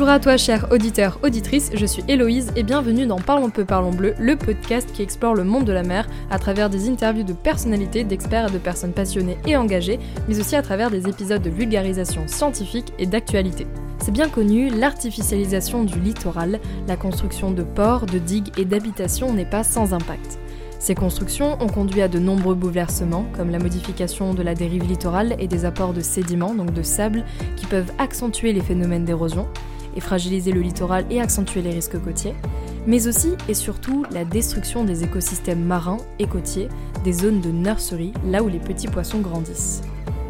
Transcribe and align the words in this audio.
Bonjour 0.00 0.14
à 0.14 0.18
toi, 0.18 0.38
chers 0.38 0.72
auditeurs, 0.72 1.18
auditrices, 1.22 1.72
je 1.74 1.84
suis 1.84 2.02
Héloïse 2.08 2.52
et 2.56 2.62
bienvenue 2.62 3.06
dans 3.06 3.18
Parlons 3.18 3.50
peu, 3.50 3.66
parlons 3.66 3.90
bleu, 3.90 4.14
le 4.18 4.34
podcast 4.34 4.90
qui 4.94 5.02
explore 5.02 5.34
le 5.34 5.44
monde 5.44 5.66
de 5.66 5.74
la 5.74 5.82
mer 5.82 6.08
à 6.30 6.38
travers 6.38 6.70
des 6.70 6.88
interviews 6.88 7.22
de 7.22 7.34
personnalités, 7.34 8.02
d'experts 8.02 8.48
et 8.48 8.50
de 8.50 8.56
personnes 8.56 8.94
passionnées 8.94 9.36
et 9.46 9.58
engagées, 9.58 9.98
mais 10.26 10.40
aussi 10.40 10.56
à 10.56 10.62
travers 10.62 10.90
des 10.90 11.06
épisodes 11.06 11.42
de 11.42 11.50
vulgarisation 11.50 12.26
scientifique 12.28 12.94
et 12.98 13.04
d'actualité. 13.04 13.66
C'est 13.98 14.10
bien 14.10 14.30
connu, 14.30 14.70
l'artificialisation 14.70 15.84
du 15.84 16.00
littoral, 16.00 16.60
la 16.88 16.96
construction 16.96 17.50
de 17.50 17.62
ports, 17.62 18.06
de 18.06 18.18
digues 18.18 18.58
et 18.58 18.64
d'habitations 18.64 19.34
n'est 19.34 19.44
pas 19.44 19.64
sans 19.64 19.92
impact. 19.92 20.38
Ces 20.78 20.94
constructions 20.94 21.62
ont 21.62 21.68
conduit 21.68 22.00
à 22.00 22.08
de 22.08 22.18
nombreux 22.18 22.54
bouleversements, 22.54 23.26
comme 23.36 23.50
la 23.50 23.58
modification 23.58 24.32
de 24.32 24.42
la 24.42 24.54
dérive 24.54 24.88
littorale 24.88 25.36
et 25.38 25.46
des 25.46 25.66
apports 25.66 25.92
de 25.92 26.00
sédiments, 26.00 26.54
donc 26.54 26.72
de 26.72 26.82
sable, 26.82 27.22
qui 27.56 27.66
peuvent 27.66 27.92
accentuer 27.98 28.54
les 28.54 28.62
phénomènes 28.62 29.04
d'érosion 29.04 29.46
et 29.96 30.00
fragiliser 30.00 30.52
le 30.52 30.60
littoral 30.60 31.04
et 31.10 31.20
accentuer 31.20 31.62
les 31.62 31.70
risques 31.70 32.02
côtiers, 32.02 32.34
mais 32.86 33.06
aussi 33.06 33.34
et 33.48 33.54
surtout 33.54 34.04
la 34.10 34.24
destruction 34.24 34.84
des 34.84 35.04
écosystèmes 35.04 35.64
marins 35.64 35.98
et 36.18 36.26
côtiers, 36.26 36.68
des 37.04 37.12
zones 37.12 37.40
de 37.40 37.50
nurserie, 37.50 38.12
là 38.26 38.42
où 38.42 38.48
les 38.48 38.58
petits 38.58 38.88
poissons 38.88 39.20
grandissent. 39.20 39.82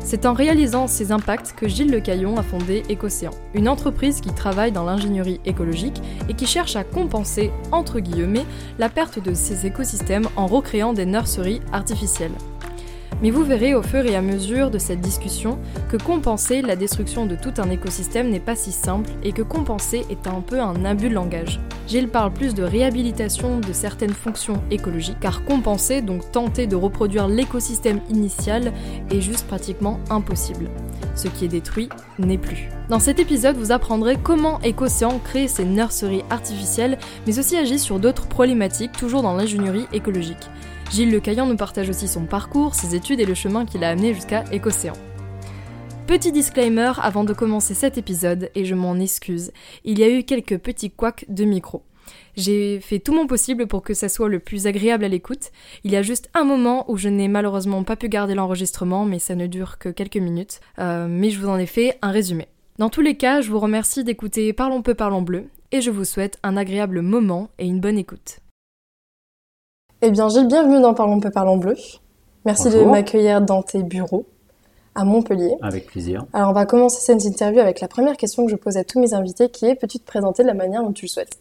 C'est 0.03 0.27
en 0.27 0.33
réalisant 0.33 0.89
ces 0.89 1.13
impacts 1.13 1.53
que 1.53 1.69
Gilles 1.69 1.91
Lecaillon 1.91 2.37
a 2.37 2.43
fondé 2.43 2.83
Écocéan, 2.89 3.31
une 3.55 3.69
entreprise 3.69 4.21
qui 4.21 4.33
travaille 4.33 4.73
dans 4.73 4.85
l'ingénierie 4.85 5.41
écologique 5.45 6.01
et 6.29 6.35
qui 6.35 6.47
cherche 6.47 6.75
à 6.75 6.85
compenser, 6.85 7.53
entre 7.71 8.01
guillemets, 8.01 8.47
la 8.79 8.89
perte 8.89 9.23
de 9.23 9.35
ces 9.35 9.67
écosystèmes 9.67 10.29
en 10.37 10.47
recréant 10.47 10.95
des 10.95 11.07
nurseries 11.07 11.61
artificielles. 11.73 12.33
Mais 13.23 13.31
vous 13.31 13.45
verrez 13.45 13.75
au 13.75 13.83
fur 13.83 14.05
et 14.07 14.17
à 14.17 14.23
mesure 14.23 14.71
de 14.71 14.79
cette 14.79 15.01
discussion 15.01 15.59
que 15.91 15.97
compenser 15.97 16.63
la 16.63 16.77
destruction 16.77 17.27
de 17.27 17.37
tout 17.37 17.53
un 17.59 17.71
écosystème 17.71 18.31
n'est 18.31 18.41
pas 18.41 18.57
si 18.57 18.73
simple 18.73 19.11
et 19.23 19.33
que 19.33 19.43
compenser 19.43 20.07
est 20.11 20.27
un 20.27 20.41
peu 20.41 20.61
un 20.61 20.85
abus 20.85 21.11
de 21.11 21.15
langage. 21.15 21.61
Gilles 21.87 22.09
parle 22.09 22.33
plus 22.33 22.55
de 22.55 22.63
réhabilitation 22.63 23.61
de 23.61 23.73
certaines 23.73 24.15
fonctions 24.15 24.63
écologiques, 24.71 25.21
car 25.21 25.45
compenser, 25.45 26.03
donc 26.03 26.31
tenter 26.33 26.67
de 26.67 26.77
reproduire 26.77 27.29
l'écosystème 27.29 28.01
initial, 28.09 28.73
est 29.11 29.21
juste 29.21 29.47
pratiquement 29.47 30.01
impossible. 30.09 30.71
Ce 31.15 31.29
qui 31.29 31.45
est 31.45 31.49
détruit 31.49 31.89
n'est 32.19 32.39
plus. 32.39 32.71
Dans 32.91 32.99
cet 32.99 33.21
épisode, 33.21 33.57
vous 33.57 33.71
apprendrez 33.71 34.17
comment 34.21 34.61
Écocéan 34.63 35.21
crée 35.21 35.47
ses 35.47 35.65
nurseries 35.65 36.25
artificielles, 36.29 36.99
mais 37.25 37.39
aussi 37.39 37.57
agit 37.57 37.79
sur 37.79 38.01
d'autres 38.01 38.27
problématiques, 38.27 38.91
toujours 38.91 39.23
dans 39.23 39.33
l'ingénierie 39.33 39.87
écologique. 39.93 40.51
Gilles 40.91 41.13
Lecaillant 41.13 41.47
nous 41.47 41.57
partage 41.57 41.89
aussi 41.89 42.09
son 42.09 42.25
parcours, 42.25 42.75
ses 42.75 42.97
études 42.97 43.21
et 43.21 43.27
le 43.27 43.35
chemin 43.35 43.65
qui 43.65 43.79
l'a 43.79 43.91
amené 43.91 44.13
jusqu'à 44.13 44.43
Écocéan. 44.51 44.95
Petit 46.09 46.33
disclaimer 46.33 46.91
avant 47.01 47.23
de 47.23 47.33
commencer 47.33 47.75
cet 47.75 47.97
épisode, 47.97 48.51
et 48.57 48.65
je 48.65 48.75
m'en 48.75 48.97
excuse, 48.97 49.53
il 49.85 50.01
y 50.01 50.03
a 50.03 50.11
eu 50.11 50.25
quelques 50.25 50.59
petits 50.59 50.91
couacs 50.91 51.27
de 51.29 51.45
micro. 51.45 51.85
J'ai 52.37 52.81
fait 52.81 52.99
tout 52.99 53.15
mon 53.15 53.29
possible 53.29 53.69
pour 53.69 53.83
que 53.83 53.95
ça 53.95 54.09
soit 54.09 54.29
le 54.29 54.41
plus 54.41 54.67
agréable 54.67 55.05
à 55.05 55.09
l'écoute. 55.09 55.53
Il 55.85 55.93
y 55.93 55.97
a 55.97 56.03
juste 56.03 56.29
un 56.35 56.43
moment 56.43 56.91
où 56.91 56.97
je 56.97 57.09
n'ai 57.09 57.29
malheureusement 57.29 57.85
pas 57.85 57.95
pu 57.95 58.09
garder 58.09 58.35
l'enregistrement, 58.35 59.05
mais 59.05 59.21
ça 59.21 59.37
ne 59.37 59.47
dure 59.47 59.79
que 59.79 59.91
quelques 59.91 60.17
minutes. 60.17 60.59
Euh, 60.81 61.07
mais 61.09 61.31
je 61.31 61.39
vous 61.39 61.49
en 61.49 61.57
ai 61.57 61.67
fait 61.67 61.97
un 62.03 62.11
résumé. 62.11 62.49
Dans 62.81 62.89
tous 62.89 63.03
les 63.03 63.15
cas, 63.15 63.43
je 63.43 63.51
vous 63.51 63.61
remercie 63.61 64.05
d'écouter 64.05 64.55
Parlons 64.55 64.81
peu, 64.81 64.95
parlons 64.95 65.21
bleu, 65.21 65.51
et 65.71 65.83
je 65.83 65.91
vous 65.91 66.07
souhaite 66.07 66.39
un 66.43 66.57
agréable 66.57 67.03
moment 67.03 67.51
et 67.59 67.67
une 67.67 67.79
bonne 67.79 67.99
écoute. 67.99 68.39
Eh 70.01 70.11
bien, 70.11 70.31
Gilles, 70.31 70.47
bienvenue 70.47 70.81
dans 70.81 70.95
Parlons 70.95 71.21
peu, 71.21 71.31
parlons 71.31 71.59
bleu. 71.59 71.77
Merci 72.47 72.71
de 72.71 72.83
m'accueillir 72.83 73.43
dans 73.43 73.63
tes 73.63 73.83
bureaux 73.83 74.25
à 74.95 75.05
Montpellier. 75.05 75.57
Avec 75.61 75.89
plaisir. 75.89 76.25
Alors, 76.33 76.49
on 76.49 76.53
va 76.55 76.65
commencer 76.65 77.03
cette 77.03 77.23
interview 77.23 77.61
avec 77.61 77.83
la 77.83 77.89
première 77.89 78.17
question 78.17 78.47
que 78.47 78.51
je 78.51 78.57
pose 78.57 78.79
à 78.79 78.85
tous 78.85 78.99
mes 78.99 79.13
invités, 79.13 79.51
qui 79.51 79.67
est 79.67 79.75
peux-tu 79.75 79.99
te 79.99 80.07
présenter 80.07 80.43
de 80.43 80.49
la 80.49 80.55
manière 80.55 80.83
dont 80.83 80.93
tu 80.93 81.05
le 81.05 81.11
souhaites? 81.11 81.39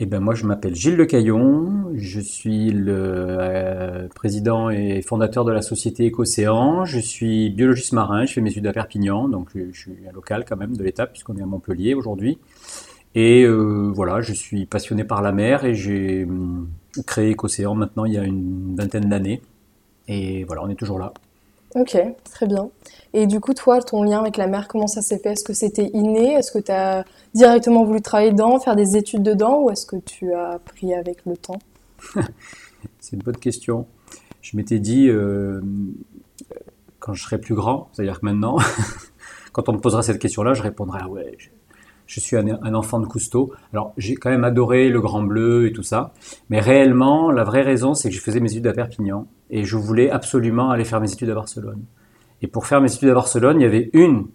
Eh 0.00 0.06
ben 0.06 0.20
moi, 0.20 0.34
je 0.34 0.46
m'appelle 0.46 0.76
Gilles 0.76 0.96
Lecaillon, 0.96 1.90
je 1.94 2.20
suis 2.20 2.70
le 2.70 2.94
euh, 2.96 4.08
président 4.14 4.70
et 4.70 5.02
fondateur 5.02 5.44
de 5.44 5.50
la 5.50 5.60
société 5.60 6.04
Écocéan, 6.04 6.84
je 6.84 7.00
suis 7.00 7.50
biologiste 7.50 7.92
marin, 7.92 8.24
je 8.24 8.34
fais 8.34 8.40
mes 8.40 8.50
études 8.50 8.68
à 8.68 8.72
Perpignan, 8.72 9.28
donc 9.28 9.50
je, 9.56 9.76
suis 9.76 9.96
un 10.08 10.12
local 10.12 10.44
quand 10.48 10.56
même 10.56 10.76
de 10.76 10.84
l'État, 10.84 11.08
puisqu'on 11.08 11.36
est 11.36 11.42
à 11.42 11.46
Montpellier 11.46 11.94
aujourd'hui. 11.94 12.38
Et 13.16 13.42
euh, 13.42 13.90
voilà, 13.92 14.20
je 14.20 14.32
suis 14.32 14.66
passionné 14.66 15.02
par 15.02 15.20
la 15.20 15.32
mer 15.32 15.64
et 15.64 15.74
j'ai 15.74 16.24
hum, 16.24 16.68
créé 17.04 17.30
Écocéan 17.30 17.74
maintenant 17.74 18.04
il 18.04 18.12
y 18.12 18.18
a 18.18 18.22
une 18.22 18.76
vingtaine 18.76 19.08
d'années. 19.08 19.42
Et 20.06 20.44
voilà, 20.44 20.62
on 20.62 20.68
est 20.68 20.76
toujours 20.76 21.00
là. 21.00 21.12
Ok, 21.74 21.98
très 22.24 22.46
bien. 22.46 22.70
Et 23.14 23.26
du 23.26 23.40
coup, 23.40 23.54
toi, 23.54 23.80
ton 23.80 24.02
lien 24.02 24.20
avec 24.20 24.36
la 24.36 24.46
mer, 24.46 24.68
comment 24.68 24.86
ça 24.86 25.02
s'est 25.02 25.18
fait? 25.18 25.32
Est-ce 25.32 25.44
que 25.44 25.54
c'était 25.54 25.90
inné? 25.94 26.34
Est-ce 26.34 26.52
que 26.52 26.58
tu 26.58 26.70
as 26.70 27.04
directement 27.34 27.84
voulu 27.84 28.02
travailler 28.02 28.32
dedans, 28.32 28.58
faire 28.60 28.76
des 28.76 28.96
études 28.96 29.22
dedans? 29.22 29.62
Ou 29.62 29.70
est-ce 29.70 29.86
que 29.86 29.96
tu 29.96 30.32
as 30.32 30.50
appris 30.50 30.94
avec 30.94 31.24
le 31.24 31.36
temps? 31.36 31.58
C'est 33.00 33.16
une 33.16 33.22
bonne 33.22 33.38
question. 33.38 33.86
Je 34.42 34.56
m'étais 34.56 34.78
dit, 34.78 35.08
euh, 35.08 35.60
quand 37.00 37.14
je 37.14 37.22
serai 37.22 37.38
plus 37.38 37.54
grand, 37.54 37.88
c'est-à-dire 37.92 38.20
que 38.20 38.26
maintenant, 38.26 38.58
quand 39.52 39.68
on 39.68 39.72
me 39.72 39.78
posera 39.78 40.02
cette 40.02 40.18
question-là, 40.18 40.54
je 40.54 40.62
répondrai 40.62 41.00
ah 41.02 41.08
ouais, 41.08 41.36
je 42.06 42.20
suis 42.20 42.36
un, 42.36 42.74
enfant 42.74 43.00
de 43.00 43.06
Cousteau. 43.06 43.52
Alors 43.72 43.92
j'ai 43.96 44.14
quand 44.14 44.30
même 44.30 44.44
adoré 44.44 44.88
le 44.88 45.00
Grand 45.00 45.22
Bleu 45.22 45.66
et 45.66 45.72
tout 45.72 45.82
ça, 45.82 46.12
mais 46.48 46.58
réellement 46.58 47.30
la 47.30 47.44
vraie 47.44 47.62
raison 47.62 47.94
c'est 47.94 48.08
que 48.08 48.14
je 48.14 48.20
faisais 48.20 48.40
mes 48.40 48.50
études 48.50 48.66
à 48.66 48.72
Perpignan 48.72 49.26
et 49.50 49.64
je 49.64 49.76
voulais 49.76 50.10
absolument 50.10 50.70
aller 50.70 50.84
faire 50.84 51.00
mes 51.00 51.12
études 51.12 51.30
à 51.30 51.34
Barcelone. 51.34 51.82
Et 52.42 52.46
pour 52.46 52.66
faire 52.66 52.80
mes 52.80 52.92
études 52.92 53.08
à 53.08 53.14
Barcelone, 53.14 53.60
il 53.60 53.64
y 53.64 53.66
avait 53.66 53.90
une 53.92 54.28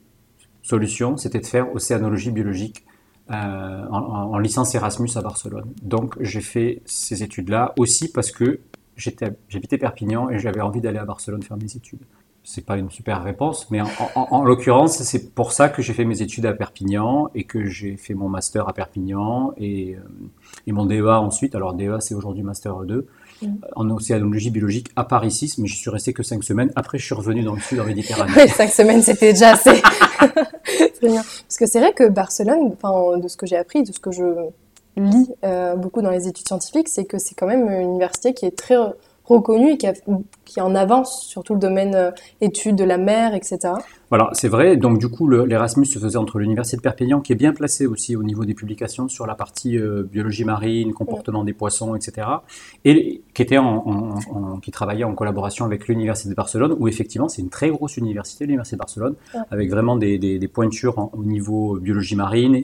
solution, 0.61 1.17
c'était 1.17 1.39
de 1.39 1.45
faire 1.45 1.73
océanologie 1.73 2.31
biologique 2.31 2.85
euh, 3.31 3.87
en, 3.89 4.37
licence 4.39 4.75
Erasmus 4.75 5.09
à 5.15 5.21
Barcelone. 5.21 5.73
Donc 5.81 6.15
j'ai 6.19 6.41
fait 6.41 6.81
ces 6.85 7.23
études-là 7.23 7.73
aussi 7.77 8.11
parce 8.11 8.31
que 8.31 8.59
j'habitais 8.95 9.77
Perpignan 9.77 10.29
et 10.29 10.39
j'avais 10.39 10.61
envie 10.61 10.81
d'aller 10.81 10.99
à 10.99 11.05
Barcelone 11.05 11.41
faire 11.41 11.57
mes 11.57 11.75
études 11.75 12.01
c'est 12.43 12.65
pas 12.65 12.77
une 12.77 12.91
super 12.91 13.23
réponse, 13.23 13.71
mais 13.71 13.79
en, 14.15 14.43
l'occurrence, 14.43 15.01
c'est 15.01 15.33
pour 15.33 15.53
ça 15.53 15.69
que 15.69 15.81
j'ai 15.81 15.93
fait 15.93 16.03
mes 16.03 16.21
études 16.21 16.45
à 16.45 16.53
Perpignan 16.53 17.29
et 17.33 17.45
que 17.45 17.65
j'ai 17.65 17.95
fait 17.95 18.13
mon 18.13 18.27
master 18.27 18.67
à 18.67 18.73
Perpignan 18.73 19.53
et, 19.55 19.95
euh, 19.95 19.99
et 20.67 20.73
mon 20.73 20.85
DEA 20.85 21.21
ensuite. 21.21 21.55
Alors 21.55 21.73
DEA, 21.73 22.01
c'est 22.01 22.15
aujourd'hui 22.15 22.43
master 22.43 22.75
2 22.81 23.07
mm. 23.47 23.59
en 23.75 23.89
océanologie 23.89 24.49
biologique 24.49 24.89
à 24.95 25.03
Paris 25.03 25.31
6, 25.31 25.57
mais 25.59 25.67
je 25.67 25.75
suis 25.75 25.89
resté 25.89 26.13
que 26.13 26.23
5 26.23 26.43
semaines. 26.43 26.71
Après, 26.75 26.97
je 26.97 27.05
suis 27.05 27.15
revenu 27.15 27.43
dans 27.43 27.53
le 27.53 27.61
sud 27.61 27.79
en 27.79 27.85
Méditerranée. 27.85 28.31
oui, 28.35 28.49
5 28.49 28.69
semaines, 28.69 29.01
c'était 29.01 29.33
déjà 29.33 29.51
assez. 29.51 29.81
Parce 31.01 31.57
que 31.57 31.65
c'est 31.65 31.79
vrai 31.79 31.93
que 31.93 32.07
Barcelone, 32.07 32.75
de 33.21 33.27
ce 33.27 33.37
que 33.37 33.45
j'ai 33.45 33.57
appris, 33.57 33.83
de 33.83 33.91
ce 33.91 33.99
que 33.99 34.11
je 34.11 34.23
lis 34.95 35.29
euh, 35.43 35.75
beaucoup 35.75 36.01
dans 36.01 36.11
les 36.11 36.27
études 36.27 36.47
scientifiques, 36.47 36.87
c'est 36.87 37.05
que 37.05 37.17
c'est 37.17 37.35
quand 37.35 37.47
même 37.47 37.69
une 37.69 37.89
université 37.89 38.33
qui 38.33 38.45
est 38.45 38.55
très 38.55 38.75
reconnu 39.25 39.71
et 39.71 39.77
qui, 39.77 39.87
qui, 40.45 40.61
en 40.61 40.75
avance 40.75 41.25
sur 41.25 41.43
tout 41.43 41.53
le 41.53 41.59
domaine 41.59 41.95
euh, 41.95 42.11
études 42.41 42.75
de 42.75 42.83
la 42.83 42.97
mer, 42.97 43.33
etc. 43.33 43.73
Voilà, 44.09 44.29
c'est 44.33 44.47
vrai. 44.47 44.77
Donc 44.77 44.99
du 44.99 45.07
coup, 45.07 45.27
l'Erasmus 45.27 45.85
se 45.85 45.99
faisait 45.99 46.17
entre 46.17 46.39
l'Université 46.39 46.77
de 46.77 46.81
Perpignan, 46.81 47.21
qui 47.21 47.33
est 47.33 47.35
bien 47.35 47.53
placée 47.53 47.85
aussi 47.85 48.15
au 48.15 48.23
niveau 48.23 48.45
des 48.45 48.53
publications 48.53 49.07
sur 49.07 49.25
la 49.25 49.35
partie 49.35 49.77
euh, 49.77 50.03
biologie 50.03 50.43
marine, 50.43 50.93
comportement 50.93 51.43
des 51.43 51.53
poissons, 51.53 51.95
etc. 51.95 52.27
Et 52.85 53.21
qui, 53.33 53.41
était 53.41 53.57
en, 53.57 54.59
qui 54.61 54.71
travaillait 54.71 55.05
en 55.05 55.15
collaboration 55.15 55.65
avec 55.65 55.87
l'Université 55.87 56.29
de 56.29 56.35
Barcelone, 56.35 56.75
où 56.77 56.87
effectivement 56.87 57.29
c'est 57.29 57.41
une 57.41 57.49
très 57.49 57.69
grosse 57.69 57.97
université, 57.97 58.45
l'Université 58.45 58.75
de 58.75 58.79
Barcelone, 58.79 59.15
avec 59.49 59.69
vraiment 59.69 59.95
des, 59.95 60.17
des, 60.17 60.37
des 60.37 60.47
pointures 60.47 61.09
au 61.13 61.23
niveau 61.23 61.79
biologie 61.79 62.15
marine 62.15 62.63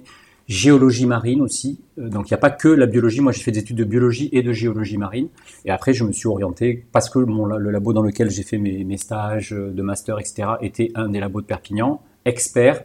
géologie 0.50 1.06
marine 1.06 1.42
aussi. 1.42 1.80
Euh, 1.98 2.10
donc 2.10 2.30
il 2.30 2.34
n'y 2.34 2.36
a 2.36 2.40
pas 2.40 2.50
que 2.50 2.68
la 2.68 2.88
biologie. 2.88 3.22
Moi, 3.22 3.32
j'ai 3.32 3.42
fait 3.42 3.52
des 3.52 3.60
études 3.60 3.78
de 3.78 3.84
biologie 3.86 4.30
et 4.34 4.42
de 4.42 4.52
géologie 4.52 4.98
marine. 4.98 5.30
Et 5.64 5.72
après, 5.72 5.94
je 5.94 6.04
me 6.04 6.12
suis 6.12 6.28
orienté 6.28 6.86
parce 6.92 7.10
que 7.10 7.20
mon, 7.20 7.46
le 7.46 7.70
labo 7.70 7.94
dans 7.94 8.02
lequel 8.02 8.30
j'ai 8.30 8.44
fait 8.44 8.58
mes, 8.58 8.84
mes, 8.84 8.98
stages 8.98 9.52
de 9.52 9.82
master, 9.82 10.20
etc., 10.20 10.50
était 10.60 10.92
un 10.96 11.08
des 11.08 11.20
labos 11.20 11.42
de 11.42 11.46
Perpignan, 11.46 12.02
expert 12.26 12.84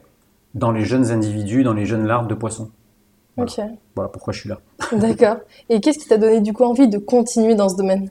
dans 0.55 0.71
les 0.71 0.85
jeunes 0.85 1.11
individus, 1.11 1.65
dans 1.65 1.73
les 1.73 1.87
jeunes 1.87 2.07
larves 2.07 2.29
de 2.29 2.35
poissons. 2.35 2.71
Voilà, 3.37 3.51
voilà 3.97 4.09
pourquoi 4.11 4.33
je 4.33 4.41
suis 4.41 4.49
là. 4.49 4.61
D'accord. 4.93 5.39
Et 5.69 5.81
qu'est-ce 5.81 5.99
qui 5.99 6.07
t'a 6.07 6.19
donné 6.19 6.41
du 6.41 6.53
coup 6.53 6.63
envie 6.63 6.87
de 6.87 6.99
continuer 6.99 7.57
dans 7.57 7.69
ce 7.69 7.77
domaine? 7.77 8.11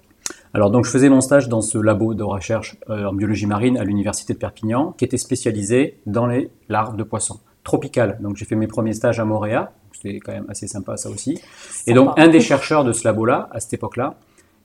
Alors 0.53 0.69
donc 0.71 0.85
je 0.85 0.91
faisais 0.91 1.09
mon 1.09 1.21
stage 1.21 1.47
dans 1.47 1.61
ce 1.61 1.77
labo 1.77 2.13
de 2.13 2.23
recherche 2.23 2.77
euh, 2.89 3.05
en 3.05 3.13
biologie 3.13 3.45
marine 3.45 3.77
à 3.77 3.83
l'université 3.83 4.33
de 4.33 4.39
Perpignan, 4.39 4.93
qui 4.97 5.05
était 5.05 5.17
spécialisé 5.17 5.99
dans 6.05 6.27
les 6.27 6.49
larves 6.69 6.95
de 6.95 7.03
poissons 7.03 7.39
tropical. 7.63 8.17
Donc 8.21 8.37
j'ai 8.37 8.45
fait 8.45 8.55
mes 8.55 8.67
premiers 8.67 8.93
stages 8.93 9.19
à 9.19 9.25
Montréal, 9.25 9.69
c'était 9.93 10.19
quand 10.19 10.33
même 10.33 10.45
assez 10.49 10.67
sympa 10.67 10.97
ça 10.97 11.09
aussi. 11.09 11.39
Et 11.87 11.93
donc 11.93 12.13
un 12.17 12.27
des 12.27 12.41
chercheurs 12.41 12.83
de 12.83 12.91
ce 12.91 13.05
labo-là, 13.05 13.49
à 13.51 13.59
cette 13.59 13.73
époque-là, 13.73 14.15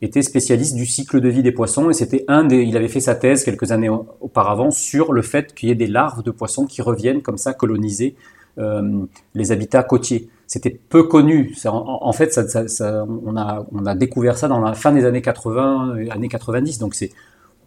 était 0.00 0.22
spécialiste 0.22 0.76
du 0.76 0.86
cycle 0.86 1.20
de 1.20 1.28
vie 1.28 1.42
des 1.42 1.52
poissons 1.52 1.90
et 1.90 1.92
c'était 1.92 2.24
un 2.28 2.44
des, 2.44 2.62
il 2.62 2.76
avait 2.76 2.88
fait 2.88 3.00
sa 3.00 3.14
thèse 3.14 3.44
quelques 3.44 3.72
années 3.72 3.88
auparavant 3.88 4.70
sur 4.70 5.12
le 5.12 5.22
fait 5.22 5.54
qu'il 5.54 5.68
y 5.68 5.72
ait 5.72 5.76
des 5.76 5.88
larves 5.88 6.22
de 6.22 6.30
poissons 6.30 6.66
qui 6.66 6.82
reviennent 6.82 7.22
comme 7.22 7.38
ça 7.38 7.52
coloniser 7.52 8.14
euh, 8.58 9.04
les 9.34 9.52
habitats 9.52 9.82
côtiers. 9.82 10.28
C'était 10.46 10.70
peu 10.70 11.02
connu. 11.02 11.54
En, 11.66 12.12
fait, 12.12 12.32
ça, 12.32 13.06
on, 13.06 13.36
a, 13.36 13.66
on 13.70 13.84
a 13.84 13.94
découvert 13.94 14.38
ça 14.38 14.48
dans 14.48 14.60
la 14.60 14.72
fin 14.72 14.92
des 14.92 15.04
années 15.04 15.20
80, 15.20 16.06
années 16.10 16.28
90. 16.28 16.78
Donc 16.78 16.94
c'est 16.94 17.10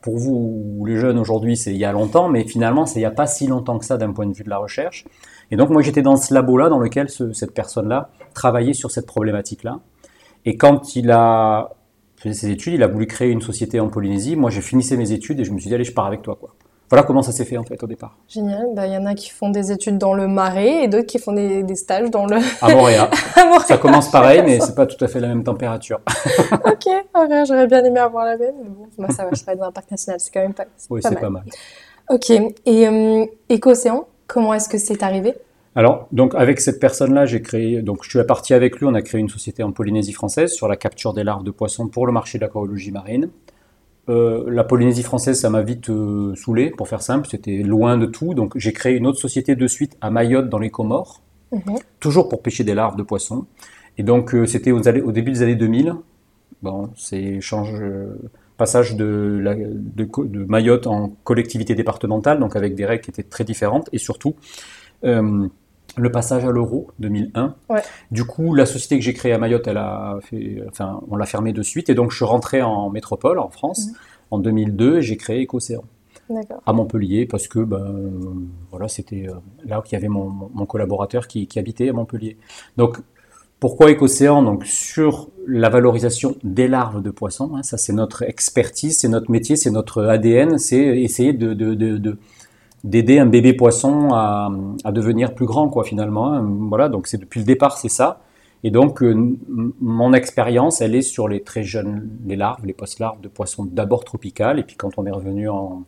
pour 0.01 0.18
vous, 0.18 0.83
les 0.86 0.98
jeunes 0.98 1.19
aujourd'hui, 1.19 1.56
c'est 1.56 1.71
il 1.71 1.77
y 1.77 1.86
a 1.86 1.92
longtemps, 1.92 2.27
mais 2.27 2.44
finalement, 2.44 2.86
c'est 2.86 3.00
il 3.00 3.03
n'y 3.03 3.06
a 3.06 3.12
pas 3.12 3.27
si 3.27 3.48
longtemps 3.48 3.77
que 3.77 3.86
ça 3.86 3.98
d'un 3.98 4.12
point 4.12 4.25
de 4.25 4.33
vue 4.33 4.44
de 4.44 4.50
la 4.50 4.57
recherche. 4.57 5.06
Et 5.51 5.56
donc, 5.56 5.69
moi, 5.69 5.81
j'étais 5.81 6.01
dans 6.01 6.15
ce 6.15 6.33
labo-là, 6.33 6.69
dans 6.69 6.80
lequel 6.80 7.09
cette 7.09 7.53
personne-là 7.53 8.09
travaillait 8.33 8.74
sur 8.74 8.89
cette 8.89 9.06
problématique-là. 9.06 9.80
Et 10.45 10.57
quand 10.57 10.95
il 10.95 11.12
a 11.12 11.71
fait 12.15 12.33
ses 12.33 12.50
études, 12.50 12.74
il 12.74 12.83
a 12.83 12.88
voulu 12.88 13.06
créer 13.06 13.30
une 13.30 13.42
société 13.42 13.80
en 13.80 13.89
Polynésie. 13.89 14.36
Moi, 14.36 14.50
j'ai 14.50 14.62
finissé 14.62 14.98
mes 14.98 15.12
études 15.12 15.39
et 15.39 15.44
je 15.44 15.51
me 15.51 15.59
suis 15.59 15.69
dit, 15.69 15.75
allez, 15.75 15.83
je 15.83 15.94
pars 15.94 16.06
avec 16.06 16.21
toi, 16.21 16.38
quoi. 16.39 16.56
Voilà 16.91 17.03
comment 17.03 17.21
ça 17.21 17.31
s'est 17.31 17.45
fait 17.45 17.55
en 17.55 17.63
fait 17.63 17.81
au 17.81 17.88
départ. 17.88 18.17
Génial. 18.27 18.67
Bah, 18.75 18.85
il 18.85 18.91
y 18.91 18.97
en 18.97 19.05
a 19.05 19.15
qui 19.15 19.29
font 19.29 19.49
des 19.49 19.71
études 19.71 19.97
dans 19.97 20.13
le 20.13 20.27
Marais 20.27 20.83
et 20.83 20.88
d'autres 20.89 21.05
qui 21.05 21.19
font 21.19 21.31
des, 21.31 21.75
stages 21.75 22.11
dans 22.11 22.25
le. 22.25 22.35
À 22.61 22.75
Montréal. 22.75 23.09
Ça 23.65 23.77
commence 23.77 24.11
pareil, 24.11 24.43
mais 24.45 24.59
c'est 24.59 24.75
pas 24.75 24.85
tout 24.85 25.01
à 25.01 25.07
fait 25.07 25.21
la 25.21 25.29
même 25.29 25.45
température. 25.45 26.01
ok, 26.51 26.89
j'aurais 27.47 27.67
bien 27.67 27.85
aimé 27.85 28.01
avoir 28.01 28.25
la 28.25 28.35
même, 28.35 28.55
mais 28.61 28.69
bon, 28.69 28.88
moi 28.97 29.07
ça 29.09 29.23
va, 29.23 29.29
je 29.31 29.41
travaille 29.41 29.59
dans 29.59 29.67
un 29.67 29.71
parc 29.71 29.89
national, 29.89 30.19
c'est 30.19 30.33
quand 30.33 30.41
même 30.41 30.53
pas. 30.53 30.65
Oui, 30.89 30.99
c'est 31.01 31.17
pas 31.17 31.29
mal. 31.29 31.43
Ok. 32.09 32.29
Et 32.29 32.88
euh, 32.88 33.25
Éco-Océan, 33.47 34.05
comment 34.27 34.53
est-ce 34.53 34.67
que 34.67 34.77
c'est 34.77 35.01
arrivé? 35.01 35.35
Alors, 35.75 36.09
donc 36.11 36.35
avec 36.35 36.59
cette 36.59 36.81
personne-là, 36.81 37.25
j'ai 37.25 37.41
créé, 37.41 37.81
donc 37.81 38.03
je 38.03 38.09
suis 38.09 38.23
parti 38.25 38.53
avec 38.53 38.75
lui, 38.75 38.85
on 38.85 38.95
a 38.95 39.01
créé 39.01 39.21
une 39.21 39.29
société 39.29 39.63
en 39.63 39.71
Polynésie 39.71 40.11
française 40.11 40.51
sur 40.51 40.67
la 40.67 40.75
capture 40.75 41.13
des 41.13 41.23
larves 41.23 41.45
de 41.45 41.51
poissons 41.51 41.88
pour 41.88 42.05
le 42.05 42.11
marché 42.11 42.38
de 42.38 42.43
l'aquariologie 42.43 42.91
marine. 42.91 43.29
Euh, 44.09 44.45
la 44.50 44.63
Polynésie 44.63 45.03
française, 45.03 45.39
ça 45.39 45.50
m'a 45.50 45.62
vite 45.62 45.89
euh, 45.89 46.33
saoulé, 46.36 46.71
pour 46.71 46.88
faire 46.88 47.01
simple, 47.01 47.27
c'était 47.30 47.57
loin 47.57 47.98
de 47.98 48.06
tout. 48.06 48.33
Donc 48.33 48.57
j'ai 48.57 48.74
créé 48.74 48.95
une 48.95 49.06
autre 49.06 49.19
société 49.19 49.56
de 49.56 49.68
suite 49.68 49.98
à 50.01 50.09
Mayotte, 50.09 50.50
dans 50.50 50.59
les 50.59 50.69
Comores, 50.69 51.21
mhm. 51.51 51.77
toujours 52.00 52.27
pour 52.27 52.42
pêcher 52.42 52.63
des 52.63 52.74
larves 52.74 52.95
de 52.95 53.03
poissons. 53.03 53.45
Et 53.98 54.03
donc 54.03 54.33
euh, 54.33 54.45
c'était 54.45 54.71
au, 54.71 54.80
début 54.81 55.31
des 55.31 55.42
années 55.44 55.56
2000. 55.56 55.94
Bon, 56.63 56.89
c'est 56.95 57.39
passage 58.57 58.95
de, 58.95 59.42
de, 59.44 60.45
Mayotte 60.45 60.86
en 60.86 61.09
collectivité 61.24 61.74
départementale, 61.74 62.39
donc 62.39 62.56
avec 62.56 62.75
des 62.75 62.86
règles 62.86 63.03
qui 63.03 63.09
étaient 63.09 63.24
très 63.24 63.44
différentes, 63.44 63.89
et 63.92 63.98
surtout 63.98 64.36
le 65.97 66.11
passage 66.11 66.45
à 66.45 66.51
l'euro 66.51 66.88
2001. 66.99 67.55
Du 68.11 68.23
coup, 68.25 68.53
la 68.55 68.65
société 68.65 68.97
que 68.97 69.03
j'ai 69.03 69.13
créée 69.13 69.33
à 69.33 69.38
Mayotte, 69.38 69.67
elle 69.67 69.77
a 69.77 70.19
fait, 70.21 70.63
enfin, 70.69 71.01
on 71.09 71.15
l'a 71.15 71.25
fermée 71.25 71.53
de 71.53 71.63
suite, 71.63 71.89
et 71.89 71.95
donc 71.95 72.11
je 72.11 72.17
suis 72.17 72.25
rentré 72.25 72.61
en 72.61 72.89
métropole, 72.89 73.39
en 73.39 73.49
France, 73.49 73.88
mhm. 73.88 73.93
en 74.31 74.39
2002, 74.39 74.97
et 74.97 75.01
j'ai 75.01 75.17
créé 75.17 75.41
Écocéan 75.41 75.83
à 76.65 76.73
Montpellier 76.73 77.25
parce 77.25 77.47
que 77.47 77.59
ben, 77.59 78.13
voilà, 78.69 78.88
c'était 78.88 79.27
euh, 79.27 79.35
là 79.65 79.79
où 79.79 79.83
il 79.85 79.93
y 79.93 79.95
avait 79.95 80.07
mon, 80.07 80.49
collaborateur 80.65 81.27
qui, 81.27 81.47
habitait 81.57 81.89
à 81.89 81.93
Montpellier. 81.93 82.38
Donc 82.77 82.97
pourquoi 83.59 83.91
Écocéan 83.91 84.41
Donc 84.41 84.65
sur 84.65 85.29
la 85.47 85.69
valorisation 85.69 86.35
des 86.43 86.67
larves 86.67 87.01
de 87.01 87.11
poissons, 87.11 87.51
hein, 87.55 87.63
ça 87.63 87.77
c'est 87.77 87.93
notre 87.93 88.23
expertise, 88.23 88.99
c'est 88.99 89.09
notre 89.09 89.29
métier, 89.29 89.55
c'est 89.55 89.71
notre 89.71 90.03
ADN, 90.03 90.57
c'est 90.57 90.79
essayer 91.01 91.33
de, 91.33 91.53
de, 91.53 91.73
de 91.73 92.17
d'aider 92.83 93.19
un 93.19 93.25
bébé 93.25 93.53
poisson 93.53 94.09
à, 94.13 94.49
devenir 94.91 95.33
plus 95.33 95.45
grand, 95.45 95.69
quoi, 95.69 95.83
finalement. 95.83 96.33
Hein. 96.33 96.47
Voilà, 96.69 96.89
donc 96.89 97.07
c'est 97.07 97.17
depuis 97.17 97.39
le 97.39 97.45
départ, 97.45 97.77
c'est 97.77 97.89
ça. 97.89 98.21
Et 98.63 98.69
donc, 98.69 99.01
euh, 99.01 99.37
mon 99.79 100.13
expérience, 100.13 100.81
elle 100.81 100.95
est 100.95 101.01
sur 101.01 101.27
les 101.27 101.41
très 101.41 101.63
jeunes, 101.63 102.09
les 102.25 102.35
larves, 102.35 102.65
les 102.65 102.73
post-larves 102.73 103.19
de 103.19 103.27
poissons 103.27 103.65
d'abord 103.65 104.05
tropicales. 104.05 104.59
Et 104.59 104.63
puis, 104.63 104.75
quand 104.75 104.97
on 104.97 105.05
est 105.05 105.11
revenu 105.11 105.49
en, 105.49 105.83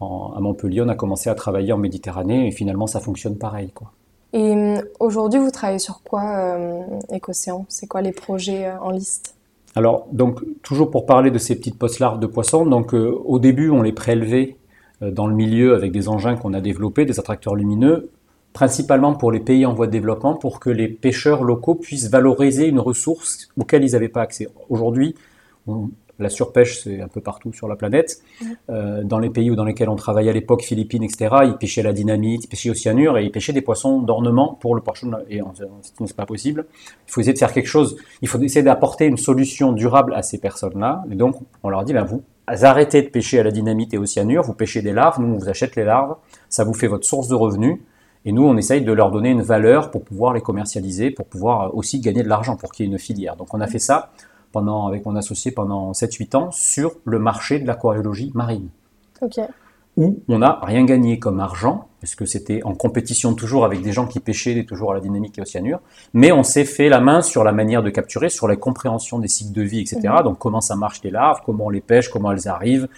à 0.00 0.40
Montpellier, 0.40 0.82
on 0.82 0.88
a 0.88 0.94
commencé 0.94 1.30
à 1.30 1.34
travailler 1.34 1.72
en 1.72 1.78
Méditerranée. 1.78 2.48
Et 2.48 2.50
finalement, 2.50 2.86
ça 2.86 3.00
fonctionne 3.00 3.36
pareil, 3.36 3.70
quoi. 3.72 3.92
Et 4.32 4.54
euh, 4.54 4.80
aujourd'hui, 4.98 5.38
vous 5.38 5.50
travaillez 5.50 5.78
sur 5.78 6.02
quoi, 6.02 6.22
euh, 6.36 6.82
Écocéan? 7.10 7.66
C'est 7.68 7.86
quoi 7.86 8.00
les 8.00 8.12
projets 8.12 8.66
euh, 8.66 8.80
en 8.80 8.90
liste? 8.90 9.34
Alors, 9.74 10.06
donc, 10.10 10.40
toujours 10.62 10.90
pour 10.90 11.06
parler 11.06 11.30
de 11.30 11.38
ces 11.38 11.54
petites 11.54 11.78
post-larves 11.78 12.18
de 12.18 12.26
poissons, 12.26 12.66
donc, 12.66 12.92
au 12.92 13.38
début, 13.38 13.70
on 13.70 13.80
les 13.80 13.92
prélevait 13.92 14.56
dans 15.10 15.26
le 15.26 15.34
milieu 15.34 15.74
avec 15.74 15.92
des 15.92 16.08
engins 16.08 16.36
qu'on 16.36 16.54
a 16.54 16.60
développés, 16.60 17.04
des 17.04 17.18
attracteurs 17.18 17.54
lumineux, 17.54 18.10
principalement 18.52 19.14
pour 19.14 19.32
les 19.32 19.40
pays 19.40 19.66
en 19.66 19.74
voie 19.74 19.86
de 19.86 19.92
développement, 19.92 20.34
pour 20.34 20.60
que 20.60 20.70
les 20.70 20.88
pêcheurs 20.88 21.42
locaux 21.42 21.74
puissent 21.74 22.10
valoriser 22.10 22.68
une 22.68 22.80
ressource 22.80 23.48
auquel 23.58 23.84
ils 23.84 23.92
n'avaient 23.92 24.08
pas 24.08 24.22
accès. 24.22 24.48
Aujourd'hui, 24.68 25.14
la 26.18 26.28
surpêche, 26.28 26.80
c'est 26.80 27.00
un 27.00 27.08
peu 27.08 27.20
partout 27.20 27.52
sur 27.52 27.68
la 27.68 27.76
planète. 27.76 28.22
Euh, 28.70 29.02
dans 29.02 29.18
les 29.18 29.30
pays 29.30 29.50
où, 29.50 29.56
dans 29.56 29.64
lesquels 29.64 29.88
on 29.88 29.96
travaillait 29.96 30.30
à 30.30 30.32
l'époque, 30.32 30.62
Philippines, 30.62 31.02
etc., 31.02 31.34
ils 31.44 31.56
pêchaient 31.56 31.82
la 31.82 31.92
dynamite, 31.92 32.44
ils 32.44 32.48
pêchaient 32.48 32.70
au 32.70 32.74
cyanure 32.74 33.18
et 33.18 33.24
ils 33.24 33.32
pêchaient 33.32 33.52
des 33.52 33.62
poissons 33.62 34.00
d'ornement 34.00 34.56
pour 34.60 34.74
le 34.74 34.82
poisson. 34.82 35.10
Et 35.30 35.40
c'est 36.04 36.16
pas 36.16 36.26
possible. 36.26 36.66
Il 37.08 37.12
faut 37.12 37.20
essayer 37.20 37.32
de 37.32 37.38
faire 37.38 37.52
quelque 37.52 37.68
chose. 37.68 37.96
Il 38.20 38.28
faut 38.28 38.40
essayer 38.40 38.62
d'apporter 38.62 39.06
une 39.06 39.16
solution 39.16 39.72
durable 39.72 40.14
à 40.14 40.22
ces 40.22 40.38
personnes-là. 40.38 41.04
Et 41.10 41.14
donc, 41.14 41.36
on 41.62 41.70
leur 41.70 41.84
dit, 41.84 41.92
ben, 41.92 42.04
vous, 42.04 42.22
arrêtez 42.46 43.02
de 43.02 43.08
pêcher 43.08 43.38
à 43.40 43.42
la 43.42 43.50
dynamite 43.50 43.94
et 43.94 43.98
au 43.98 44.06
cyanure, 44.06 44.42
vous 44.42 44.54
pêchez 44.54 44.82
des 44.82 44.92
larves, 44.92 45.20
nous 45.20 45.34
on 45.34 45.38
vous 45.38 45.48
achète 45.48 45.76
les 45.76 45.84
larves, 45.84 46.16
ça 46.48 46.64
vous 46.64 46.74
fait 46.74 46.88
votre 46.88 47.06
source 47.06 47.28
de 47.28 47.34
revenus, 47.34 47.78
et 48.24 48.32
nous 48.32 48.44
on 48.44 48.56
essaye 48.56 48.82
de 48.82 48.92
leur 48.92 49.10
donner 49.10 49.30
une 49.30 49.42
valeur 49.42 49.90
pour 49.90 50.04
pouvoir 50.04 50.32
les 50.32 50.40
commercialiser, 50.40 51.10
pour 51.10 51.26
pouvoir 51.26 51.74
aussi 51.76 52.00
gagner 52.00 52.22
de 52.22 52.28
l'argent, 52.28 52.56
pour 52.56 52.72
qu'il 52.72 52.86
y 52.86 52.88
ait 52.88 52.92
une 52.92 52.98
filière. 52.98 53.36
Donc 53.36 53.54
on 53.54 53.60
a 53.60 53.66
fait 53.66 53.78
ça 53.78 54.10
pendant, 54.52 54.86
avec 54.86 55.04
mon 55.06 55.16
associé 55.16 55.50
pendant 55.50 55.92
7-8 55.92 56.36
ans 56.36 56.50
sur 56.50 56.92
le 57.04 57.18
marché 57.18 57.58
de 57.58 57.66
l'aquariologie 57.66 58.30
marine. 58.34 58.68
Où 59.96 60.20
on 60.28 60.38
n'a 60.38 60.58
rien 60.62 60.84
gagné 60.84 61.18
comme 61.18 61.38
argent, 61.38 61.88
parce 62.00 62.14
que 62.14 62.24
c'était 62.24 62.62
en 62.64 62.74
compétition 62.74 63.34
toujours 63.34 63.66
avec 63.66 63.82
des 63.82 63.92
gens 63.92 64.06
qui 64.06 64.20
pêchaient 64.20 64.64
toujours 64.64 64.92
à 64.92 64.94
la 64.94 65.00
dynamique 65.00 65.38
et 65.38 65.42
au 65.42 65.44
cyanure, 65.44 65.80
mais 66.14 66.32
on 66.32 66.42
s'est 66.42 66.64
fait 66.64 66.88
la 66.88 67.00
main 67.00 67.20
sur 67.20 67.44
la 67.44 67.52
manière 67.52 67.82
de 67.82 67.90
capturer, 67.90 68.30
sur 68.30 68.48
la 68.48 68.56
compréhension 68.56 69.18
des 69.18 69.28
cycles 69.28 69.52
de 69.52 69.62
vie, 69.62 69.80
etc. 69.80 70.00
Mhm. 70.04 70.24
Donc 70.24 70.38
comment 70.38 70.62
ça 70.62 70.76
marche 70.76 71.02
les 71.04 71.10
larves, 71.10 71.40
comment 71.44 71.66
on 71.66 71.70
les 71.70 71.82
pêche, 71.82 72.08
comment 72.08 72.32
elles 72.32 72.48
arrivent, 72.48 72.88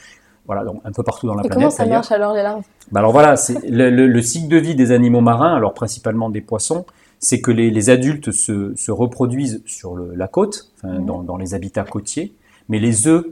voilà, 0.47 0.65
donc 0.65 0.81
un 0.85 0.93
peu 0.93 1.03
partout 1.03 1.27
dans 1.27 1.35
la 1.35 1.43
et 1.43 1.49
planète. 1.49 1.57
Comment 1.57 1.71
ça 1.71 1.87
marche 1.87 2.13
alors 2.13 2.35
les 2.35 2.43
larves? 2.43 2.63
Bah 2.93 3.01
Alors 3.01 3.13
voilà, 3.13 3.37
c'est 3.37 3.59
le, 3.69 4.23
cycle 4.23 4.49
de 4.49 4.59
vie 4.59 4.77
des 4.77 4.93
animaux 4.93 5.21
marins, 5.21 5.55
alors 5.55 5.75
principalement 5.75 6.31
des 6.31 6.43
poissons, 6.43 6.87
c'est 7.19 7.41
que 7.41 7.51
les, 7.51 7.91
adultes 7.91 8.31
se, 8.31 8.91
reproduisent 8.91 9.63
sur 9.67 9.97
la 9.97 10.29
côte, 10.29 10.71
mhm. 10.85 11.07
dans, 11.07 11.23
dans, 11.23 11.37
les 11.37 11.55
habitats 11.55 11.85
côtiers, 11.85 12.35
mais 12.69 12.79
les 12.79 13.09
œufs, 13.09 13.25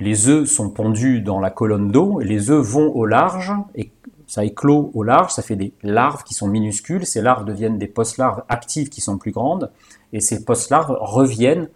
les 0.00 0.28
œufs 0.28 0.48
sont 0.48 0.70
pondus 0.70 1.20
dans 1.20 1.38
la 1.38 1.50
colonne 1.50 1.90
d'eau, 1.90 2.20
les 2.20 2.50
œufs 2.50 2.66
vont 2.66 2.90
au 2.94 3.04
large, 3.04 3.52
et 3.74 3.92
ça 4.26 4.44
éclot 4.44 4.90
au 4.94 5.02
large, 5.02 5.32
ça 5.32 5.42
fait 5.42 5.56
des 5.56 5.74
larves 5.82 6.24
qui 6.24 6.34
sont 6.34 6.48
minuscules, 6.48 7.04
ces 7.04 7.20
larves 7.20 7.44
deviennent 7.44 7.78
des 7.78 7.86
post-larves 7.86 8.42
actives 8.48 8.88
qui 8.88 9.00
sont 9.00 9.18
plus 9.18 9.30
grandes, 9.30 9.70
et 10.12 10.20
ces 10.20 10.44
post-larves 10.44 10.96
reviennent 11.00 11.68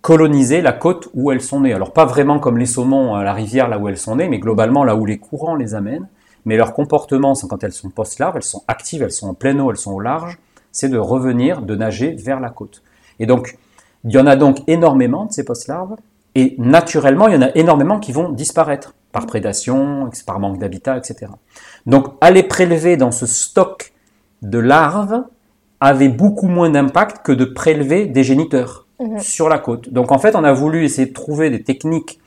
coloniser 0.00 0.62
la 0.62 0.72
côte 0.72 1.08
où 1.14 1.30
elles 1.30 1.40
sont 1.40 1.60
nées. 1.60 1.72
Alors 1.72 1.92
pas 1.92 2.04
vraiment 2.04 2.38
comme 2.38 2.58
les 2.58 2.66
saumons 2.66 3.14
à 3.14 3.24
la 3.24 3.32
rivière 3.32 3.68
là 3.68 3.78
où 3.78 3.88
elles 3.88 3.98
sont 3.98 4.16
nées, 4.16 4.28
mais 4.28 4.38
globalement 4.38 4.84
là 4.84 4.94
où 4.94 5.04
les 5.04 5.18
courants 5.18 5.56
les 5.56 5.74
amènent. 5.74 6.08
Mais 6.44 6.56
leur 6.56 6.72
comportement, 6.74 7.34
quand 7.34 7.64
elles 7.64 7.72
sont 7.72 7.90
post-larves, 7.90 8.36
elles 8.36 8.44
sont 8.44 8.62
actives, 8.68 9.02
elles 9.02 9.10
sont 9.10 9.28
en 9.28 9.34
pleine 9.34 9.60
eau, 9.60 9.70
elles 9.72 9.76
sont 9.76 9.92
au 9.92 10.00
large, 10.00 10.38
c'est 10.70 10.88
de 10.88 10.98
revenir, 10.98 11.60
de 11.60 11.74
nager 11.74 12.14
vers 12.14 12.38
la 12.38 12.50
côte. 12.50 12.84
Et 13.18 13.26
donc, 13.26 13.58
il 14.04 14.12
y 14.12 14.18
en 14.18 14.26
a 14.26 14.36
donc 14.36 14.58
énormément 14.68 15.26
de 15.26 15.32
ces 15.32 15.44
post-larves, 15.44 15.96
et 16.36 16.54
naturellement, 16.58 17.28
il 17.28 17.34
y 17.34 17.36
en 17.38 17.42
a 17.42 17.50
énormément 17.54 17.98
qui 17.98 18.12
vont 18.12 18.28
disparaître 18.28 18.94
par 19.10 19.24
prédation, 19.24 20.10
par 20.26 20.38
manque 20.38 20.58
d'habitat, 20.58 20.98
etc. 20.98 21.32
Donc 21.86 22.08
aller 22.20 22.42
prélever 22.42 22.98
dans 22.98 23.10
ce 23.10 23.24
stock 23.24 23.94
de 24.42 24.58
larves 24.58 25.24
avait 25.80 26.10
beaucoup 26.10 26.46
moins 26.46 26.68
d'impact 26.68 27.24
que 27.24 27.32
de 27.32 27.46
prélever 27.46 28.04
des 28.04 28.22
géniteurs 28.22 28.86
mhm. 29.00 29.18
sur 29.18 29.48
la 29.48 29.58
côte. 29.58 29.88
Donc 29.88 30.12
en 30.12 30.18
fait, 30.18 30.36
on 30.36 30.44
a 30.44 30.52
voulu 30.52 30.84
essayer 30.84 31.08
de 31.08 31.14
trouver 31.14 31.48
des 31.48 31.62
techniques 31.62 32.20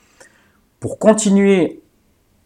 pour 0.80 0.98
continuer 0.98 1.80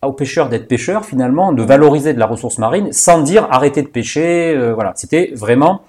aux 0.02 0.12
pêcheurs 0.12 0.50
d'être 0.50 0.68
pêcheurs, 0.68 1.06
finalement, 1.06 1.54
de 1.54 1.62
valoriser 1.62 2.12
de 2.12 2.18
la 2.18 2.26
ressource 2.26 2.58
marine 2.58 2.92
sans 2.92 3.22
dire 3.22 3.48
arrêter 3.50 3.80
de 3.80 3.88
pêcher. 3.88 4.54
Euh, 4.54 4.74
voilà, 4.74 4.92
c'était 4.96 5.32
vraiment 5.34 5.80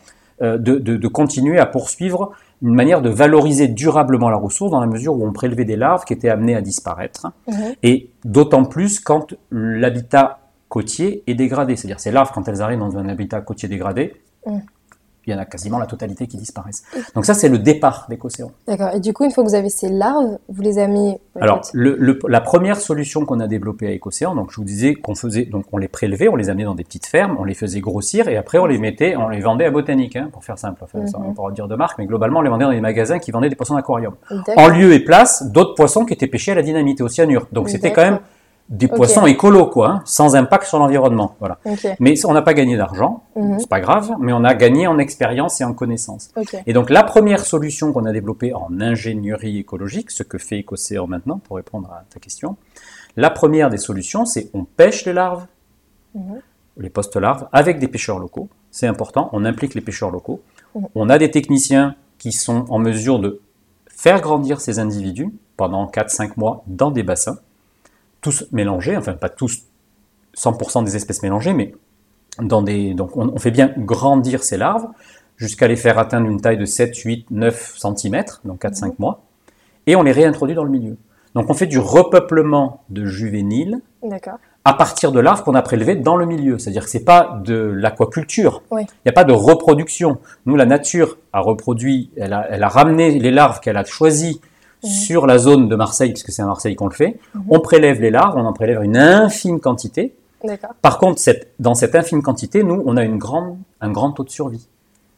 euh, 0.42 0.58
de, 0.58 0.78
de, 0.78 1.08
continuer 1.08 1.60
à 1.60 1.66
poursuivre 1.66 2.32
une 2.62 2.74
manière 2.74 3.02
de 3.02 3.10
valoriser 3.10 3.68
durablement 3.68 4.30
la 4.30 4.38
ressource 4.38 4.72
dans 4.72 4.82
la 4.82 4.88
mesure 4.88 5.14
où 5.14 5.26
on 5.26 5.32
prélevait 5.32 5.66
des 5.66 5.76
larves 5.76 6.04
qui 6.06 6.14
étaient 6.14 6.30
amenées 6.30 6.56
à 6.56 6.62
disparaître. 6.62 7.28
Mhm. 7.48 7.76
Et 7.84 8.10
d'autant 8.24 8.66
plus 8.66 9.00
quand 9.00 9.34
l'habitat 9.52 10.40
côtier 10.68 11.24
est 11.28 11.36
dégradé. 11.36 11.76
C'est-à-dire 11.76 12.00
ces 12.00 12.12
larves, 12.12 12.32
quand 12.34 12.48
elles 12.48 12.62
arrivent 12.62 12.80
dans 12.80 12.98
un 12.98 13.08
habitat 13.08 13.42
côtier 13.42 13.70
dégradé, 13.70 14.16
mhm 14.46 14.62
il 15.28 15.34
y 15.34 15.36
en 15.36 15.40
a 15.40 15.46
quasiment 15.46 15.80
la 15.80 15.86
totalité 15.86 16.28
qui 16.28 16.38
disparaissent. 16.38 16.84
Donc 17.16 17.26
ça, 17.26 17.34
c'est 17.34 17.50
le 17.50 17.58
départ 17.58 18.06
d'Écocéan. 18.10 18.52
D'accord. 18.68 18.92
Et 18.94 19.00
du 19.00 19.14
coup, 19.14 19.24
une 19.26 19.32
fois 19.32 19.44
que 19.44 19.50
vous 19.50 19.56
avez 19.56 19.70
ces 19.70 19.90
larves, 19.90 20.38
vous 20.50 20.62
les 20.62 20.78
avez 20.78 20.92
mis... 20.92 21.18
Alors, 21.40 21.62
la 21.74 22.42
première 22.42 22.80
solution 22.80 23.26
qu'on 23.26 23.40
a 23.40 23.48
développée 23.48 23.88
à 23.88 23.92
Écocéan, 23.92 24.36
donc 24.36 24.52
je 24.52 24.58
vous 24.58 24.64
disais 24.64 24.94
qu'on 24.96 25.16
faisait, 25.16 25.46
donc 25.46 25.66
on 25.72 25.78
les 25.78 25.88
prélevait, 25.88 26.30
on 26.30 26.36
les 26.36 26.50
amenait 26.50 26.64
dans 26.66 26.76
des 26.76 26.84
petites 26.84 27.08
fermes, 27.08 27.38
on 27.40 27.44
les 27.44 27.54
faisait 27.56 27.82
grossir 27.82 28.28
et 28.28 28.38
après 28.38 28.58
on 28.58 28.66
les 28.66 28.78
mettait, 28.78 29.16
on 29.16 29.30
les 29.30 29.42
vendait 29.42 29.66
à 29.66 29.72
Botanique, 29.72 30.16
hein, 30.16 30.30
pour 30.32 30.44
faire 30.44 30.58
simple. 30.58 30.84
Enfin, 30.84 31.00
mm 31.00 31.06
-hmm. 31.06 31.34
on 31.38 31.50
dire 31.50 31.68
de 31.68 31.76
marque, 31.76 31.98
mais 32.00 32.06
globalement, 32.06 32.40
on 32.40 32.44
les 32.44 32.50
vendait 32.50 32.66
dans 32.66 32.72
des 32.72 32.82
magasins 32.82 33.20
qui 33.20 33.32
vendaient 33.32 33.50
des 33.50 33.56
poissons 33.56 33.76
d'aquarium. 33.76 34.14
En 34.64 34.68
lieu 34.68 34.94
et 34.94 35.00
place 35.00 35.44
d'autres 35.52 35.76
poissons 35.76 36.06
qui 36.06 36.14
étaient 36.14 36.32
pêchés 36.36 36.52
à 36.52 36.56
la 36.56 36.62
dynamite 36.62 37.00
et 37.02 37.04
au 37.04 37.10
cyanure. 37.16 37.48
Donc 37.52 37.70
c'était 37.70 37.92
quand 37.96 38.06
même 38.10 38.20
des 38.70 38.88
poissons 38.88 39.26
écolos, 39.28 39.68
quoi, 39.68 39.90
hein, 39.90 40.02
sans 40.06 40.36
impact 40.36 40.66
sur 40.66 40.80
l'environnement. 40.80 41.36
Voilà. 41.40 41.60
Mais 42.00 42.26
on 42.26 42.34
n'a 42.34 42.42
pas 42.42 42.54
gagné 42.54 42.78
d'argent, 42.78 43.24
mhm. 43.36 43.60
c'est 43.60 43.70
pas 43.70 43.80
grave, 43.80 44.14
mais 44.20 44.34
on 44.34 44.44
a 44.44 44.56
gagné 44.56 44.88
en 44.88 44.98
expérience 44.98 45.62
et 45.62 45.64
en 45.64 45.74
connaissance. 45.74 46.32
Et 46.66 46.74
donc 46.74 46.90
la 46.90 47.04
première 47.04 47.46
solution 47.46 47.94
qu'on 47.94 48.06
a 48.06 48.12
développée 48.12 48.54
en 48.54 48.80
ingénierie 48.80 49.60
écologique, 49.60 50.10
ce 50.10 50.24
que 50.24 50.38
fait 50.38 50.62
Ecocéan 50.62 51.06
maintenant, 51.08 51.38
pour 51.38 51.58
répondre 51.58 51.90
à 51.92 52.04
ta 52.10 52.20
question, 52.20 52.58
La 53.18 53.30
première 53.30 53.70
des 53.70 53.78
solutions, 53.78 54.26
c'est 54.26 54.50
on 54.54 54.66
pêche 54.66 55.06
les 55.06 55.14
larves, 55.14 55.46
Mhm. 56.16 56.42
les 56.78 56.90
post-larves, 56.90 57.48
avec 57.54 57.80
des 57.80 57.88
pêcheurs 57.88 58.20
locaux. 58.20 58.50
C'est 58.72 58.88
important, 58.88 59.30
on 59.32 59.46
implique 59.46 59.74
les 59.74 59.82
pêcheurs 59.82 60.12
locaux. 60.12 60.42
Mhm. 60.76 60.88
On 60.96 61.10
a 61.10 61.18
des 61.18 61.32
techniciens 61.32 61.96
qui 62.18 62.32
sont 62.32 62.66
en 62.70 62.80
mesure 62.80 63.20
de 63.20 63.42
faire 63.88 64.20
grandir 64.22 64.60
ces 64.60 64.80
individus 64.80 65.30
pendant 65.56 65.88
4-5 65.88 66.36
mois 66.38 66.64
dans 66.68 66.92
des 66.92 67.04
bassins, 67.04 67.38
tous 68.26 68.48
mélangés, 68.52 68.98
enfin 68.98 69.14
pas 69.14 69.30
tous 69.30 69.66
100% 70.36 70.84
des 70.84 70.96
espèces 70.96 71.22
mélangées, 71.22 71.54
mais 71.54 71.76
dans 72.42 72.64
des, 72.64 72.96
donc 72.96 73.16
on, 73.16 73.30
on 73.30 73.38
fait 73.38 73.52
bien 73.52 73.72
grandir 73.78 74.44
ces 74.44 74.58
larves 74.58 74.88
jusqu'à 75.38 75.68
les 75.68 75.76
faire 75.76 76.00
atteindre 76.00 76.28
une 76.28 76.42
taille 76.42 76.58
de 76.58 76.66
7, 76.66 76.98
8, 76.98 77.28
9 77.30 77.76
cm, 77.78 78.24
donc 78.44 78.64
4-5 78.64 78.96
mois, 78.98 79.22
et 79.86 79.96
on 79.96 80.02
les 80.02 80.12
réintroduit 80.12 80.56
dans 80.56 80.64
le 80.64 80.72
milieu. 80.72 80.98
Donc 81.36 81.52
on 81.52 81.54
fait 81.54 81.68
du 81.68 81.78
repeuplement 81.78 82.82
de 82.90 83.06
juvéniles 83.06 83.82
à 84.64 84.74
partir 84.74 85.12
de 85.12 85.20
larves 85.20 85.44
qu'on 85.44 85.54
a 85.54 85.62
prélevées 85.62 85.96
dans 85.96 86.16
le 86.16 86.26
milieu. 86.26 86.58
C'est-à-dire 86.58 86.86
que 86.86 86.90
c'est 86.90 87.06
pas 87.06 87.40
de 87.46 87.56
l'aquaculture. 87.56 88.64
Oui. 88.72 88.82
Il 88.88 89.06
n'y 89.06 89.10
a 89.10 89.14
pas 89.14 89.26
de 89.26 89.34
reproduction. 89.34 90.18
Nous, 90.48 90.56
la 90.56 90.66
nature 90.66 91.18
a 91.32 91.42
reproduit, 91.42 92.10
elle 92.18 92.34
a, 92.34 92.48
elle 92.50 92.64
a 92.64 92.70
ramené 92.70 93.20
les 93.20 93.30
larves 93.30 93.60
qu'elle 93.60 93.78
a 93.78 93.84
choisies 93.84 94.42
Mhm. 94.84 94.90
sur 94.90 95.26
la 95.26 95.38
zone 95.38 95.68
de 95.70 95.76
Marseille, 95.76 96.12
puisque 96.12 96.32
c'est 96.32 96.42
à 96.42 96.46
Marseille 96.46 96.76
qu'on 96.76 96.88
le 96.88 96.94
fait. 96.94 97.18
Mhm. 97.34 97.44
On 97.50 97.60
prélève 97.60 98.02
les 98.02 98.12
larves, 98.12 98.36
on 98.38 98.46
en 98.46 98.54
prélève 98.54 98.82
une 98.84 98.98
infime 98.98 99.60
quantité. 99.60 100.16
Par 100.82 101.00
contre, 101.00 101.20
cette, 101.20 101.54
dans 101.60 101.74
cette 101.74 101.96
infime 101.96 102.22
quantité, 102.22 102.64
nous, 102.64 102.84
on 102.86 102.98
a 102.98 103.04
une 103.04 103.18
grande, 103.18 103.58
un 103.82 103.92
grand 103.92 104.12
taux 104.12 104.24
de 104.24 104.30
survie. 104.30 104.68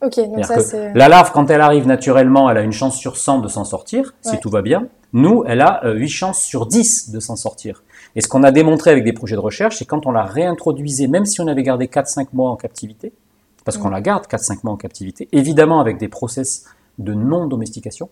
Donc 0.02 0.14
ça. 0.46 0.58
La 0.94 1.10
larve, 1.10 1.32
quand 1.34 1.50
elle 1.50 1.60
arrive 1.60 1.88
naturellement, 1.88 2.50
elle 2.50 2.58
a 2.58 2.62
une 2.62 2.72
chance 2.72 2.96
sur 2.98 3.18
100 3.18 3.40
de 3.40 3.48
s'en 3.48 3.66
sortir, 3.66 4.14
si 4.22 4.40
tout 4.40 4.50
va 4.50 4.62
bien. 4.62 4.88
Nous, 5.12 5.44
elle 5.48 5.62
a 5.62 5.84
euh, 5.86 5.94
8 5.96 6.08
chances 6.10 6.40
sur 6.42 6.66
10 6.68 7.10
de 7.12 7.20
s'en 7.20 7.36
sortir. 7.36 7.84
Et 8.16 8.22
ce 8.22 8.28
qu'on 8.28 8.44
a 8.44 8.52
démontré 8.52 8.92
avec 8.92 9.04
des 9.04 9.14
projets 9.14 9.36
de 9.36 9.42
recherche, 9.42 9.78
c'est 9.78 9.86
quand 9.86 10.06
on 10.06 10.12
la 10.12 10.24
réintroduisait, 10.24 11.08
même 11.08 11.26
si 11.26 11.42
on 11.42 11.48
avait 11.48 11.64
gardé 11.64 11.88
4-5 11.88 12.28
mois 12.34 12.52
en 12.52 12.56
captivité, 12.56 13.12
parce 13.66 13.78
qu'on 13.78 13.90
Mm. 13.90 13.94
la 13.94 14.02
garde 14.02 14.28
4-5 14.28 14.60
mois 14.64 14.74
en 14.74 14.78
captivité, 14.78 15.28
évidemment 15.32 15.80
avec 15.82 15.98
des 15.98 16.08
process 16.08 16.66
de 17.00 17.14
non-domestication, 17.14 18.10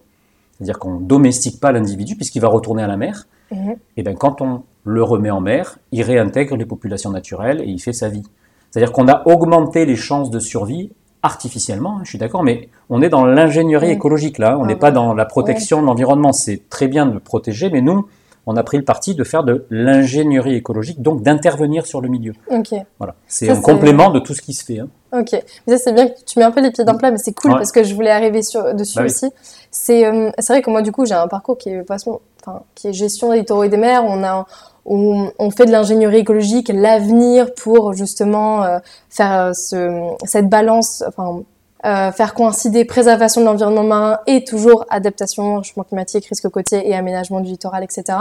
c'est-à-dire 0.55 0.79
qu'on 0.79 0.99
ne 0.99 1.05
domestique 1.05 1.59
pas 1.59 1.71
l'individu 1.71 2.15
puisqu'il 2.15 2.41
va 2.41 2.47
retourner 2.47 2.83
à 2.83 2.87
la 2.87 2.97
mer, 2.97 3.27
Mhm. 3.51 3.75
et 3.97 4.03
bien 4.03 4.13
quand 4.15 4.41
on 4.41 4.63
le 4.83 5.03
remet 5.03 5.29
en 5.31 5.41
mer, 5.41 5.77
il 5.91 6.01
réintègre 6.03 6.55
les 6.57 6.65
populations 6.65 7.11
naturelles 7.11 7.61
et 7.61 7.65
il 7.67 7.79
fait 7.79 7.93
sa 7.93 8.09
vie. 8.09 8.23
C'est-à-dire 8.71 8.91
qu'on 8.91 9.07
a 9.07 9.23
augmenté 9.27 9.85
les 9.85 9.95
chances 9.95 10.29
de 10.29 10.39
survie 10.39 10.91
artificiellement, 11.23 11.97
hein, 11.97 12.01
je 12.03 12.09
suis 12.09 12.17
d'accord, 12.19 12.43
mais 12.43 12.69
on 12.89 13.01
est 13.01 13.09
dans 13.09 13.25
l'ingénierie 13.25 13.87
Mm. 13.87 13.91
écologique 13.97 14.37
là, 14.37 14.57
on 14.59 14.63
Ah 14.63 14.67
n'est 14.67 14.75
pas 14.75 14.91
dans 14.91 15.13
la 15.13 15.25
protection 15.25 15.81
de 15.81 15.87
l'environnement. 15.87 16.31
C'est 16.33 16.69
très 16.69 16.87
bien 16.87 17.05
de 17.07 17.13
le 17.13 17.19
protéger, 17.19 17.69
mais 17.71 17.81
nous, 17.81 18.07
on 18.45 18.55
a 18.57 18.63
pris 18.63 18.77
le 18.77 18.83
parti 18.83 19.15
de 19.15 19.23
faire 19.23 19.43
de 19.43 19.65
l'ingénierie 19.71 20.53
écologique, 20.55 21.01
donc 21.01 21.23
d'intervenir 21.23 21.87
sur 21.87 21.99
le 21.99 22.09
milieu. 22.09 22.33
Ok. 22.51 22.75
Voilà, 22.99 23.15
c'est 23.25 23.49
un 23.49 23.59
complément 23.59 24.11
de 24.11 24.19
tout 24.19 24.35
ce 24.35 24.41
qui 24.43 24.53
se 24.53 24.63
fait. 24.63 24.79
hein. 24.79 24.87
Ok, 25.13 25.31
mais 25.67 25.77
ça 25.77 25.83
c'est 25.85 25.93
bien 25.93 26.07
que 26.09 26.13
tu 26.25 26.39
mets 26.39 26.45
un 26.45 26.51
peu 26.51 26.61
les 26.61 26.71
pieds 26.71 26.83
dans 26.83 26.91
le 26.93 26.97
plat, 26.97 27.11
mais 27.11 27.17
c'est 27.17 27.33
cool 27.33 27.51
Ouais. 27.51 27.57
parce 27.57 27.71
que 27.71 27.83
je 27.83 27.93
voulais 27.95 28.09
arriver 28.11 28.41
sur, 28.41 28.73
dessus 28.73 28.95
Bah 28.97 29.03
oui. 29.03 29.09
aussi. 29.11 29.29
C'est 29.71 30.05
euh, 30.05 30.29
c'est 30.39 30.51
vrai 30.53 30.61
que 30.61 30.69
moi 30.69 30.81
du 30.81 30.91
coup 30.91 31.05
j'ai 31.05 31.13
un 31.13 31.27
parcours 31.27 31.57
qui 31.57 31.69
est 31.69 31.83
enfin 31.89 32.61
qui 32.75 32.89
est 32.89 32.93
gestion 32.93 33.31
des 33.31 33.37
littoraux 33.39 33.63
et 33.63 33.69
des 33.69 33.77
mers. 33.77 34.03
On 34.03 34.23
a 34.23 34.45
on, 34.85 35.31
on 35.39 35.51
fait 35.51 35.65
de 35.65 35.71
l'ingénierie 35.71 36.17
écologique, 36.17 36.69
l'avenir 36.73 37.53
pour 37.55 37.93
justement 37.93 38.63
euh, 38.63 38.79
faire 39.09 39.33
euh, 39.39 39.53
ce, 39.53 40.09
cette 40.25 40.47
balance, 40.49 41.03
enfin 41.07 41.41
euh, 41.85 42.11
faire 42.11 42.33
coïncider 42.33 42.83
préservation 42.85 43.41
de 43.41 43.45
l'environnement 43.45 43.83
marin 43.83 44.19
et 44.27 44.43
toujours 44.43 44.85
adaptation, 44.89 45.63
changement 45.63 45.83
climatique, 45.83 46.25
risque 46.25 46.49
côtier 46.49 46.87
et 46.89 46.93
aménagement 46.95 47.39
du 47.41 47.49
littoral, 47.51 47.83
etc. 47.83 48.17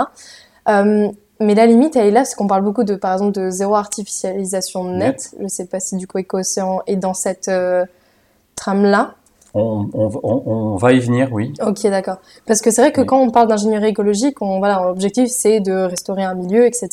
Euh, 0.69 1.09
mais 1.41 1.55
la 1.55 1.67
limite, 1.67 1.97
elle 1.97 2.07
est 2.07 2.11
là, 2.11 2.21
parce 2.21 2.35
qu'on 2.35 2.47
parle 2.47 2.62
beaucoup 2.62 2.85
de, 2.85 2.95
par 2.95 3.12
exemple, 3.12 3.33
de 3.33 3.50
zéro 3.50 3.75
artificialisation 3.75 4.85
nette. 4.85 5.35
Je 5.41 5.49
sais 5.49 5.67
pas 5.67 5.81
si 5.81 5.97
du 5.97 6.07
coup 6.07 6.19
Éco-Océan 6.19 6.81
est 6.87 6.97
dans 6.97 7.14
cette 7.14 7.49
euh, 7.49 7.85
trame-là. 8.57 9.14
On, 9.57 9.88
on- 9.95 10.11
on- 10.25 10.43
on 10.47 10.76
va 10.76 10.93
y 10.93 10.99
venir, 10.99 11.29
oui. 11.33 11.53
Ok, 11.64 11.83
d'accord. 11.85 12.17
Parce 12.47 12.61
que 12.61 12.71
c'est 12.73 12.81
vrai 12.83 12.91
que 12.93 13.00
Oui. 13.03 13.07
quand 13.07 13.21
on 13.21 13.31
parle 13.31 13.47
d'ingénierie 13.49 13.88
écologique, 13.88 14.43
on, 14.43 14.59
voilà, 14.59 14.83
l'objectif 14.85 15.29
c'est 15.31 15.61
de 15.61 15.73
restaurer 15.73 16.25
un 16.25 16.35
milieu, 16.35 16.67
etc. 16.67 16.88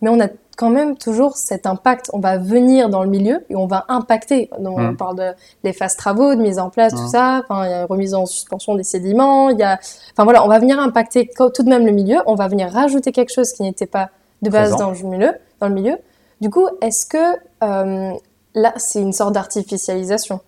Mais 0.00 0.10
on 0.10 0.18
a 0.20 0.26
quand 0.56 0.70
même 0.70 0.96
toujours 0.96 1.36
cet 1.36 1.66
impact. 1.66 2.10
On 2.12 2.18
va 2.20 2.38
venir 2.38 2.88
dans 2.90 3.02
le 3.02 3.08
milieu 3.08 3.44
et 3.50 3.56
on 3.56 3.66
va 3.66 3.84
impacter. 3.88 4.50
Donc, 4.58 4.78
On 4.78 4.92
Mm. 4.92 4.96
parle 4.96 5.16
de 5.16 5.30
les 5.64 5.72
phases 5.72 5.96
travaux, 5.96 6.34
de 6.34 6.40
mise 6.40 6.58
en 6.58 6.68
place, 6.70 6.92
tout 6.94 7.02
Mm. 7.02 7.08
ça. 7.08 7.42
Enfin, 7.48 7.66
il 7.66 7.70
y 7.70 7.74
a 7.74 7.86
remise 7.86 8.14
en 8.14 8.26
suspension 8.26 8.74
des 8.74 8.84
sédiments. 8.84 9.48
Il 9.50 9.58
y 9.58 9.62
a, 9.62 9.78
enfin 10.12 10.24
voilà, 10.24 10.44
on 10.44 10.48
va 10.48 10.58
venir 10.58 10.78
impacter 10.78 11.30
tout 11.36 11.62
de 11.62 11.68
même 11.68 11.86
le 11.86 11.92
milieu. 11.92 12.18
On 12.26 12.34
va 12.34 12.48
venir 12.48 12.70
rajouter 12.70 13.12
quelque 13.12 13.32
chose 13.32 13.52
qui 13.52 13.62
n'était 13.62 13.86
pas 13.86 14.10
de 14.42 14.50
base 14.50 14.70
Présent. 14.70 14.90
dans 14.90 14.90
le 15.02 15.08
milieu. 15.16 15.32
Dans 15.60 15.68
le 15.68 15.74
milieu. 15.74 15.96
Du 16.40 16.50
coup, 16.50 16.66
est-ce 16.80 17.06
que 17.06 17.36
euh, 17.62 18.12
là, 18.54 18.72
c'est 18.76 19.00
une 19.00 19.12
sorte 19.12 19.32
d'artificialisation? 19.34 20.40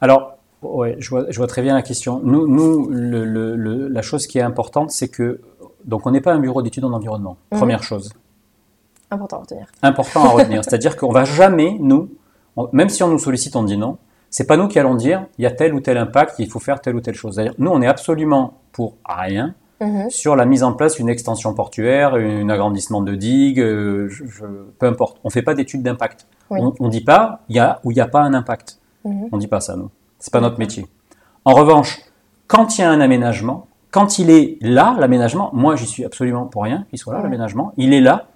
Alors, 0.00 0.36
ouais, 0.62 0.96
je 0.98 1.10
vois, 1.10 1.24
je 1.28 1.36
vois 1.36 1.46
très 1.46 1.62
bien 1.62 1.74
la 1.74 1.82
question. 1.82 2.20
Nous, 2.22 2.46
nous 2.46 2.88
le- 2.88 3.24
le- 3.24 3.56
le- 3.56 3.88
la 3.88 4.02
chose 4.02 4.26
qui 4.26 4.38
est 4.38 4.42
importante, 4.42 4.90
c'est 4.90 5.08
que 5.08 5.40
donc 5.84 6.06
on 6.06 6.10
n'est 6.12 6.20
pas 6.20 6.32
un 6.32 6.38
bureau 6.38 6.62
d'études 6.62 6.84
en 6.84 6.92
environnement. 6.92 7.36
Mhm. 7.52 7.58
Première 7.58 7.82
chose. 7.82 8.12
Important 9.14 9.36
à 9.36 9.40
retenir. 9.40 9.66
important 9.82 10.24
à 10.24 10.28
retenir. 10.28 10.64
C'est-à-dire 10.64 10.96
qu'on 10.96 11.10
va 11.12 11.24
jamais, 11.24 11.76
nous, 11.80 12.10
on- 12.56 12.68
même 12.72 12.88
si 12.88 13.02
on 13.02 13.08
nous 13.08 13.18
sollicite, 13.18 13.56
on 13.56 13.62
dit 13.64 13.76
non, 13.78 13.98
c'est 14.30 14.46
pas 14.46 14.56
nous 14.56 14.68
qui 14.68 14.78
allons 14.78 14.94
dire 14.94 15.26
il 15.38 15.42
y 15.42 15.46
a 15.46 15.50
tel 15.50 15.74
ou 15.74 15.80
tel 15.80 15.96
impact, 15.98 16.36
il 16.38 16.48
faut 16.50 16.58
faire 16.60 16.80
telle 16.80 16.96
ou 16.96 17.00
telle 17.00 17.14
chose. 17.14 17.36
D'ailleurs, 17.36 17.54
nous, 17.58 17.70
on 17.70 17.80
est 17.82 17.86
absolument 17.86 18.54
pour 18.72 18.94
rien 19.06 19.54
Mhm. 19.80 20.08
sur 20.08 20.36
la 20.36 20.46
mise 20.46 20.62
en 20.62 20.72
place 20.72 20.96
d'une 20.96 21.08
extension 21.08 21.52
portuaire, 21.52 22.14
un 22.14 22.48
agrandissement 22.48 23.02
de 23.02 23.14
digues, 23.16 23.60
euh, 23.60 24.08
je- 24.08 24.24
je- 24.24 24.44
peu 24.78 24.86
importe. 24.86 25.18
On 25.24 25.30
fait 25.30 25.42
pas 25.42 25.54
d'études 25.54 25.82
d'impact. 25.82 26.26
Oui. 26.50 26.60
On, 26.62 26.72
on 26.78 26.88
dit 26.88 27.00
pas 27.02 27.40
il 27.48 27.56
y 27.56 27.58
a 27.58 27.80
ou 27.84 27.90
il 27.90 27.94
n'y 27.94 28.00
a 28.00 28.06
pas 28.08 28.20
un 28.20 28.34
impact. 28.34 28.78
Mhm. 29.04 29.28
On 29.32 29.36
dit 29.38 29.48
pas 29.48 29.60
ça, 29.60 29.76
nous. 29.76 29.90
C'est 30.20 30.32
pas 30.32 30.40
notre 30.40 30.58
métier. 30.58 30.86
En 31.44 31.52
revanche, 31.54 31.98
quand 32.46 32.78
il 32.78 32.82
y 32.82 32.84
a 32.84 32.90
un 32.90 33.00
aménagement, 33.00 33.66
quand 33.90 34.18
il 34.18 34.30
est 34.30 34.58
là, 34.60 34.96
l'aménagement, 34.98 35.50
moi 35.52 35.76
j'y 35.76 35.86
suis 35.86 36.04
absolument 36.04 36.46
pour 36.46 36.62
rien 36.62 36.86
qu'il 36.90 36.98
soit 36.98 37.12
là, 37.12 37.18
Ouais. 37.18 37.24
l'aménagement, 37.24 37.72
il 37.76 37.92
est 37.92 38.00
là. 38.00 38.26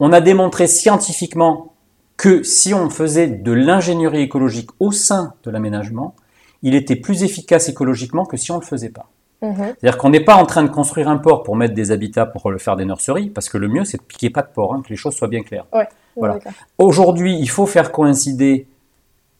On 0.00 0.12
a 0.12 0.20
démontré 0.20 0.66
scientifiquement 0.66 1.72
que 2.16 2.42
si 2.42 2.72
on 2.74 2.90
faisait 2.90 3.28
de 3.28 3.52
l'ingénierie 3.52 4.22
écologique 4.22 4.70
au 4.80 4.90
sein 4.92 5.34
de 5.44 5.50
l'aménagement, 5.50 6.14
il 6.62 6.74
était 6.74 6.96
plus 6.96 7.22
efficace 7.22 7.68
écologiquement 7.68 8.24
que 8.24 8.36
si 8.36 8.50
on 8.50 8.56
ne 8.56 8.60
le 8.60 8.66
faisait 8.66 8.88
pas. 8.90 9.10
Mhm. 9.42 9.54
C'est-à-dire 9.80 9.98
qu'on 9.98 10.08
n'est 10.10 10.24
pas 10.24 10.36
en 10.36 10.46
train 10.46 10.62
de 10.62 10.68
construire 10.68 11.08
un 11.08 11.18
port 11.18 11.42
pour 11.42 11.56
mettre 11.56 11.74
des 11.74 11.90
habitats 11.90 12.24
pour 12.24 12.50
le 12.50 12.58
faire 12.58 12.76
des 12.76 12.86
nurseries, 12.86 13.28
parce 13.28 13.48
que 13.50 13.58
le 13.58 13.68
mieux 13.68 13.84
c'est 13.84 13.98
de 13.98 14.02
piquer 14.02 14.30
pas 14.30 14.42
de 14.42 14.48
port, 14.48 14.74
hein, 14.74 14.82
que 14.82 14.88
les 14.88 14.96
choses 14.96 15.14
soient 15.14 15.28
bien 15.28 15.42
claires. 15.42 15.66
Voilà. 16.16 16.38
Aujourd'hui, 16.78 17.36
il 17.38 17.50
faut 17.50 17.66
faire 17.66 17.92
coïncider 17.92 18.66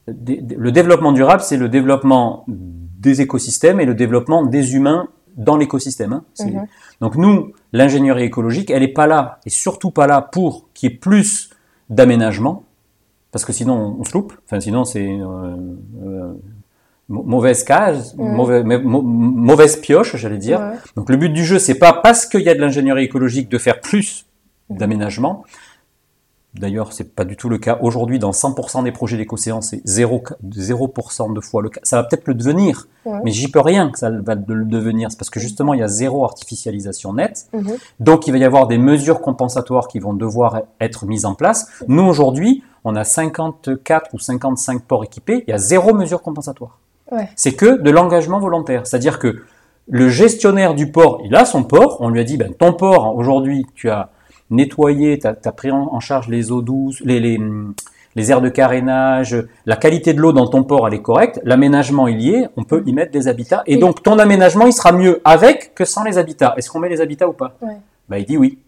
le 0.06 0.70
développement 0.70 1.12
durable, 1.12 1.40
c'est 1.42 1.56
le 1.56 1.68
développement 1.68 2.44
des 2.48 3.22
écosystèmes 3.22 3.80
et 3.80 3.86
le 3.86 3.94
développement 3.94 4.44
des 4.44 4.75
humains 4.75 5.08
dans 5.36 5.56
l'écosystème. 5.56 6.12
hein. 6.12 6.25
Mhm. 6.40 6.66
Donc 7.00 7.16
nous, 7.16 7.52
l'ingénierie 7.76 8.25
écologique, 8.25 8.71
elle 8.71 8.80
n'est 8.83 8.88
pas 8.88 9.06
là, 9.06 9.40
et 9.47 9.50
surtout 9.50 9.90
pas 9.90 10.06
là 10.06 10.21
pour 10.23 10.68
qu'il 10.75 10.90
y 10.90 10.92
ait 10.92 10.97
plus 10.97 11.50
d'aménagement, 11.90 12.64
parce 13.33 13.45
que 13.45 13.52
sinon 13.52 13.97
on 14.00 14.04
se 14.04 14.12
loupe, 14.12 14.33
enfin 14.47 14.61
sinon 14.61 14.85
c'est 14.85 15.06
euh, 15.06 15.56
euh, 16.04 16.33
mau- 17.09 17.23
mauvaise 17.23 17.62
case, 17.64 18.14
mau- 18.16 19.02
mauvaise 19.02 19.76
pioche, 19.76 20.16
j'allais 20.16 20.38
dire. 20.38 20.61
Ouais. 20.61 20.76
Donc 20.97 21.11
le 21.11 21.16
but 21.16 21.28
du 21.33 21.45
jeu, 21.45 21.59
c'est 21.59 21.78
pas 21.78 21.92
parce 21.92 22.26
qu'il 22.26 22.40
y 22.42 22.49
a 22.49 22.54
de 22.54 22.61
l'ingénierie 22.61 23.04
écologique 23.04 23.49
de 23.49 23.59
faire 23.59 23.80
plus 23.80 24.26
d'aménagement. 24.71 25.45
D'ailleurs, 26.58 26.92
c'est 26.92 27.14
pas 27.14 27.25
du 27.25 27.36
tout 27.36 27.48
le 27.48 27.58
cas 27.58 27.78
aujourd'hui. 27.82 28.18
Dans 28.18 28.30
100% 28.30 28.82
des 28.84 28.92
projets 28.92 29.16
d'écocéan, 29.16 29.60
c'est 29.60 29.80
0, 29.84 30.22
0% 30.50 31.32
de 31.34 31.40
fois 31.40 31.62
le 31.62 31.68
cas. 31.68 31.80
Ça 31.82 31.96
va 31.96 32.04
peut-être 32.04 32.26
le 32.28 32.34
devenir, 32.34 32.86
Ouais. 33.04 33.20
mais 33.25 33.30
j'y 33.30 33.50
peux 33.50 33.60
rien 33.60 33.90
que 33.90 33.98
ça 33.98 34.10
va 34.10 34.34
le 34.34 34.64
devenir. 34.64 35.10
C'est 35.10 35.18
parce 35.18 35.30
que 35.30 35.38
justement, 35.40 35.75
il 35.75 35.80
y 35.80 35.82
a 35.82 35.88
zéro 35.88 36.25
artificialisation 36.25 37.12
nette. 37.14 37.46
Mhm. 37.52 37.76
Donc, 38.00 38.26
il 38.26 38.32
va 38.32 38.38
y 38.38 38.44
avoir 38.44 38.66
des 38.66 38.78
mesures 38.78 39.20
compensatoires 39.20 39.88
qui 39.88 39.98
vont 39.98 40.14
devoir 40.14 40.62
être 40.80 41.06
mises 41.06 41.25
en 41.25 41.34
place. 41.34 41.66
Nous, 41.88 42.02
aujourd'hui, 42.02 42.62
on 42.84 42.96
a 42.96 43.04
54 43.04 44.14
ou 44.14 44.18
55 44.18 44.82
ports 44.82 45.04
équipés. 45.04 45.44
Il 45.46 45.50
y 45.50 45.54
a 45.54 45.58
zéro 45.58 45.92
mesure 45.94 46.22
compensatoire. 46.22 46.78
Ouais. 47.12 47.28
C'est 47.36 47.52
que 47.52 47.80
de 47.80 47.90
l'engagement 47.90 48.38
volontaire. 48.40 48.86
C'est-à-dire 48.86 49.18
que 49.18 49.42
le 49.88 50.08
gestionnaire 50.08 50.75
du 50.75 50.90
port, 50.90 51.20
il 51.25 51.34
a 51.36 51.44
son 51.44 51.62
port. 51.62 51.98
On 52.00 52.08
lui 52.08 52.20
a 52.20 52.25
dit, 52.25 52.36
ben, 52.36 52.52
ton 52.54 52.72
port, 52.72 53.14
aujourd'hui, 53.16 53.66
tu 53.75 53.88
as 53.90 54.10
nettoyé, 54.50 55.19
tu 55.19 55.26
as, 55.26 55.35
pris 55.53 55.71
en, 55.71 55.88
en 55.93 56.00
charge 56.00 56.29
les 56.29 56.53
eaux 56.53 56.62
douces, 56.62 57.00
les, 57.05 57.21
les, 57.21 57.41
les 58.15 58.31
aires 58.31 58.41
de 58.41 58.49
carénage, 58.49 59.37
la 59.67 59.76
qualité 59.76 60.15
de 60.15 60.21
l'eau 60.21 60.33
dans 60.33 60.47
ton 60.47 60.62
port, 60.65 60.87
elle 60.88 60.95
est 60.95 61.03
correcte. 61.03 61.41
L'aménagement, 61.45 62.09
il 62.09 62.21
y 62.23 62.35
est. 62.35 62.49
On 62.57 62.65
peut 62.65 62.83
y 62.87 62.93
mettre 62.93 63.12
des 63.12 63.29
habitats. 63.29 63.62
Et 63.67 63.75
Oui. 63.75 63.81
donc, 63.81 64.03
ton 64.03 64.19
aménagement, 64.19 64.67
il 64.67 64.73
sera 64.73 64.93
mieux 64.93 65.21
avec 65.25 65.75
que 65.75 65.85
sans 65.85 66.03
les 66.05 66.17
habitats. 66.17 66.55
Est-ce 66.57 66.71
qu'on 66.71 66.79
met 66.79 66.88
les 66.88 67.00
habitats 67.00 67.29
ou 67.29 67.33
pas? 67.33 67.57
Ouais. 67.61 67.76
bah, 68.09 68.19
Il 68.19 68.25
dit 68.25 68.37
oui. 68.38 68.59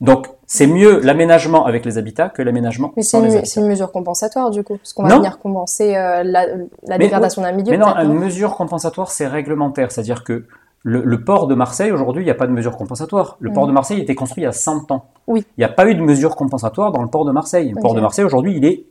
Donc, 0.00 0.28
c'est 0.46 0.68
mieux 0.68 1.00
l'aménagement 1.00 1.66
avec 1.66 1.84
les 1.84 1.98
habitats 1.98 2.28
que 2.28 2.40
l'aménagement 2.40 2.92
Mais 2.96 3.02
c'est 3.02 3.10
sans 3.10 3.20
les 3.20 3.26
une, 3.26 3.32
habitats. 3.38 3.46
c'est 3.50 3.60
une 3.60 3.66
mesure 3.66 3.90
compensatoire 3.90 4.50
du 4.50 4.62
coup, 4.62 4.76
parce 4.76 4.92
qu'on 4.92 5.02
va 5.02 5.16
venir 5.16 5.38
compenser 5.40 5.96
euh, 5.96 6.22
la, 6.22 6.46
la 6.46 6.56
Mais 6.88 6.98
dégradation 6.98 7.42
d'un 7.42 7.50
milieu. 7.52 7.72
Mais 7.72 7.78
non, 7.78 7.94
une 7.96 8.14
mesure 8.14 8.54
compensatoire, 8.56 9.10
c'est 9.10 9.26
réglementaire. 9.26 9.90
C'est-à-dire 9.90 10.22
que 10.22 10.44
Le, 10.84 11.02
le 11.02 11.24
port 11.24 11.46
de 11.48 11.54
Marseille, 11.54 11.90
aujourd'hui, 11.90 12.22
il 12.22 12.26
n'y 12.26 12.30
a 12.30 12.34
pas 12.36 12.46
de 12.46 12.52
mesure 12.52 12.76
compensatoire. 12.76 13.36
Le 13.40 13.52
port 13.52 13.66
de 13.66 13.72
Marseille 13.72 13.98
a 13.98 14.02
été 14.02 14.14
construit 14.14 14.42
il 14.42 14.44
y 14.44 14.48
a 14.48 14.52
100 14.52 14.90
ans. 14.92 15.06
Oui. 15.26 15.44
Il 15.56 15.60
n'y 15.60 15.64
a 15.64 15.68
pas 15.68 15.86
eu 15.88 15.94
de 15.94 16.00
mesure 16.02 16.36
compensatoire 16.36 16.92
dans 16.92 17.02
le 17.02 17.08
port 17.08 17.24
de 17.24 17.32
Marseille. 17.32 17.72
Le 17.74 17.80
port 17.80 17.94
de 17.94 18.00
Marseille, 18.00 18.24
aujourd'hui, 18.24 18.56
il 18.56 18.64
est 18.64 18.84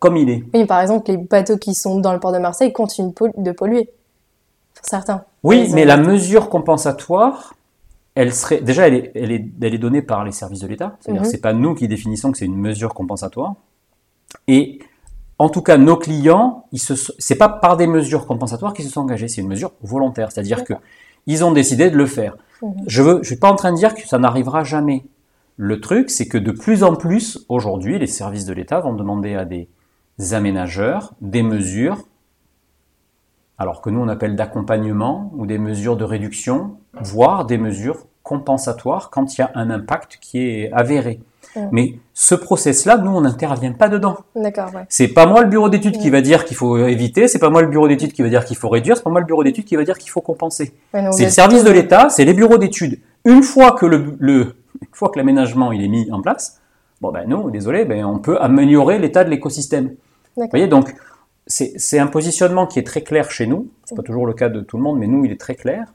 comme 0.00 0.16
il 0.16 0.28
est. 0.30 0.42
Oui, 0.54 0.64
par 0.64 0.80
exemple, 0.80 1.10
les 1.10 1.18
bateaux 1.18 1.58
qui 1.58 1.74
sont 1.74 2.00
dans 2.00 2.12
le 2.12 2.18
port 2.20 2.32
de 2.32 2.38
Marseille 2.38 2.72
continuent 2.72 3.12
de 3.36 3.52
polluer. 3.52 3.90
Pour 4.74 4.84
certains. 4.86 5.24
Oui, 5.44 5.68
mais 5.74 5.84
la 5.84 5.96
mesure 5.98 6.48
compensatoire, 6.48 7.54
elle 8.14 8.32
serait 8.34 8.60
déjà, 8.60 8.88
elle 8.88 8.94
est, 8.94 9.12
elle 9.14 9.30
est, 9.30 9.44
elle 9.60 9.74
est 9.74 9.78
donnée 9.78 10.02
par 10.02 10.24
les 10.24 10.32
services 10.32 10.60
de 10.60 10.66
l'État. 10.66 10.96
C'est-à-dire, 11.00 11.22
Mhm. 11.22 11.28
c'est 11.28 11.40
pas 11.40 11.52
nous 11.52 11.74
qui 11.74 11.88
définissons 11.88 12.32
que 12.32 12.38
c'est 12.38 12.46
une 12.46 12.56
mesure 12.56 12.94
compensatoire. 12.94 13.54
Et 14.48 14.80
en 15.38 15.48
tout 15.50 15.62
cas, 15.62 15.76
nos 15.76 15.96
clients, 15.96 16.64
ils 16.72 16.78
se, 16.80 16.94
sont- 16.94 17.12
c'est 17.18 17.36
pas 17.36 17.48
par 17.48 17.76
des 17.76 17.86
mesures 17.86 18.26
compensatoires 18.26 18.72
qu'ils 18.74 18.86
se 18.86 18.90
sont 18.90 19.00
engagés, 19.02 19.28
c'est 19.28 19.40
une 19.42 19.48
mesure 19.48 19.72
volontaire. 19.82 20.32
C'est-à-dire 20.32 20.64
que 20.64 20.74
ils 21.26 21.44
ont 21.44 21.52
décidé 21.52 21.90
de 21.90 21.96
le 21.96 22.06
faire. 22.06 22.36
Mhm. 22.62 22.74
Je 22.86 23.02
je 23.22 23.26
suis 23.26 23.36
pas 23.36 23.50
en 23.50 23.56
train 23.56 23.72
de 23.72 23.76
dire 23.76 23.94
que 23.94 24.06
ça 24.06 24.18
n'arrivera 24.18 24.64
jamais. 24.64 25.04
Le 25.56 25.80
truc, 25.80 26.10
c'est 26.10 26.26
que 26.26 26.38
de 26.38 26.50
plus 26.50 26.82
en 26.82 26.94
plus, 26.94 27.44
aujourd'hui, 27.48 27.98
les 27.98 28.06
services 28.06 28.46
de 28.46 28.52
l'État 28.52 28.80
vont 28.80 28.94
demander 28.94 29.34
à 29.34 29.44
des 29.44 29.68
aménageurs 30.32 31.12
des 31.20 31.42
mesures 31.42 32.04
alors 33.62 33.80
que 33.80 33.90
nous 33.90 34.00
on 34.00 34.08
appelle 34.08 34.34
d'accompagnement 34.34 35.30
ou 35.36 35.46
des 35.46 35.58
mesures 35.58 35.96
de 35.96 36.02
réduction, 36.02 36.78
voire 37.00 37.44
des 37.44 37.58
mesures 37.58 38.06
compensatoires 38.24 39.08
quand 39.10 39.36
il 39.36 39.40
y 39.40 39.44
a 39.44 39.52
un 39.54 39.70
impact 39.70 40.18
qui 40.20 40.38
est 40.38 40.72
avéré. 40.72 41.20
Mm. 41.54 41.60
Mais 41.72 41.94
ce 42.14 42.34
process-là, 42.34 42.96
nous 42.98 43.10
on 43.10 43.20
n'intervient 43.20 43.72
pas 43.72 43.88
dedans. 43.88 44.16
D'accord, 44.34 44.70
ouais. 44.74 44.84
C'est 44.88 45.08
pas 45.08 45.26
moi 45.26 45.42
le 45.42 45.48
bureau 45.48 45.68
d'études 45.68 45.98
qui 45.98 46.08
Mm. 46.08 46.12
va 46.12 46.20
dire 46.20 46.44
qu'il 46.44 46.56
faut 46.56 46.76
éviter, 46.86 47.28
c'est 47.28 47.38
pas 47.38 47.50
moi 47.50 47.62
le 47.62 47.68
bureau 47.68 47.88
d'études 47.88 48.12
qui 48.12 48.22
va 48.22 48.28
dire 48.28 48.44
qu'il 48.44 48.56
faut 48.56 48.68
réduire, 48.68 48.96
c'est 48.96 49.02
pas 49.02 49.10
moi 49.10 49.20
le 49.20 49.26
bureau 49.26 49.44
d'études 49.44 49.64
qui 49.64 49.76
va 49.76 49.84
dire 49.84 49.98
qu'il 49.98 50.10
faut 50.10 50.20
compenser. 50.22 50.72
Ouais, 50.94 51.04
C'est 51.12 51.24
le 51.24 51.30
service 51.30 51.64
de 51.64 51.70
l'État, 51.70 52.08
c'est 52.08 52.24
les 52.24 52.34
bureaux 52.34 52.58
d'études. 52.58 52.98
Une 53.24 53.42
fois 53.42 53.72
que 53.72 53.86
le, 53.86 54.16
le- 54.18 54.54
une 54.80 54.88
fois 54.92 55.10
que 55.10 55.18
l'aménagement 55.18 55.72
il 55.72 55.84
est 55.84 55.88
mis 55.88 56.10
en 56.10 56.20
place, 56.22 56.60
bon 57.00 57.10
ben 57.12 57.24
nous, 57.28 57.50
désolé, 57.50 57.84
ben 57.84 58.04
on 58.04 58.18
peut 58.18 58.38
améliorer 58.40 58.98
l'état 58.98 59.22
de 59.24 59.30
l'écosystème. 59.30 59.94
Vous 60.36 60.48
voyez, 60.50 60.66
donc 60.68 60.94
c'est 61.46 61.72
c'est 61.76 61.98
un 61.98 62.06
positionnement 62.06 62.66
qui 62.66 62.78
est 62.78 62.86
très 62.86 63.02
clair 63.02 63.30
chez 63.30 63.46
nous. 63.46 63.68
C'est 63.84 63.94
pas 63.96 64.02
toujours 64.02 64.26
le 64.26 64.32
cas 64.32 64.48
de 64.48 64.60
tout 64.60 64.76
le 64.76 64.82
monde, 64.82 64.98
mais 64.98 65.06
nous, 65.06 65.24
il 65.24 65.32
est 65.32 65.40
très 65.40 65.54
clair. 65.54 65.92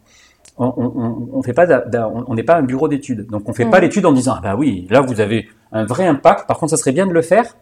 On 0.59 0.73
on- 0.77 0.93
on- 0.95 1.29
on 1.33 1.41
fait 1.43 1.53
pas, 1.53 1.65
n'est 1.67 2.43
pas 2.43 2.55
un 2.57 2.63
bureau 2.63 2.87
d'études, 2.87 3.27
donc 3.27 3.43
on 3.47 3.53
fait 3.53 3.65
pas 3.69 3.77
Mhm. 3.77 3.83
l'étude 3.83 4.05
en 4.05 4.11
disant 4.11 4.33
ah 4.37 4.41
bah 4.41 4.55
oui, 4.57 4.87
là 4.89 5.01
vous 5.01 5.19
avez 5.21 5.47
un 5.71 5.85
vrai 5.85 6.07
impact. 6.07 6.47
Par 6.47 6.57
contre, 6.57 6.71
ça 6.71 6.77
serait 6.77 6.91
bien 6.93 7.05
de 7.07 7.13
le 7.13 7.21
faire 7.21 7.55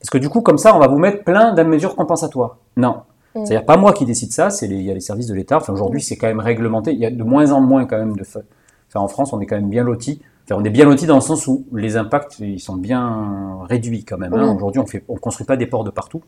parce 0.00 0.10
que 0.10 0.18
du 0.18 0.28
coup, 0.28 0.40
comme 0.40 0.58
ça, 0.58 0.74
on 0.74 0.78
va 0.80 0.88
vous 0.88 0.98
mettre 0.98 1.22
plein 1.24 1.52
de 1.52 1.62
mesures 1.62 1.94
compensatoires. 1.94 2.56
Non, 2.76 3.02
Mhm. 3.34 3.46
c'est-à-dire 3.46 3.66
pas 3.66 3.76
moi 3.76 3.92
qui 3.92 4.04
décide 4.04 4.32
ça. 4.32 4.50
C'est 4.50 4.66
les, 4.66 4.76
il 4.76 4.82
y 4.82 4.90
a 4.90 4.94
les 4.94 5.00
services 5.00 5.26
de 5.28 5.34
l'État. 5.34 5.58
Enfin 5.58 5.72
aujourd'hui, 5.72 6.00
c'est 6.02 6.16
quand 6.16 6.26
même 6.26 6.40
réglementé. 6.40 6.92
Il 6.92 6.98
y 6.98 7.06
a 7.06 7.10
de 7.10 7.22
moins 7.22 7.52
en 7.52 7.60
moins 7.60 7.84
quand 7.86 7.98
même 7.98 8.16
de. 8.16 8.22
Enfin 8.22 9.00
en 9.00 9.06
France, 9.08 9.32
on 9.32 9.40
est 9.40 9.46
quand 9.46 9.56
même 9.56 9.68
bien 9.70 9.84
loti. 9.84 10.20
Enfin, 10.44 10.60
on 10.60 10.64
est 10.64 10.70
bien 10.70 10.84
loti 10.86 11.06
dans 11.06 11.14
le 11.14 11.20
sens 11.20 11.46
où 11.46 11.64
les 11.72 11.96
impacts 11.96 12.40
ils 12.40 12.58
sont 12.58 12.74
bien 12.74 13.58
réduits 13.68 14.04
quand 14.04 14.18
même. 14.18 14.34
hein. 14.34 14.54
Aujourd'hui, 14.56 14.80
on 14.80 14.86
fait, 14.86 15.04
on 15.08 15.14
construit 15.14 15.46
pas 15.46 15.56
des 15.56 15.66
ports 15.66 15.84
de 15.84 15.90
partout. 15.90 16.22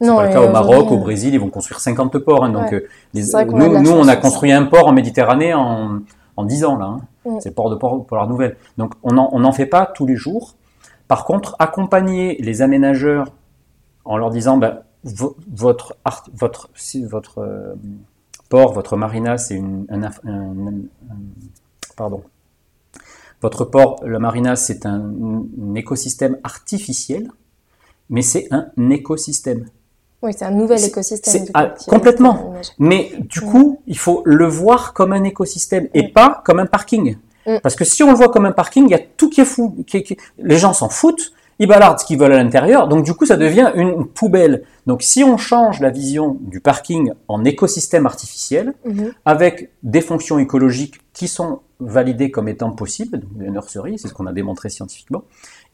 C'est 0.00 0.06
pas 0.16 0.26
le 0.26 0.32
cas 0.32 0.40
au 0.40 0.52
Maroc, 0.52 0.70
aujourd'hui, 0.74 0.96
au 0.96 1.00
Brésil, 1.00 1.34
ils 1.34 1.40
vont 1.40 1.50
construire 1.50 1.80
50 1.80 2.18
ports. 2.18 2.44
hein, 2.44 2.50
donc, 2.50 2.70
Ouais. 2.70 2.74
euh, 2.74 2.88
les- 3.14 3.34
nous, 3.58 3.72
nous, 3.82 3.90
on 3.90 4.08
a 4.08 4.16
construit 4.22 4.52
un 4.52 4.64
port 4.64 4.88
en 4.88 4.92
Méditerranée 4.92 5.54
en, 5.54 6.00
en 6.36 6.44
10 6.44 6.64
ans. 6.64 6.76
là. 6.76 6.86
hein. 6.86 7.00
Mm. 7.24 7.38
C'est 7.40 7.50
le 7.50 7.54
port 7.54 7.70
de 7.70 7.76
port 7.76 8.04
pour 8.04 8.16
la 8.16 8.26
Nouvelle. 8.26 8.56
Donc, 8.78 8.94
on 9.02 9.12
n'en 9.14 9.28
on 9.32 9.44
en 9.44 9.52
fait 9.52 9.66
pas 9.66 9.86
tous 9.86 10.06
les 10.06 10.16
jours. 10.16 10.56
Par 11.08 11.24
contre, 11.24 11.54
accompagner 11.58 12.36
les 12.40 12.62
aménageurs 12.62 13.28
en 14.04 14.16
leur 14.16 14.30
disant 14.30 14.56
ben, 14.56 14.80
vo- 15.04 15.36
votre, 15.52 15.94
art- 16.04 16.28
votre, 16.34 16.68
si 16.74 17.04
votre 17.04 17.38
euh, 17.38 17.74
port, 18.48 18.72
votre 18.72 18.96
marina, 18.96 19.38
c'est 19.38 19.54
une, 19.54 19.86
un, 19.88 20.00
aff- 20.02 20.20
un- 20.26 20.78
un- 21.10 21.14
pardon. 21.96 22.22
Votre 23.40 23.64
port, 23.64 23.96
la 24.04 24.18
marina, 24.18 24.54
c'est 24.56 24.86
un 24.86 25.12
écosystème 25.74 26.38
artificiel, 26.44 27.28
mais 28.08 28.22
c'est 28.22 28.46
un 28.52 28.66
écosystème. 28.90 29.66
Oui, 30.22 30.32
c'est 30.36 30.44
un 30.44 30.50
nouvel 30.52 30.82
écosystème. 30.84 31.44
du 31.44 31.50
ah, 31.54 31.66
coup, 31.66 31.84
complètement. 31.90 32.54
Mais 32.78 33.12
du 33.20 33.40
Mm. 33.40 33.50
coup, 33.50 33.80
il 33.86 33.98
faut 33.98 34.22
le 34.24 34.46
voir 34.46 34.92
comme 34.92 35.12
un 35.12 35.24
écosystème 35.24 35.88
et 35.94 36.04
Mm. 36.08 36.12
pas 36.12 36.42
comme 36.44 36.60
un 36.60 36.66
parking. 36.66 37.16
Mm. 37.46 37.56
Parce 37.62 37.74
que 37.74 37.84
si 37.84 38.02
on 38.04 38.10
le 38.10 38.16
voit 38.16 38.28
comme 38.28 38.46
un 38.46 38.52
parking, 38.52 38.84
il 38.86 38.90
y 38.90 38.94
a 38.94 39.00
tout 39.00 39.28
qui 39.28 39.40
est 39.40 39.44
fou. 39.44 39.76
qui 39.86 39.96
est- 39.96 40.02
qui- 40.04 40.16
les 40.38 40.58
gens 40.58 40.72
s'en 40.72 40.88
foutent, 40.88 41.32
ils 41.58 41.66
baladent 41.66 41.98
ce 41.98 42.04
qu'ils 42.04 42.18
veulent 42.18 42.32
à 42.32 42.42
l'intérieur, 42.42 42.86
donc 42.88 43.04
du 43.04 43.14
coup, 43.14 43.26
ça 43.26 43.36
devient 43.36 43.72
une 43.74 44.06
poubelle. 44.06 44.62
Donc 44.86 45.02
si 45.02 45.22
on 45.24 45.36
change 45.36 45.80
la 45.80 45.90
vision 45.90 46.36
du 46.40 46.60
parking 46.60 47.12
en 47.28 47.44
écosystème 47.44 48.06
artificiel, 48.06 48.74
Mhm. 48.84 49.12
avec 49.24 49.70
des 49.82 50.00
fonctions 50.00 50.38
écologiques 50.38 51.00
qui 51.12 51.26
sont 51.28 51.60
validées 51.80 52.30
comme 52.30 52.48
étant 52.48 52.70
possibles, 52.70 53.18
donc 53.18 53.30
les 53.40 53.50
nurseries, 53.50 53.98
c'est 53.98 54.06
ce 54.08 54.14
qu'on 54.14 54.26
a 54.28 54.32
démontré 54.32 54.70
scientifiquement, 54.70 55.24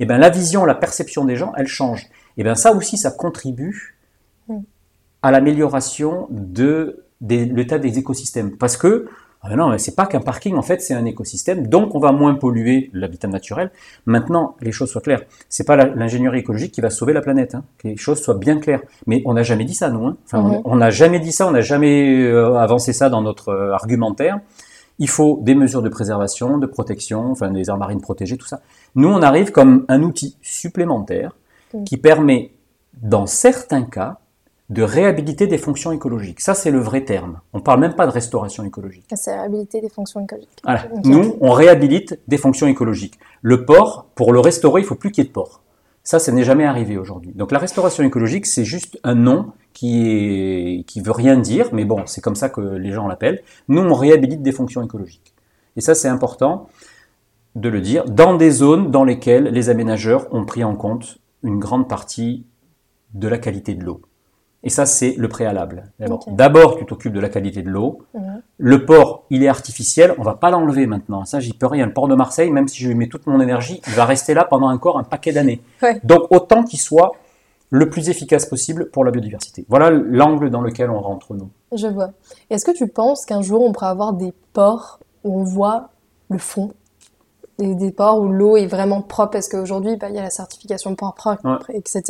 et 0.00 0.06
ben 0.06 0.16
la 0.18 0.30
vision, 0.30 0.64
la 0.64 0.74
perception 0.74 1.26
des 1.26 1.37
gens, 1.37 1.52
elle 1.56 1.66
change. 1.66 2.06
Et 2.38 2.44
ben 2.44 2.54
ça 2.54 2.72
aussi, 2.72 2.96
ça 2.96 3.11
contribue. 3.11 3.97
À 5.22 5.31
l'amélioration 5.31 6.26
de, 6.31 7.04
des- 7.20 7.44
l'état 7.46 7.78
des 7.78 7.98
écosystèmes. 7.98 8.57
Parce 8.57 8.76
que 8.76 9.07
ah 9.40 9.48
ben 9.50 9.57
non, 9.57 9.78
c'est 9.78 9.94
pas 9.94 10.07
qu'un 10.07 10.18
parking, 10.20 10.57
en 10.57 10.62
fait, 10.62 10.83
c'est 10.83 10.94
un 10.94 11.04
écosystème, 11.04 11.68
donc 11.68 11.94
on 11.94 12.00
va 12.00 12.11
moins 12.11 12.35
polluer 12.35 12.90
l'habitat 12.92 13.28
naturel. 13.28 13.70
Maintenant, 14.04 14.57
les 14.61 14.72
choses 14.72 14.90
soient 14.90 15.00
claires. 15.00 15.22
C'est 15.48 15.62
pas 15.64 15.76
l'ingénierie 15.76 16.40
écologique 16.40 16.72
qui 16.72 16.81
va 16.81 16.90
sauver 16.90 17.12
la 17.12 17.20
planète, 17.20 17.54
hein. 17.54 17.62
que 17.78 17.87
les 17.87 17.96
choses 17.96 18.20
soient 18.20 18.35
bien 18.35 18.59
claires. 18.59 18.81
Mais 19.07 19.22
on 19.26 19.35
n'a 19.35 19.44
jamais 19.44 19.64
dit 19.64 19.74
ça, 19.74 19.90
nous. 19.90 20.04
Hein. 20.07 20.16
Enfin, 20.24 20.42
Mhm. 20.42 20.62
on 20.64 20.74
n'a 20.76 20.90
jamais 20.90 21.20
dit 21.20 21.31
ça, 21.31 21.46
on 21.46 21.52
n'a 21.52 21.61
jamais 21.61 22.20
euh, 22.24 22.57
avancé 22.57 22.92
ça 22.92 23.11
dans 23.11 23.22
notre 23.22 23.50
euh, 23.50 23.72
argumentaire. 23.72 24.40
Il 24.98 25.09
faut 25.09 25.38
des 25.44 25.54
mesures 25.54 25.83
de 25.83 25.88
préservation, 25.88 26.59
de 26.59 26.66
protection, 26.66 27.31
enfin 27.31 27.52
des 27.52 27.68
aires 27.70 27.76
marines 27.76 28.00
protégées, 28.00 28.38
tout 28.38 28.48
ça. 28.48 28.61
Nous, 28.96 29.09
on 29.09 29.22
arrive 29.22 29.52
comme 29.52 29.85
un 29.87 30.02
outil 30.02 30.37
supplémentaire 30.42 31.37
qui 31.85 31.96
permet, 31.96 32.50
dans 33.02 33.26
certains 33.26 33.83
cas, 33.85 34.18
de 34.68 34.83
réhabiliter 34.83 35.46
des 35.46 35.57
fonctions 35.57 35.92
écologiques. 35.92 36.40
Ça, 36.40 36.54
c'est 36.54 36.70
le 36.70 36.81
vrai 36.81 37.04
terme. 37.04 37.40
On 37.54 37.61
parle 37.61 37.81
même 37.81 37.94
pas 37.94 38.07
de 38.07 38.12
restauration 38.12 38.64
écologique. 38.64 39.07
C'est 39.14 39.31
la 39.31 39.42
réhabilité 39.42 39.81
des 39.81 39.88
fonctions 39.88 40.20
écologiques. 40.20 40.61
Voilà. 40.62 40.87
Nous, 41.04 41.37
on 41.40 41.52
réhabilite 41.52 42.20
des 42.28 42.37
fonctions 42.37 42.66
écologiques. 42.66 43.18
Le 43.40 43.64
port, 43.64 44.07
pour 44.14 44.33
le 44.33 44.40
restaurer, 44.40 44.83
il 44.83 44.85
faut 44.85 44.94
plus 44.94 45.11
qu'il 45.11 45.24
y 45.24 45.26
ait 45.26 45.28
de 45.28 45.33
port. 45.33 45.62
Ça, 46.02 46.18
ça 46.18 46.33
n'est 46.33 46.44
jamais 46.44 46.64
arrivé 46.64 46.96
aujourd'hui. 46.96 47.33
Donc 47.35 47.52
la 47.52 47.59
restauration 47.59 48.02
écologique, 48.02 48.46
c'est 48.46 48.64
juste 48.64 48.98
un 49.04 49.14
nom 49.14 49.52
qui 49.72 50.09
est 50.09 50.85
qui 50.87 51.00
veut 51.00 51.12
rien 51.12 51.37
dire, 51.37 51.68
mais 51.72 51.85
bon, 51.85 52.02
c'est 52.07 52.22
comme 52.22 52.35
ça 52.35 52.48
que 52.48 52.61
les 52.61 52.92
gens 52.92 53.07
l'appellent. 53.07 53.42
Nous, 53.68 53.81
on 53.81 53.94
réhabilite 53.94 54.42
des 54.42 54.52
fonctions 54.52 54.83
écologiques. 54.83 55.35
Et 55.76 55.81
ça, 55.81 55.94
c'est 55.94 56.09
important 56.09 56.68
de 57.54 57.68
le 57.68 57.81
dire 57.81 58.04
dans 58.04 58.37
des 58.37 58.50
zones 58.50 58.90
dans 58.90 59.04
lesquelles 59.04 59.44
les 59.44 59.68
aménageurs 59.68 60.33
ont 60.33 60.44
pris 60.44 60.64
en 60.64 60.76
compte 60.76 61.18
une 61.42 61.59
grande 61.59 61.88
partie 61.88 62.46
de 63.14 63.28
la 63.28 63.38
qualité 63.38 63.74
de 63.74 63.85
l'eau. 63.85 64.00
Et 64.64 64.70
ça, 64.70 64.86
c'est 64.86 65.14
le 65.16 65.28
préalable. 65.28 65.84
D'abord, 66.26 66.76
tu 66.76 66.84
t'occupes 66.84 67.12
de 67.12 67.20
la 67.20 67.28
qualité 67.28 67.62
de 67.62 67.70
l'eau. 67.70 68.00
Le 68.58 68.84
port, 68.84 69.24
il 69.30 69.42
est 69.42 69.48
artificiel, 69.48 70.14
on 70.18 70.22
va 70.22 70.34
pas 70.34 70.50
l'enlever 70.50 70.86
maintenant. 70.86 71.24
Ça, 71.24 71.40
j'y 71.40 71.52
peux 71.52 71.66
rien. 71.66 71.86
Le 71.86 71.92
port 71.92 72.08
de 72.08 72.14
Marseille, 72.14 72.50
même 72.50 72.66
si 72.68 72.82
je 72.82 72.88
lui 72.88 72.94
mets 72.94 73.08
toute 73.08 73.26
mon 73.26 73.40
énergie, 73.40 73.80
il 73.86 73.94
va 73.94 74.04
rester 74.04 74.34
là 74.34 74.44
pendant 74.44 74.68
encore 74.70 74.98
un 74.98 75.04
paquet 75.04 75.32
d'années. 75.32 75.62
Ouais. 75.82 76.00
Donc, 76.02 76.26
autant 76.30 76.64
qu'il 76.64 76.80
soit 76.80 77.12
le 77.70 77.90
plus 77.90 78.08
efficace 78.08 78.46
possible 78.46 78.90
pour 78.90 79.04
la 79.04 79.10
biodiversité. 79.10 79.64
Voilà 79.68 79.90
l'angle 79.90 80.50
dans 80.50 80.62
lequel 80.62 80.90
on 80.90 81.00
rentre, 81.00 81.34
nous. 81.34 81.50
Je 81.72 81.86
vois. 81.86 82.10
Est-ce 82.50 82.64
que 82.64 82.70
tu 82.70 82.88
penses 82.88 83.26
qu'un 83.26 83.42
jour 83.42 83.62
on 83.62 83.72
pourra 83.72 83.90
avoir 83.90 84.14
des 84.14 84.32
ports 84.52 85.00
où 85.22 85.40
on 85.40 85.44
voit 85.44 85.90
le 86.30 86.38
fond? 86.38 86.72
Des, 87.58 87.74
des 87.74 87.90
ports 87.90 88.20
où 88.20 88.28
l'eau 88.28 88.56
est 88.56 88.66
vraiment 88.66 89.02
propre? 89.02 89.32
Parce 89.32 89.48
qu'aujourd'hui 89.48 89.96
bah, 89.96 90.08
il 90.08 90.16
y 90.16 90.18
a 90.18 90.22
la 90.22 90.30
certification 90.30 90.94
port 90.94 91.14
propre, 91.14 91.46
etc. 91.74 92.02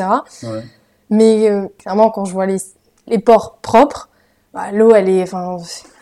Ouais. 0.44 0.62
Mais 1.10 1.50
euh, 1.50 1.66
clairement 1.78 2.10
quand 2.10 2.24
je 2.24 2.32
vois 2.32 2.46
les, 2.46 2.58
les 3.06 3.18
ports 3.18 3.58
propres, 3.62 4.08
bah, 4.52 4.72
l'eau 4.72 4.94
elle 4.94 5.08
est, 5.08 5.22
enfin, 5.22 5.58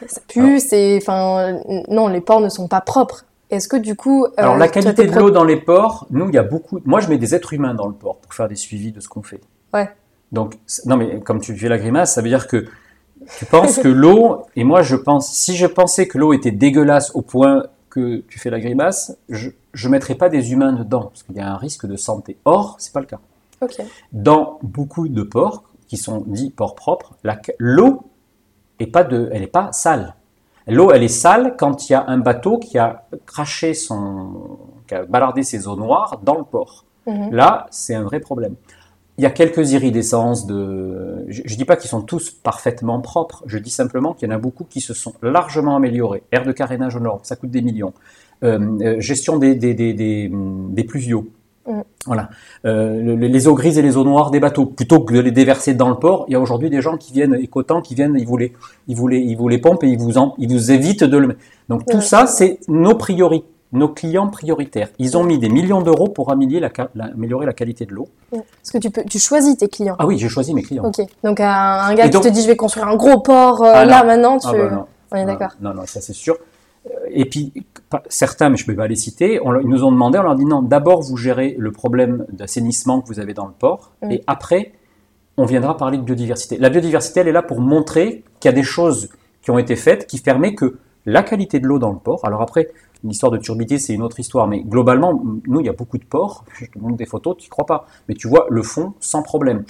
ça 0.06 0.20
pue, 0.28 0.60
c'est, 0.60 0.98
enfin, 1.00 1.60
non 1.88 2.08
les 2.08 2.20
ports 2.20 2.40
ne 2.40 2.48
sont 2.48 2.68
pas 2.68 2.80
propres. 2.80 3.24
Est-ce 3.50 3.68
que 3.68 3.76
du 3.76 3.94
coup, 3.94 4.24
euh, 4.24 4.30
Alors, 4.36 4.56
la 4.56 4.68
qualité 4.68 5.06
de 5.06 5.16
l'eau 5.16 5.30
dans 5.30 5.44
les 5.44 5.56
ports, 5.56 6.06
nous, 6.10 6.28
il 6.28 6.34
y 6.34 6.38
a 6.38 6.42
beaucoup. 6.42 6.80
Moi, 6.84 6.98
je 7.00 7.08
mets 7.08 7.18
des 7.18 7.34
êtres 7.34 7.52
humains 7.52 7.74
dans 7.74 7.86
le 7.86 7.94
port 7.94 8.16
pour 8.16 8.34
faire 8.34 8.48
des 8.48 8.56
suivis 8.56 8.90
de 8.90 9.00
ce 9.00 9.08
qu'on 9.08 9.22
fait. 9.22 9.40
Ouais. 9.72 9.88
Donc, 10.32 10.58
non, 10.84 10.96
mais 10.96 11.20
comme 11.20 11.40
tu 11.40 11.56
fais 11.56 11.68
la 11.68 11.78
grimace, 11.78 12.14
ça 12.14 12.22
veut 12.22 12.28
dire 12.28 12.48
que 12.48 12.66
tu 13.38 13.44
penses 13.44 13.78
que 13.78 13.88
l'eau, 13.88 14.42
et 14.56 14.64
moi, 14.64 14.82
je 14.82 14.96
pense, 14.96 15.32
si 15.32 15.56
je 15.56 15.66
pensais 15.66 16.08
que 16.08 16.18
l'eau 16.18 16.32
était 16.32 16.50
dégueulasse 16.50 17.14
au 17.14 17.22
point 17.22 17.66
que 17.88 18.18
tu 18.28 18.38
fais 18.40 18.50
la 18.50 18.58
grimace, 18.58 19.16
je 19.28 19.50
ne 19.74 19.88
mettrais 19.88 20.16
pas 20.16 20.28
des 20.28 20.52
humains 20.52 20.72
dedans, 20.72 21.04
parce 21.04 21.22
qu'il 21.22 21.36
y 21.36 21.40
a 21.40 21.48
un 21.48 21.56
risque 21.56 21.86
de 21.86 21.96
santé. 21.96 22.36
Or, 22.44 22.76
c'est 22.78 22.92
pas 22.92 23.00
le 23.00 23.06
cas. 23.06 23.20
Dans 24.12 24.58
beaucoup 24.62 25.08
de 25.08 25.22
ports, 25.22 25.64
qui 25.88 25.96
sont 25.96 26.24
dits 26.26 26.50
ports 26.50 26.74
propres, 26.74 27.14
l'eau 27.58 28.02
est 28.78 28.86
pas 28.86 29.04
de, 29.04 29.30
elle 29.32 29.42
est 29.42 29.48
pas 29.48 29.72
sale. 29.72 30.14
L'eau, 30.66 30.90
elle 30.90 31.04
est 31.04 31.08
sale 31.08 31.54
quand 31.56 31.88
il 31.88 31.92
y 31.92 31.94
a 31.94 32.04
un 32.08 32.18
bateau 32.18 32.58
qui 32.58 32.76
a 32.76 33.06
craché 33.24 33.72
son, 33.72 34.58
qui 34.88 34.94
a 34.94 35.04
balardé 35.04 35.44
ses 35.44 35.68
eaux 35.68 35.76
noires 35.76 36.20
dans 36.24 36.36
le 36.36 36.44
port. 36.44 36.84
Mhm. 37.06 37.32
Là, 37.32 37.68
c'est 37.70 37.94
un 37.94 38.02
vrai 38.02 38.18
problème. 38.18 38.56
il 39.18 39.22
y 39.22 39.26
a 39.26 39.30
quelques 39.30 39.72
iridescences 39.72 40.46
de. 40.46 41.24
Je, 41.28 41.42
ne 41.42 41.56
dis 41.56 41.64
pas 41.64 41.76
qu'ils 41.76 41.88
sont 41.88 42.02
tous 42.02 42.30
parfaitement 42.30 43.00
propres. 43.00 43.44
Je 43.46 43.58
dis 43.58 43.70
simplement 43.70 44.12
qu'il 44.12 44.28
y 44.28 44.32
en 44.32 44.34
a 44.34 44.38
beaucoup 44.38 44.64
qui 44.64 44.80
se 44.80 44.92
sont 44.92 45.14
largement 45.22 45.76
améliorés. 45.76 46.22
Air 46.32 46.44
de 46.44 46.52
carénage 46.52 46.96
aux 46.96 47.00
normes, 47.00 47.20
ça 47.22 47.36
coûte 47.36 47.50
des 47.50 47.62
millions. 47.62 47.94
Euh, 48.42 48.58
euh, 48.82 49.00
gestion 49.00 49.38
des, 49.38 49.54
des, 49.54 49.72
des, 49.72 49.94
des 49.94 50.84
pluviaux. 50.84 51.28
Mm. 51.66 51.80
Voilà. 52.06 52.28
Euh, 52.64 53.02
le- 53.02 53.14
les 53.16 53.48
eaux 53.48 53.54
grises 53.54 53.78
et 53.78 53.82
les 53.82 53.96
eaux 53.96 54.04
noires 54.04 54.30
des 54.30 54.40
bateaux, 54.40 54.66
plutôt 54.66 55.00
que 55.00 55.12
de 55.14 55.20
les 55.20 55.32
déverser 55.32 55.74
dans 55.74 55.88
le 55.88 55.96
port, 55.96 56.24
il 56.28 56.32
y 56.32 56.34
a 56.36 56.40
aujourd'hui 56.40 56.70
des 56.70 56.80
gens 56.80 56.96
qui 56.96 57.12
viennent, 57.12 57.34
écotants, 57.34 57.82
qui 57.82 57.94
viennent, 57.94 58.16
ils 58.18 58.26
vous 58.26 58.36
les, 58.36 58.52
ils 58.88 58.96
vous 58.96 59.08
les, 59.08 59.18
ils 59.18 59.36
vous 59.36 59.48
les 59.48 59.58
pompent 59.58 59.82
et 59.84 59.88
ils 59.88 59.98
vous, 59.98 60.18
en, 60.18 60.34
ils 60.38 60.48
vous 60.52 60.70
évitent 60.70 61.04
de 61.04 61.16
le. 61.16 61.36
Donc 61.68 61.84
tout 61.86 62.00
ça, 62.00 62.26
c'est 62.26 62.60
nos 62.68 62.94
priorités, 62.94 63.46
nos 63.72 63.88
clients 63.88 64.28
prioritaires. 64.28 64.88
Ils 65.00 65.16
ont 65.16 65.24
mis 65.24 65.38
des 65.40 65.48
millions 65.48 65.82
d'euros 65.82 66.06
pour 66.08 66.30
améliorer 66.30 66.60
la, 66.60 66.70
la- 66.94 67.12
améliorer 67.12 67.46
la 67.46 67.52
qualité 67.52 67.84
de 67.84 67.92
l'eau. 67.92 68.08
Parce 68.30 68.70
que 68.72 68.78
tu 68.78 68.90
peux, 68.90 69.02
tu 69.02 69.18
choisis 69.18 69.56
tes 69.56 69.66
clients. 69.68 69.96
Ah 69.98 70.06
oui, 70.06 70.18
j'ai 70.18 70.28
choisi 70.28 70.54
mes 70.54 70.62
clients. 70.62 70.84
Ok. 70.84 71.04
Donc 71.24 71.40
un, 71.40 71.48
un 71.50 71.94
gars 71.96 72.08
qui 72.08 72.20
te 72.20 72.28
dit 72.28 72.42
je 72.42 72.46
vais 72.46 72.56
construire 72.56 72.86
un 72.86 72.94
gros 72.96 73.18
port 73.20 73.62
euh, 73.64 73.72
Ah 73.74 73.84
là 73.84 74.04
maintenant, 74.04 74.38
tu. 74.38 74.46
Ah 74.48 74.52
bah 74.52 74.70
non. 74.70 74.84
On 75.10 75.16
est 75.16 75.24
Non, 75.24 75.32
d'accord. 75.32 75.50
Non, 75.60 75.74
non, 75.74 75.82
ça 75.86 76.00
c'est 76.00 76.12
sûr. 76.12 76.36
Euh, 76.86 76.90
Et 77.10 77.24
puis, 77.24 77.52
certains, 78.08 78.48
mais 78.48 78.56
je 78.56 78.64
ne 78.64 78.66
peux 78.66 78.76
pas 78.76 78.88
les 78.88 78.96
citer, 78.96 79.40
on 79.42 79.58
ils 79.60 79.68
nous 79.68 79.84
ont 79.84 79.92
demandé, 79.92 80.18
on 80.18 80.22
leur 80.22 80.34
dit 80.34 80.44
non, 80.44 80.62
d'abord 80.62 81.02
vous 81.02 81.16
gérez 81.16 81.54
le 81.58 81.70
problème 81.70 82.26
d'assainissement 82.32 83.00
que 83.00 83.08
vous 83.08 83.20
avez 83.20 83.34
dans 83.34 83.46
le 83.46 83.52
port, 83.52 83.92
et 84.10 84.22
après, 84.26 84.72
on 85.36 85.44
viendra 85.44 85.76
parler 85.76 85.98
de 85.98 86.02
biodiversité. 86.02 86.56
La 86.58 86.70
biodiversité, 86.70 87.20
elle 87.20 87.28
est 87.28 87.32
là 87.32 87.42
pour 87.42 87.60
montrer 87.60 88.24
qu'il 88.40 88.48
y 88.48 88.52
a 88.52 88.56
des 88.56 88.62
choses 88.62 89.10
qui 89.42 89.50
ont 89.50 89.58
été 89.58 89.76
faites 89.76 90.06
qui 90.06 90.20
permettent 90.20 90.56
que 90.56 90.78
la 91.04 91.22
qualité 91.22 91.60
de 91.60 91.66
l'eau 91.66 91.78
dans 91.78 91.92
le 91.92 91.98
port, 91.98 92.24
alors 92.24 92.42
après, 92.42 92.68
l'histoire 93.04 93.30
de 93.30 93.38
turbidité, 93.38 93.78
c'est 93.78 93.94
une 93.94 94.02
autre 94.02 94.18
histoire, 94.18 94.48
mais 94.48 94.60
globalement, 94.60 95.22
nous, 95.46 95.60
il 95.60 95.66
y 95.66 95.68
a 95.68 95.72
beaucoup 95.72 95.98
de 95.98 96.04
ports, 96.04 96.44
je 96.58 96.66
te 96.66 96.78
montre 96.78 96.96
des 96.96 97.06
photos, 97.06 97.36
tu 97.36 97.44
n'y 97.44 97.48
crois 97.48 97.66
pas, 97.66 97.86
mais 98.08 98.14
tu 98.14 98.28
vois 98.28 98.46
le 98.50 98.62
fond 98.62 98.94
sans 99.00 99.22
problème. 99.22 99.64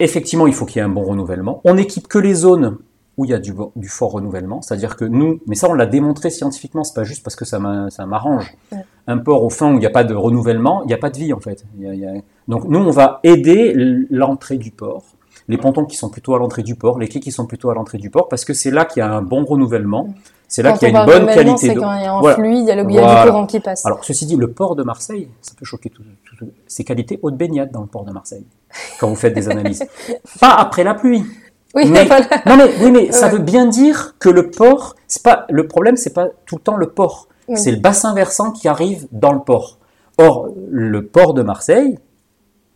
Effectivement, 0.00 0.46
il 0.46 0.52
faut 0.52 0.66
qu'il 0.66 0.76
y 0.76 0.80
ait 0.80 0.84
un 0.84 0.90
bon 0.90 1.04
renouvellement. 1.04 1.60
On 1.64 1.76
équipe 1.76 2.08
que 2.08 2.18
les 2.18 2.34
zones 2.34 2.78
où 3.16 3.24
il 3.24 3.30
y 3.30 3.34
a 3.34 3.38
du, 3.38 3.54
fort 3.88 4.10
renouvellement, 4.12 4.60
c'est-à-dire 4.62 4.96
que 4.96 5.04
nous, 5.04 5.40
mais 5.46 5.54
ça 5.54 5.68
on 5.70 5.74
l'a 5.74 5.86
démontré 5.86 6.30
scientifiquement, 6.30 6.82
c'est 6.84 6.94
pas 6.94 7.04
juste 7.04 7.22
parce 7.22 7.36
que 7.36 7.44
ça 7.44 7.58
m'a- 7.58 7.88
ça 7.90 8.06
m'arrange. 8.06 8.52
Ouais. 8.72 8.78
Un 9.06 9.18
port 9.18 9.44
au 9.44 9.50
fin 9.50 9.70
où 9.70 9.74
il 9.74 9.78
n'y 9.80 9.86
a 9.86 9.90
pas 9.90 10.02
de 10.04 10.14
renouvellement, 10.14 10.82
il 10.82 10.88
n'y 10.88 10.94
a 10.94 10.98
pas 10.98 11.10
de 11.10 11.18
vie 11.18 11.32
en 11.32 11.40
fait. 11.40 11.64
Il 11.78 11.84
y 11.84 11.88
a- 11.88 11.94
il 11.94 12.00
y 12.00 12.06
a- 12.06 12.14
Donc 12.48 12.64
nous, 12.64 12.78
on 12.80 12.90
va 12.90 13.20
aider 13.22 13.72
l'entrée 14.10 14.56
du 14.58 14.70
port, 14.70 15.04
les 15.48 15.58
pontons 15.58 15.84
qui 15.84 15.96
sont 15.96 16.08
plutôt 16.10 16.34
à 16.34 16.38
l'entrée 16.38 16.62
du 16.62 16.74
port, 16.74 16.98
les 16.98 17.06
quais 17.08 17.20
qui 17.20 17.30
sont 17.32 17.46
plutôt 17.46 17.70
à 17.70 17.74
l'entrée 17.74 17.98
du 17.98 18.10
port, 18.10 18.28
parce 18.28 18.44
que 18.44 18.52
c'est 18.52 18.70
là 18.70 18.84
qu'il 18.84 19.00
y 19.00 19.02
a 19.02 19.12
un 19.12 19.22
bon 19.22 19.44
renouvellement, 19.44 20.08
c'est 20.48 20.62
là 20.62 20.72
qu'il 20.72 20.88
y 20.90 20.96
a 20.96 21.00
une 21.00 21.06
bonne 21.06 21.26
qualité 21.26 21.72
d'eau. 21.74 21.80
quand 21.82 21.94
il 21.96 22.02
y 22.02 22.06
a 22.06 22.14
un 22.14 22.20
Voilà. 22.20 22.36
fluide, 22.36 22.58
il 22.62 22.66
y 22.66 22.70
a, 22.70 22.76
le, 22.82 22.90
il 22.90 22.94
y 22.94 22.98
a 22.98 23.24
du 23.24 23.30
courant 23.30 23.46
qui 23.46 23.60
passe. 23.60 23.84
Alors, 23.86 24.04
ceci 24.04 24.26
dit, 24.26 24.36
le 24.36 24.50
port 24.50 24.74
de 24.76 24.82
Marseille, 24.82 25.28
ça 25.40 25.52
peut 25.58 25.64
choquer 25.64 25.90
tout, 25.90 26.02
tout- 26.24 26.36
tout- 26.36 26.50
c'est 26.66 26.84
qualité 26.84 27.18
eau 27.22 27.30
de 27.30 27.36
baignade 27.36 27.70
dans 27.70 27.80
le 27.82 27.86
port 27.86 28.04
de 28.04 28.12
Marseille, 28.12 28.44
quand 28.98 29.08
vous 29.08 29.14
faites 29.16 29.34
des 29.34 29.48
analyses. 29.48 29.84
Pas 30.40 30.50
après 30.54 30.82
la 30.84 30.94
pluie. 30.94 31.24
Oui, 31.74 31.90
mais- 31.90 32.04
voilà. 32.06 32.26
Non 32.46 32.56
mais 32.56 32.70
oui, 32.82 32.90
mais 32.90 33.12
ça 33.12 33.26
Ouais. 33.26 33.32
veut 33.32 33.38
bien 33.38 33.66
dire 33.66 34.14
que 34.18 34.28
le 34.28 34.50
port, 34.50 34.94
c'est 35.06 35.22
pas 35.22 35.46
le 35.50 35.66
problème, 35.66 35.96
c'est 35.96 36.12
pas 36.14 36.28
tout 36.46 36.56
le 36.56 36.60
temps 36.62 36.76
le 36.76 36.88
port, 36.90 37.28
Oui. 37.48 37.56
c'est 37.56 37.70
le 37.72 37.78
bassin 37.78 38.14
versant 38.14 38.50
qui 38.52 38.68
arrive 38.68 39.06
dans 39.12 39.32
le 39.32 39.40
port. 39.40 39.78
Or, 40.18 40.48
le 40.70 41.06
port 41.06 41.34
de 41.34 41.42
Marseille, 41.42 41.98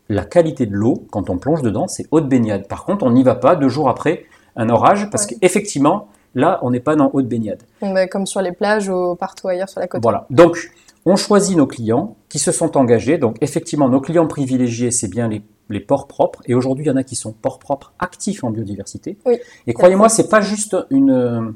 la 0.08 0.24
qualité 0.24 0.66
de 0.66 0.74
l'eau 0.74 1.04
quand 1.10 1.30
on 1.30 1.38
plonge 1.38 1.62
dedans, 1.62 1.86
c'est 1.86 2.06
eau 2.10 2.20
de 2.20 2.26
baignade. 2.26 2.66
Par 2.66 2.84
contre, 2.84 3.04
on 3.04 3.10
n'y 3.10 3.22
va 3.22 3.34
pas 3.34 3.54
deux 3.56 3.68
jours 3.68 3.88
après 3.88 4.24
un 4.56 4.68
orage 4.70 5.08
parce 5.10 5.26
Ouais. 5.26 5.36
qu'effectivement, 5.40 6.08
là, 6.34 6.58
on 6.62 6.70
n'est 6.70 6.80
pas 6.80 6.96
dans 6.96 7.10
eau 7.12 7.22
de 7.22 7.26
baignade. 7.28 7.62
Bah, 7.80 8.06
comme 8.08 8.26
sur 8.26 8.40
les 8.42 8.52
plages 8.52 8.88
ou 8.88 9.14
partout 9.14 9.48
ailleurs 9.48 9.68
sur 9.68 9.80
la 9.80 9.86
côte. 9.86 10.02
Voilà. 10.02 10.26
Donc, 10.30 10.70
on 11.06 11.14
choisit 11.16 11.56
nos 11.56 11.66
clients 11.66 12.16
qui 12.28 12.38
se 12.38 12.50
sont 12.52 12.76
engagés. 12.76 13.18
Donc, 13.18 13.36
effectivement, 13.40 13.88
nos 13.88 14.00
clients 14.00 14.26
privilégiés, 14.26 14.90
c'est 14.90 15.08
bien 15.08 15.28
les, 15.28 15.42
les 15.68 15.80
ports 15.80 16.06
propres. 16.06 16.42
Et 16.46 16.54
aujourd'hui, 16.54 16.84
il 16.84 16.88
y 16.88 16.90
en 16.90 16.96
a 16.96 17.02
qui 17.04 17.16
sont 17.16 17.32
ports 17.32 17.58
propres 17.58 17.92
actifs 17.98 18.44
en 18.44 18.50
biodiversité. 18.50 19.16
Oui. 19.26 19.38
Et 19.66 19.72
croyez-moi, 19.74 20.08
c'est 20.08 20.28
pas 20.28 20.40
juste 20.40 20.76
une. 20.90 21.54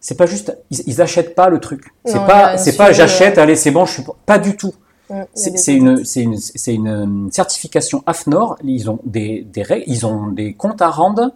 C'est 0.00 0.16
pas 0.16 0.26
juste. 0.26 0.56
Ils, 0.70 0.82
ils 0.86 1.02
achètent 1.02 1.34
pas 1.34 1.48
le 1.48 1.60
truc. 1.60 1.94
C'est 2.04 2.24
pas. 2.26 2.58
C'est 2.58 2.76
pas. 2.76 2.92
J'achète. 2.92 3.38
Allez, 3.38 3.56
c'est 3.56 3.70
bon. 3.70 3.84
Je 3.86 3.92
suis. 3.94 4.02
Pas 4.26 4.38
du 4.38 4.56
tout. 4.56 4.74
Mm, 5.10 5.22
C'est 5.34 5.74
une, 5.74 6.02
une, 6.16 6.38
une 6.66 6.88
euh, 6.88 7.30
certification 7.30 8.02
AFNOR. 8.06 8.56
Ils 8.64 8.90
ont 8.90 9.00
des, 9.04 9.42
des 9.42 9.62
règles, 9.62 9.84
ils 9.86 10.06
ont 10.06 10.28
des 10.28 10.54
comptes 10.54 10.82
à 10.82 10.88
rendre, 10.88 11.32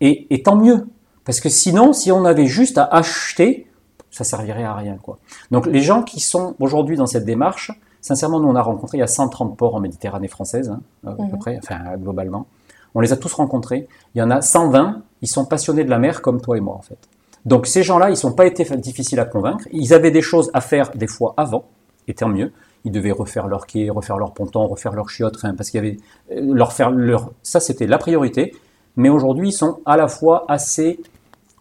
et, 0.00 0.26
et 0.34 0.42
tant 0.42 0.56
mieux. 0.56 0.86
Parce 1.24 1.40
que 1.40 1.48
sinon, 1.48 1.92
si 1.92 2.10
on 2.12 2.24
avait 2.24 2.46
juste 2.46 2.78
à 2.78 2.84
acheter, 2.84 3.66
ça 4.10 4.24
servirait 4.24 4.64
à 4.64 4.74
rien, 4.74 4.96
quoi. 5.00 5.18
Donc, 5.50 5.66
les 5.66 5.82
gens 5.82 6.02
qui 6.02 6.18
sont 6.18 6.56
aujourd'hui 6.58 6.96
dans 6.96 7.06
cette 7.06 7.24
démarche, 7.24 7.70
sincèrement, 8.00 8.40
nous 8.40 8.48
on 8.48 8.54
a 8.56 8.62
rencontré 8.62 8.98
il 8.98 9.00
y 9.00 9.04
a 9.04 9.06
130 9.08 9.56
ports 9.56 9.74
en 9.74 9.80
Méditerranée 9.80 10.28
française, 10.28 10.68
hein, 10.70 10.80
à 11.06 11.12
peu 11.12 11.22
Mhm. 11.24 11.38
près, 11.38 11.58
enfin 11.62 11.78
globalement. 11.96 12.46
On 12.94 13.00
les 13.00 13.12
a 13.12 13.16
tous 13.16 13.32
rencontrés. 13.34 13.86
Il 14.14 14.18
y 14.18 14.22
en 14.22 14.30
a 14.30 14.40
120. 14.40 15.02
Ils 15.22 15.28
sont 15.28 15.44
passionnés 15.44 15.84
de 15.84 15.90
la 15.90 15.98
mer 15.98 16.22
comme 16.22 16.40
toi 16.40 16.56
et 16.56 16.60
moi, 16.60 16.74
en 16.74 16.82
fait. 16.82 16.98
Donc, 17.46 17.66
ces 17.66 17.82
gens-là, 17.84 18.10
ils 18.10 18.16
sont 18.16 18.32
pas 18.32 18.46
été 18.46 18.64
difficiles 18.76 19.20
à 19.20 19.24
convaincre. 19.24 19.64
Ils 19.70 19.94
avaient 19.94 20.10
des 20.10 20.22
choses 20.22 20.50
à 20.54 20.60
faire 20.60 20.90
des 20.94 21.06
fois 21.06 21.34
avant, 21.36 21.64
et 22.08 22.14
tant 22.14 22.28
mieux 22.28 22.52
ils 22.84 22.90
devaient 22.92 23.10
refaire 23.12 23.46
leur 23.46 23.66
quai, 23.66 23.90
refaire 23.90 24.16
leur 24.16 24.32
ponton, 24.32 24.66
refaire 24.66 24.92
leur 24.92 25.10
chiottes, 25.10 25.36
rien, 25.36 25.54
parce 25.54 25.68
qu'il 25.68 25.84
y 25.84 25.86
avait 25.86 25.98
euh, 26.32 26.54
leur 26.54 26.72
faire 26.72 26.90
leur 26.90 27.30
ça 27.42 27.60
c'était 27.60 27.86
la 27.86 27.98
priorité. 27.98 28.54
Mais 28.96 29.10
aujourd'hui, 29.10 29.48
ils 29.50 29.52
sont 29.52 29.80
à 29.84 29.98
la 29.98 30.08
fois 30.08 30.46
assez 30.48 30.98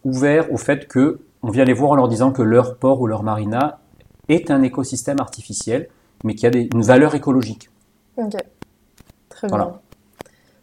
ouverts 0.05 0.51
au 0.51 0.57
fait 0.57 0.87
que 0.87 1.19
on 1.43 1.49
vient 1.51 1.65
les 1.65 1.73
voir 1.73 1.91
en 1.91 1.95
leur 1.95 2.07
disant 2.07 2.31
que 2.31 2.41
leur 2.41 2.77
port 2.77 3.01
ou 3.01 3.07
leur 3.07 3.23
marina 3.23 3.79
est 4.29 4.49
un 4.49 4.61
écosystème 4.61 5.19
artificiel, 5.19 5.89
mais 6.23 6.35
qui 6.35 6.45
a 6.45 6.49
des- 6.49 6.69
une 6.73 6.81
valeur 6.81 7.15
écologique. 7.15 7.69
Ok. 8.17 8.33
Très 9.29 9.47
Voilà. 9.47 9.65
bien. 9.65 9.73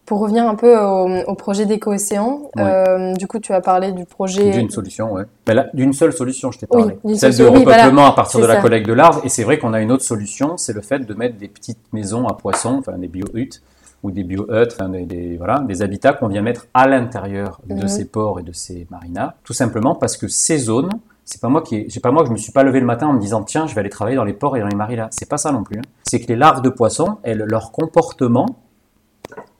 Pour 0.05 0.21
revenir 0.21 0.47
un 0.47 0.55
peu 0.55 0.79
au, 0.79 1.09
au 1.27 1.35
projet 1.35 1.67
d'éco-océan, 1.67 2.43
Ouais. 2.55 2.63
euh, 2.63 3.15
du 3.15 3.27
coup, 3.27 3.41
tu 3.41 3.53
as 3.53 3.61
parlé 3.61 3.91
du 3.91 4.05
projet. 4.05 4.51
D'une 4.53 4.71
solution, 4.71 5.13
ouais. 5.15 5.25
Ben 5.47 5.69
d'une 5.75 5.93
seule 5.93 6.13
solution, 6.13 6.53
je 6.53 6.61
t'ai 6.61 6.67
parlé. 6.69 6.97
Celle 7.17 7.31
de 7.33 7.37
solution, 7.37 7.55
oui, 7.55 7.65
voilà, 7.65 7.83
repeuplement 7.85 8.07
à 8.07 8.13
partir 8.13 8.39
de 8.41 8.47
la 8.47 8.61
collecte 8.61 8.87
de 8.87 8.93
larves. 8.93 9.21
Et 9.25 9.29
c'est 9.29 9.43
vrai 9.43 9.59
qu'on 9.59 9.73
a 9.73 9.81
une 9.81 9.91
autre 9.91 10.05
solution, 10.05 10.57
c'est 10.59 10.73
le 10.75 10.81
fait 10.81 11.01
de 11.01 11.15
mettre 11.15 11.39
des 11.39 11.49
petites 11.49 11.93
maisons 11.93 12.29
à 12.29 12.35
poissons, 12.35 12.77
enfin 12.79 12.97
des 12.99 13.09
bio-huttes 13.09 13.63
ou 14.05 14.13
des 14.13 14.23
bio-huttes, 14.23 14.75
enfin 14.79 14.91
des, 14.91 15.07
des- 15.07 15.37
voilà, 15.39 15.59
des 15.61 15.83
habitats 15.83 16.13
qu'on 16.13 16.29
vient 16.29 16.43
mettre 16.43 16.67
à 16.73 16.87
l'intérieur 16.87 17.61
de 17.67 17.75
Mhm. 17.75 17.89
ces 17.89 18.05
ports 18.05 18.39
et 18.39 18.45
de 18.45 18.53
ces 18.53 18.87
marinas. 18.91 19.35
Tout 19.43 19.55
simplement 19.55 19.97
parce 19.97 20.17
que 20.17 20.29
ces 20.29 20.59
zones, 20.59 20.91
c'est 21.27 21.41
pas 21.43 21.49
moi 21.49 21.61
qui, 21.61 21.85
c'est 21.91 22.01
pas 22.01 22.11
moi 22.13 22.23
que 22.23 22.29
je 22.29 22.33
me 22.33 22.39
suis 22.39 22.53
pas 22.53 22.63
levé 22.63 22.81
le 22.81 22.87
matin 22.87 23.09
en 23.09 23.13
me 23.13 23.21
disant 23.21 23.43
tiens, 23.43 23.67
je 23.67 23.75
vais 23.75 23.81
aller 23.81 23.91
travailler 23.91 24.17
dans 24.17 24.25
les 24.25 24.33
ports 24.33 24.57
et 24.57 24.61
dans 24.61 24.69
les 24.69 24.77
marinas. 24.77 25.09
C'est 25.11 25.29
pas 25.29 25.37
ça 25.37 25.53
non 25.53 25.63
plus. 25.65 25.79
hein. 25.79 25.83
C'est 26.05 26.21
que 26.21 26.29
les 26.29 26.37
larves 26.37 26.63
de 26.63 26.71
poissons, 26.71 27.19
elles, 27.25 27.45
leur 27.47 27.73
comportement, 27.73 28.47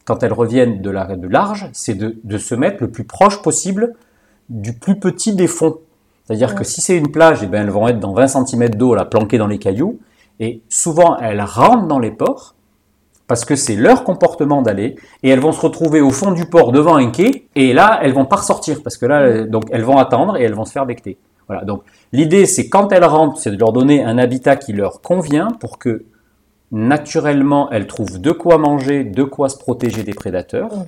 quand 0.05 0.23
elles 0.23 0.33
reviennent 0.33 0.81
de, 0.81 0.91
la, 0.91 1.17
de 1.17 1.29
large, 1.29 1.69
c'est 1.73 1.95
de, 1.95 2.17
de 2.23 2.39
se 2.39 2.55
mettre 2.55 2.79
le 2.81 2.91
plus 2.91 3.05
proche 3.05 3.43
possible 3.43 3.95
du 4.49 4.73
plus 4.73 4.99
petit 4.99 5.35
des 5.35 5.49
fonds. 5.49 5.79
C'est-à-dire 6.25 6.51
Ouais. 6.51 6.55
que 6.55 6.65
si 6.65 6.81
c'est 6.81 6.97
une 6.97 7.11
plage, 7.11 7.41
eh 7.43 7.47
ben, 7.47 7.63
elles 7.63 7.71
vont 7.71 7.89
être 7.89 7.99
dans 8.01 8.13
20 8.15 8.29
cm 8.47 8.71
d'eau, 8.71 8.95
là, 8.95 9.05
planquées 9.05 9.39
dans 9.39 9.47
les 9.49 9.59
cailloux, 9.59 9.99
et 10.39 10.63
souvent 10.69 11.17
elles 11.19 11.41
rentrent 11.43 11.87
dans 11.89 11.99
les 11.99 12.13
ports, 12.13 12.55
parce 13.27 13.45
que 13.45 13.57
c'est 13.57 13.75
leur 13.75 14.05
comportement 14.05 14.63
d'aller, 14.63 14.95
et 15.25 15.31
elles 15.31 15.41
vont 15.41 15.51
se 15.51 15.61
retrouver 15.61 16.01
au 16.01 16.11
fond 16.11 16.31
du 16.31 16.47
port 16.47 16.71
devant 16.71 16.95
un 16.97 17.11
quai, 17.11 17.49
et 17.57 17.73
là, 17.73 17.99
elles 18.03 18.13
vont 18.13 18.25
pas 18.27 18.37
ressortir, 18.37 18.85
parce 18.85 18.97
que 18.97 19.07
là, 19.07 19.43
donc, 19.43 19.65
elles 19.73 19.83
vont 19.83 19.99
attendre 19.99 20.37
et 20.37 20.43
elles 20.45 20.55
vont 20.55 20.65
se 20.65 20.71
faire 20.73 20.87
becter. 20.87 21.19
Voilà, 21.49 21.65
donc 21.65 21.83
l'idée, 22.13 22.47
c'est 22.47 22.69
quand 22.69 22.91
elles 22.93 23.05
rentrent, 23.05 23.39
c'est 23.39 23.51
de 23.51 23.59
leur 23.59 23.73
donner 23.73 24.03
un 24.03 24.19
habitat 24.19 24.57
qui 24.57 24.73
leur 24.73 25.01
convient 25.01 25.49
pour 25.61 25.79
que 25.79 26.05
naturellement 26.73 27.71
elles 27.71 27.87
trouvent 27.87 28.21
de 28.21 28.33
quoi 28.33 28.59
manger, 28.59 29.05
de 29.05 29.23
quoi 29.23 29.49
se 29.49 29.57
protéger 29.57 30.03
des 30.03 30.15
prédateurs, 30.15 30.75
Mhm. 30.75 30.87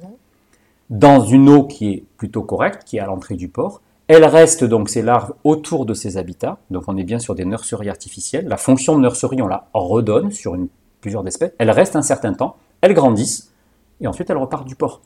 dans 0.90 1.20
une 1.20 1.48
eau 1.48 1.64
qui 1.64 1.90
est 1.92 2.04
plutôt 2.16 2.42
correcte, 2.42 2.82
qui 2.84 2.96
est 2.96 3.00
à 3.00 3.06
l'entrée 3.06 3.34
du 3.36 3.48
port. 3.48 3.80
Elles 4.08 4.24
restent 4.24 4.64
donc 4.64 4.88
ces 4.88 5.02
larves 5.02 5.34
autour 5.44 5.84
de 5.86 5.92
ces 5.94 6.16
habitats, 6.16 6.58
donc 6.70 6.84
on 6.88 6.96
est 6.96 7.04
bien 7.04 7.18
sur 7.18 7.34
des 7.34 7.44
nurseries 7.44 7.90
artificielles. 7.90 8.48
La 8.48 8.56
fonction 8.56 8.96
de 8.96 9.02
nurserie, 9.02 9.42
on 9.42 9.46
la 9.48 9.68
redonne 9.74 10.30
sur 10.32 10.54
une, 10.54 10.68
plusieurs 11.02 11.26
espèces. 11.26 11.52
Elles 11.58 11.70
restent 11.70 11.94
un 11.96 12.02
certain 12.02 12.32
temps, 12.32 12.56
elles 12.80 12.94
grandissent, 12.94 13.52
et 14.00 14.06
ensuite 14.06 14.30
elles 14.30 14.38
repartent 14.38 14.66
du 14.66 14.76
port. 14.76 15.02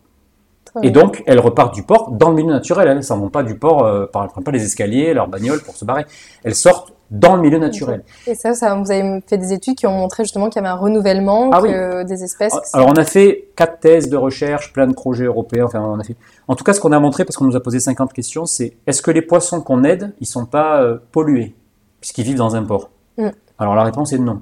Et 0.82 0.90
donc, 0.90 1.22
elles 1.26 1.40
repartent 1.40 1.74
du 1.74 1.82
port 1.82 2.10
dans 2.12 2.30
le 2.30 2.34
milieu 2.36 2.50
naturel. 2.52 2.88
Elles 2.88 2.96
ne 2.96 3.02
s'en 3.02 3.18
vont 3.18 3.28
pas 3.28 3.42
du 3.42 3.56
port, 3.58 3.84
euh, 3.84 4.06
par- 4.06 4.22
elles 4.22 4.28
ne 4.28 4.32
prennent 4.32 4.44
pas 4.44 4.50
les 4.52 4.64
escaliers, 4.64 5.12
leur 5.12 5.28
bagnole 5.28 5.60
pour 5.62 5.76
se 5.76 5.84
barrer. 5.84 6.06
Elles 6.44 6.54
sortent 6.54 6.94
dans 7.10 7.36
le 7.36 7.42
milieu 7.42 7.58
naturel. 7.58 8.04
Et 8.26 8.34
ça, 8.34 8.54
ça, 8.54 8.74
vous 8.74 8.90
avez 8.90 9.22
fait 9.26 9.36
des 9.36 9.52
études 9.52 9.76
qui 9.76 9.86
ont 9.86 9.92
montré 9.92 10.24
justement 10.24 10.48
qu'il 10.48 10.62
y 10.62 10.64
avait 10.64 10.72
un 10.74 10.78
renouvellement 10.78 11.50
Ah 11.52 11.60
que 11.60 12.04
des 12.04 12.24
espèces. 12.24 12.54
Alors, 12.72 12.88
on 12.88 12.94
a 12.96 13.04
fait 13.04 13.48
quatre 13.54 13.80
thèses 13.80 14.08
de 14.08 14.16
recherche, 14.16 14.72
plein 14.72 14.86
de 14.86 14.94
projets 14.94 15.24
européens. 15.26 15.66
Enfin, 15.66 15.80
on 15.82 15.98
a 16.00 16.04
fait. 16.04 16.16
En 16.48 16.54
tout 16.56 16.64
cas, 16.64 16.72
ce 16.72 16.80
qu'on 16.80 16.92
a 16.92 16.98
montré, 17.00 17.26
parce 17.26 17.36
qu'on 17.36 17.44
nous 17.44 17.56
a 17.56 17.60
posé 17.60 17.78
50 17.80 18.14
questions, 18.14 18.46
c'est 18.46 18.78
est-ce 18.86 19.02
que 19.02 19.10
les 19.10 19.20
poissons 19.20 19.60
qu'on 19.60 19.84
aide, 19.84 20.14
ils 20.20 20.26
sont 20.26 20.46
pas 20.46 20.80
euh, 20.80 20.96
pollués, 21.12 21.54
puisqu'ils 22.00 22.24
vivent 22.24 22.38
dans 22.38 22.56
un 22.56 22.62
port? 22.64 22.88
Mm. 23.18 23.28
Alors, 23.58 23.74
la 23.74 23.82
réponse 23.82 24.14
est 24.14 24.18
non. 24.18 24.40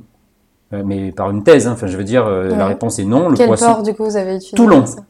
Euh, 0.72 0.84
mais 0.86 1.10
par 1.10 1.28
une 1.30 1.42
thèse, 1.42 1.66
hein. 1.66 1.72
enfin, 1.72 1.88
je 1.88 1.96
veux 1.96 2.04
dire, 2.04 2.24
euh, 2.24 2.50
Ouais. 2.50 2.56
la 2.56 2.66
réponse 2.68 3.00
est 3.00 3.04
non. 3.04 3.30
Le 3.30 3.36
Quel 3.36 3.48
poisson. 3.48 3.66
port 3.66 3.82
du 3.82 3.92
coup 3.94 4.04
vous 4.04 4.16
avez 4.16 4.36
utilisé 4.36 4.54
Toulon. 4.54 4.86
ça? 4.86 5.00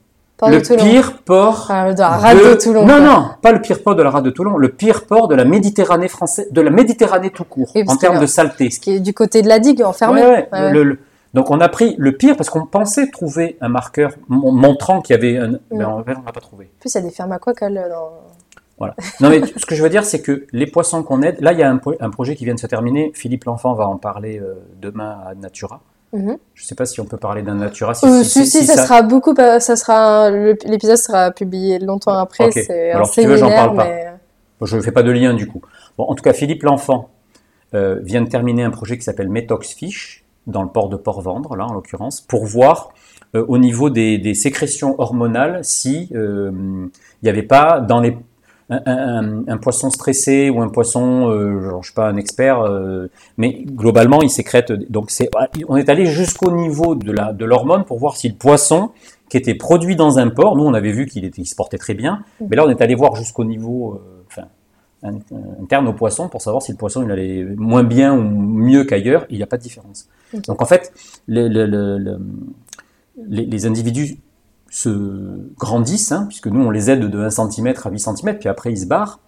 Port 0.40 0.48
le 0.50 0.58
de 0.60 0.74
pire 0.76 1.18
port. 1.22 1.66
De 1.68 1.98
la 2.00 2.08
rade 2.08 2.38
de 2.38 2.54
Toulon. 2.54 2.82
Non, 2.86 2.88
quoi. 2.96 3.00
non, 3.00 3.24
pas 3.42 3.52
le 3.52 3.60
pire 3.60 3.82
port 3.82 3.94
de 3.94 4.02
la 4.02 4.10
rade 4.10 4.24
de 4.24 4.30
Toulon, 4.30 4.56
le 4.56 4.70
pire 4.70 5.06
port 5.06 5.28
de 5.28 5.34
la 5.36 5.44
Méditerranée 5.44 6.08
française, 6.08 6.48
de 6.50 6.60
la 6.60 6.70
Méditerranée 6.70 7.30
tout 7.30 7.44
court, 7.44 7.70
Oui, 7.74 7.84
en 7.86 7.96
termes 7.96 8.18
de 8.18 8.26
saleté. 8.26 8.70
Ce 8.70 8.80
qui 8.80 8.94
est 8.96 9.00
du 9.00 9.12
côté 9.14 9.42
de 9.42 9.48
la 9.48 9.58
digue 9.58 9.82
enfermée. 9.82 10.22
Ouais, 10.22 10.28
ouais, 10.28 10.48
Ouais, 10.52 10.60
ouais. 10.62 10.72
Le, 10.72 10.82
le- 10.82 10.98
Donc 11.34 11.50
on 11.50 11.60
a 11.60 11.68
pris 11.68 11.94
le 11.98 12.12
pire 12.16 12.36
parce 12.36 12.50
qu'on 12.50 12.66
pensait 12.66 13.08
trouver 13.10 13.56
un 13.60 13.68
marqueur 13.68 14.12
mon- 14.28 14.50
montrant 14.50 15.00
qu'il 15.00 15.14
y 15.14 15.18
avait 15.18 15.36
un. 15.36 15.58
Mais 15.70 15.84
en 15.84 16.02
fait, 16.02 16.14
on 16.20 16.24
l'a 16.26 16.32
pas 16.32 16.40
trouvé. 16.40 16.64
En 16.76 16.80
plus, 16.80 16.90
il 16.92 16.94
y 16.96 16.98
a 16.98 17.02
des 17.02 17.10
fermes 17.10 17.32
aquacoles 17.32 17.74
dans. 17.90 18.10
Voilà. 18.78 18.94
Non, 19.20 19.28
mais 19.28 19.42
ce 19.56 19.66
que 19.66 19.74
je 19.74 19.82
veux 19.82 19.90
dire, 19.90 20.04
c'est 20.04 20.22
que 20.22 20.46
les 20.52 20.66
poissons 20.66 21.02
qu'on 21.02 21.20
aide, 21.20 21.36
là, 21.40 21.52
il 21.52 21.58
y 21.58 21.62
a 21.62 21.70
un 21.70 22.10
projet 22.10 22.34
qui 22.34 22.46
vient 22.46 22.54
de 22.54 22.58
se 22.58 22.66
terminer. 22.66 23.12
Philippe 23.14 23.44
L'Enfant 23.44 23.74
va 23.74 23.86
en 23.86 23.98
parler 23.98 24.38
euh, 24.40 24.54
demain 24.80 25.18
à 25.26 25.34
Natura. 25.34 25.82
Mhm. 26.12 26.36
Je 26.54 26.62
ne 26.64 26.66
sais 26.66 26.74
pas 26.74 26.86
si 26.86 27.00
on 27.00 27.04
peut 27.04 27.16
parler 27.16 27.42
d'un 27.42 27.54
Natura. 27.54 27.94
Si, 27.94 28.04
Euh, 28.06 28.22
si- 28.24 28.44
si, 28.44 28.46
si, 28.46 28.58
si 28.60 28.66
ça, 28.66 28.84
sera 28.84 29.02
beaucoup, 29.02 29.32
pas- 29.34 29.60
ça 29.60 29.76
sera, 29.76 30.30
l'épisode 30.30 30.96
sera 30.96 31.30
publié 31.30 31.78
longtemps 31.78 32.18
après. 32.18 32.46
Ok. 32.46 32.52
C'est 32.54 32.90
un 32.92 32.96
Alors, 32.96 33.08
si 33.08 33.20
tu 33.22 33.26
veux, 33.28 33.36
j'en 33.36 33.48
parle 33.48 33.76
pas. 33.76 33.86
Bon, 34.58 34.66
je 34.66 34.76
ne 34.76 34.82
fais 34.82 34.92
pas 34.92 35.02
de 35.04 35.10
lien 35.10 35.34
du 35.34 35.46
coup. 35.46 35.62
Bon, 35.96 36.04
en 36.04 36.14
tout 36.14 36.22
cas, 36.22 36.32
Philippe 36.32 36.64
L'Enfant 36.64 37.08
euh, 37.74 38.00
vient 38.02 38.20
de 38.22 38.28
terminer 38.28 38.64
un 38.64 38.70
projet 38.70 38.98
qui 38.98 39.04
s'appelle 39.04 39.28
Metox 39.28 39.72
Fish, 39.74 40.24
dans 40.46 40.62
le 40.62 40.68
port 40.68 40.88
de 40.88 40.96
Port-Vendre, 40.96 41.54
là 41.54 41.66
en 41.66 41.72
l'occurrence, 41.72 42.20
pour 42.20 42.44
voir 42.44 42.92
euh, 43.36 43.44
au 43.46 43.58
niveau 43.58 43.90
des, 43.90 44.18
des 44.18 44.34
sécrétions 44.34 44.96
hormonales 44.98 45.60
si 45.62 46.08
euh, 46.14 46.50
il 46.52 47.24
n'y 47.24 47.28
avait 47.28 47.44
pas 47.44 47.78
dans 47.80 48.00
les 48.00 48.16
un, 48.70 48.82
un- 48.86 49.48
un 49.48 49.56
poisson 49.58 49.90
stressé 49.90 50.48
ou 50.48 50.62
un 50.62 50.68
poisson, 50.68 51.28
euh, 51.30 51.68
genre, 51.70 51.82
je 51.82 51.88
sais 51.88 51.94
pas, 51.94 52.08
un 52.08 52.16
expert, 52.16 52.60
euh, 52.62 53.08
mais 53.36 53.64
globalement, 53.66 54.22
il 54.22 54.30
sécrète. 54.30 54.72
Donc, 54.90 55.10
c'est, 55.10 55.28
on 55.68 55.76
est 55.76 55.88
allé 55.88 56.06
jusqu'au 56.06 56.50
niveau 56.52 56.94
de 56.94 57.12
la 57.12 57.32
de 57.32 57.44
l'hormone 57.44 57.84
pour 57.84 57.98
voir 57.98 58.16
si 58.16 58.28
le 58.28 58.34
poisson 58.34 58.90
qui 59.28 59.36
était 59.36 59.54
produit 59.54 59.96
dans 59.96 60.18
un 60.18 60.28
port, 60.28 60.56
nous 60.56 60.64
on 60.64 60.74
avait 60.74 60.90
vu 60.92 61.06
qu'il 61.06 61.24
était, 61.24 61.42
il 61.42 61.46
se 61.46 61.54
portait 61.54 61.78
très 61.78 61.94
bien, 61.94 62.24
mais 62.48 62.56
là 62.56 62.64
on 62.66 62.68
est 62.70 62.80
allé 62.82 62.96
voir 62.96 63.14
jusqu'au 63.14 63.44
niveau, 63.44 63.94
euh, 63.94 64.24
enfin, 64.28 64.48
interne 65.62 65.86
au 65.88 65.92
poisson 65.92 66.28
pour 66.28 66.42
savoir 66.42 66.62
si 66.62 66.72
le 66.72 66.76
poisson 66.78 67.02
il 67.04 67.10
allait 67.12 67.44
moins 67.56 67.84
bien 67.84 68.12
ou 68.12 68.22
mieux 68.22 68.84
qu'ailleurs. 68.84 69.26
Il 69.30 69.36
n'y 69.36 69.42
a 69.42 69.46
pas 69.46 69.56
de 69.56 69.62
différence. 69.62 70.08
Donc 70.48 70.60
en 70.62 70.64
fait, 70.64 70.92
le- 71.28 71.48
le- 71.48 71.66
le- 71.66 71.98
le- 71.98 72.18
les, 73.28 73.46
les 73.46 73.66
individus 73.66 74.18
se 74.70 74.88
grandissent, 75.58 76.12
hein, 76.12 76.24
puisque 76.28 76.46
nous 76.46 76.62
on 76.64 76.70
les 76.70 76.90
aide 76.90 77.00
de 77.10 77.18
1 77.20 77.28
cm 77.30 77.74
à 77.84 77.90
8 77.90 77.98
cm, 77.98 78.38
puis 78.38 78.48
après 78.48 78.72
ils 78.72 78.78
se 78.78 78.86
barrent. 78.86 79.20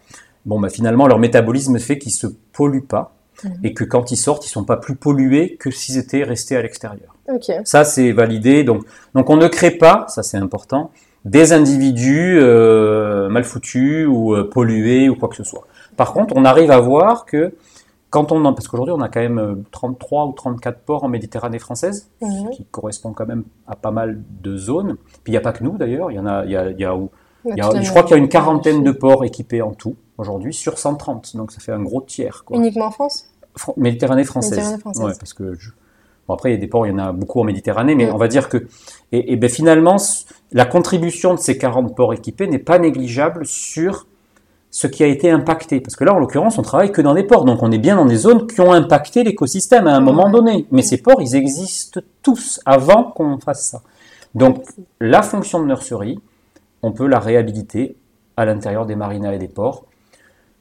Bon, 0.46 0.58
bah, 0.58 0.70
finalement, 0.70 1.06
leur 1.06 1.18
métabolisme 1.18 1.78
fait 1.78 1.98
qu'ils 1.98 2.12
se 2.12 2.26
polluent 2.52 2.86
pas, 2.86 3.14
Mhm. 3.44 3.50
et 3.64 3.74
que 3.74 3.84
quand 3.84 4.10
ils 4.12 4.16
sortent, 4.16 4.46
ils 4.46 4.50
sont 4.50 4.64
pas 4.64 4.76
plus 4.76 4.94
pollués 4.94 5.56
que 5.58 5.70
s'ils 5.70 5.98
étaient 5.98 6.22
restés 6.22 6.56
à 6.56 6.62
l'extérieur. 6.62 7.16
Ça, 7.64 7.84
c'est 7.84 8.12
validé. 8.12 8.62
Donc, 8.62 8.84
donc, 9.14 9.30
on 9.30 9.36
ne 9.36 9.48
crée 9.48 9.72
pas, 9.72 10.06
ça 10.08 10.22
c'est 10.22 10.36
important, 10.36 10.90
des 11.24 11.52
individus 11.52 12.38
euh, 12.40 13.28
mal 13.28 13.44
foutus 13.44 14.06
ou 14.08 14.34
euh, 14.34 14.48
pollués 14.48 15.08
ou 15.08 15.14
quoi 15.16 15.28
que 15.28 15.36
ce 15.36 15.44
soit. 15.44 15.66
Par 15.96 16.12
contre, 16.12 16.34
on 16.36 16.44
arrive 16.44 16.70
à 16.70 16.80
voir 16.80 17.24
que 17.24 17.54
quand 18.12 18.30
on 18.30 18.44
en, 18.44 18.52
parce 18.54 18.68
qu'aujourd'hui 18.68 18.94
on 18.96 19.00
a 19.00 19.08
quand 19.08 19.20
même 19.20 19.38
euh, 19.38 19.54
33 19.72 20.26
ou 20.26 20.32
34 20.32 20.78
ports 20.80 21.02
en 21.02 21.08
Méditerranée 21.08 21.58
française, 21.58 22.08
Mhm. 22.20 22.30
ce 22.52 22.56
qui 22.56 22.64
correspond 22.66 23.12
quand 23.12 23.26
même 23.26 23.42
à 23.66 23.74
pas 23.74 23.90
mal 23.90 24.22
de 24.42 24.56
zones. 24.56 24.96
Puis 25.24 25.28
il 25.28 25.30
n'y 25.32 25.36
a 25.38 25.40
pas 25.40 25.52
que 25.52 25.64
nous 25.64 25.76
d'ailleurs, 25.78 26.10
il 26.10 26.14
y 26.14 26.20
en 26.20 26.26
a, 26.26 26.44
il 26.44 26.52
y 26.52 26.56
a, 26.56 26.70
il 26.70 26.78
y 26.78 26.84
a 26.84 26.94
où- 26.94 27.10
il 27.46 27.56
y 27.56 27.60
a- 27.60 27.64
Toute 27.64 27.74
la 27.76 27.80
je 27.82 27.90
crois 27.90 28.02
qu'il 28.04 28.12
y 28.12 28.14
a 28.14 28.22
une 28.22 28.28
quarantaine 28.28 28.84
de 28.84 28.92
ports 28.92 29.24
équipés 29.24 29.62
en 29.62 29.72
tout 29.72 29.96
aujourd'hui 30.18 30.54
sur 30.54 30.78
130, 30.78 31.36
donc 31.36 31.50
ça 31.52 31.58
fait 31.60 31.72
un 31.72 31.82
gros 31.82 32.02
tiers. 32.02 32.44
Quoi. 32.44 32.56
Uniquement 32.58 32.84
en 32.86 32.90
France? 32.92 33.24
Fran- 33.56 33.74
Méditerranée 33.76 34.24
française. 34.24 34.52
Méditerranée 34.58 34.80
française. 34.80 35.04
Ouais, 35.04 35.12
parce 35.18 35.32
que 35.34 35.54
je- 35.54 35.70
bon, 36.28 36.34
après 36.34 36.50
il 36.50 36.54
y 36.54 36.56
a 36.56 36.60
des 36.60 36.68
ports, 36.68 36.86
il 36.86 36.90
y 36.90 36.94
en 36.94 36.98
a 36.98 37.12
beaucoup 37.12 37.40
en 37.40 37.44
Méditerranée, 37.44 37.94
mais 37.94 38.06
Mm. 38.06 38.14
on 38.14 38.18
va 38.18 38.28
dire 38.28 38.48
que 38.48 38.66
et, 39.10 39.32
et 39.32 39.36
ben 39.36 39.48
finalement 39.50 39.96
la 40.52 40.64
contribution 40.66 41.34
de 41.34 41.38
ces 41.40 41.56
40 41.58 41.96
ports 41.96 42.12
équipés 42.12 42.46
n'est 42.46 42.58
pas 42.58 42.78
négligeable 42.78 43.44
sur 43.46 44.06
ce 44.74 44.86
qui 44.88 45.04
a 45.04 45.06
été 45.06 45.30
impacté. 45.30 45.80
Parce 45.80 45.94
que 45.96 46.02
là, 46.02 46.12
en 46.14 46.18
l'occurrence, 46.18 46.58
on 46.58 46.62
travaille 46.62 46.90
que 46.90 47.02
dans 47.02 47.14
des 47.14 47.22
ports, 47.24 47.44
donc 47.44 47.62
on 47.62 47.70
est 47.70 47.78
bien 47.78 47.94
dans 47.94 48.06
des 48.06 48.16
zones 48.16 48.46
qui 48.48 48.60
ont 48.62 48.72
impacté 48.72 49.22
l'écosystème 49.22 49.86
à 49.86 49.94
un 49.94 50.00
moment 50.00 50.30
donné. 50.30 50.66
Mais 50.72 50.82
ces 50.82 50.96
ports, 50.96 51.20
ils 51.22 51.36
existent 51.36 52.00
tous 52.22 52.60
avant 52.66 53.04
qu'on 53.04 53.38
fasse 53.38 53.64
ça. 53.66 53.82
Donc 54.34 54.64
la 55.00 55.22
fonction 55.22 55.60
de 55.60 55.66
nurserie, 55.66 56.18
on 56.82 56.90
peut 56.92 57.06
la 57.06 57.20
réhabiliter 57.20 57.96
à 58.36 58.44
l'intérieur 58.46 58.86
des 58.86 58.96
marinas 58.96 59.32
et 59.34 59.38
des 59.38 59.46
ports. 59.46 59.84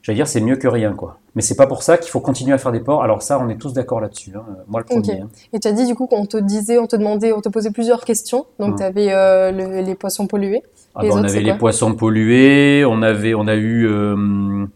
J'allais 0.02 0.16
dire, 0.16 0.28
c'est 0.28 0.40
mieux 0.40 0.56
que 0.56 0.68
rien, 0.68 0.92
quoi. 0.94 1.18
Mais 1.34 1.40
c'est 1.42 1.54
pas 1.54 1.66
pour 1.66 1.82
ça 1.82 1.96
qu'il 1.96 2.10
faut 2.10 2.20
continuer 2.20 2.52
à 2.52 2.58
faire 2.58 2.72
des 2.72 2.80
ports. 2.80 3.02
Alors 3.02 3.22
ça, 3.22 3.38
on 3.40 3.48
est 3.48 3.56
tous 3.56 3.72
d'accord 3.72 4.00
là-dessus. 4.00 4.32
hein. 4.36 4.44
Moi, 4.66 4.80
le 4.80 4.84
premier. 4.84 5.20
hein. 5.22 5.30
Et 5.54 5.60
tu 5.60 5.68
as 5.68 5.72
dit 5.72 5.86
du 5.86 5.94
coup 5.94 6.06
qu'on 6.06 6.26
te 6.26 6.36
disait, 6.36 6.78
on 6.78 6.86
te 6.86 6.96
demandait, 6.96 7.32
on 7.32 7.40
te 7.40 7.48
posait 7.48 7.70
plusieurs 7.70 8.04
questions. 8.04 8.44
Donc 8.58 8.74
Mm. 8.74 8.76
tu 8.76 8.82
avais 8.82 9.82
les 9.82 9.94
poissons 9.94 10.26
pollués. 10.26 10.62
Ah 10.94 11.02
bah, 11.02 11.08
on 11.12 11.24
avait 11.24 11.40
les 11.40 11.54
poissons 11.54 11.94
pollués, 11.94 12.84
on 12.86 13.00
avait, 13.02 13.34
on 13.34 13.46
a 13.48 13.54
eu, 13.54 13.86
euh, 13.88 14.66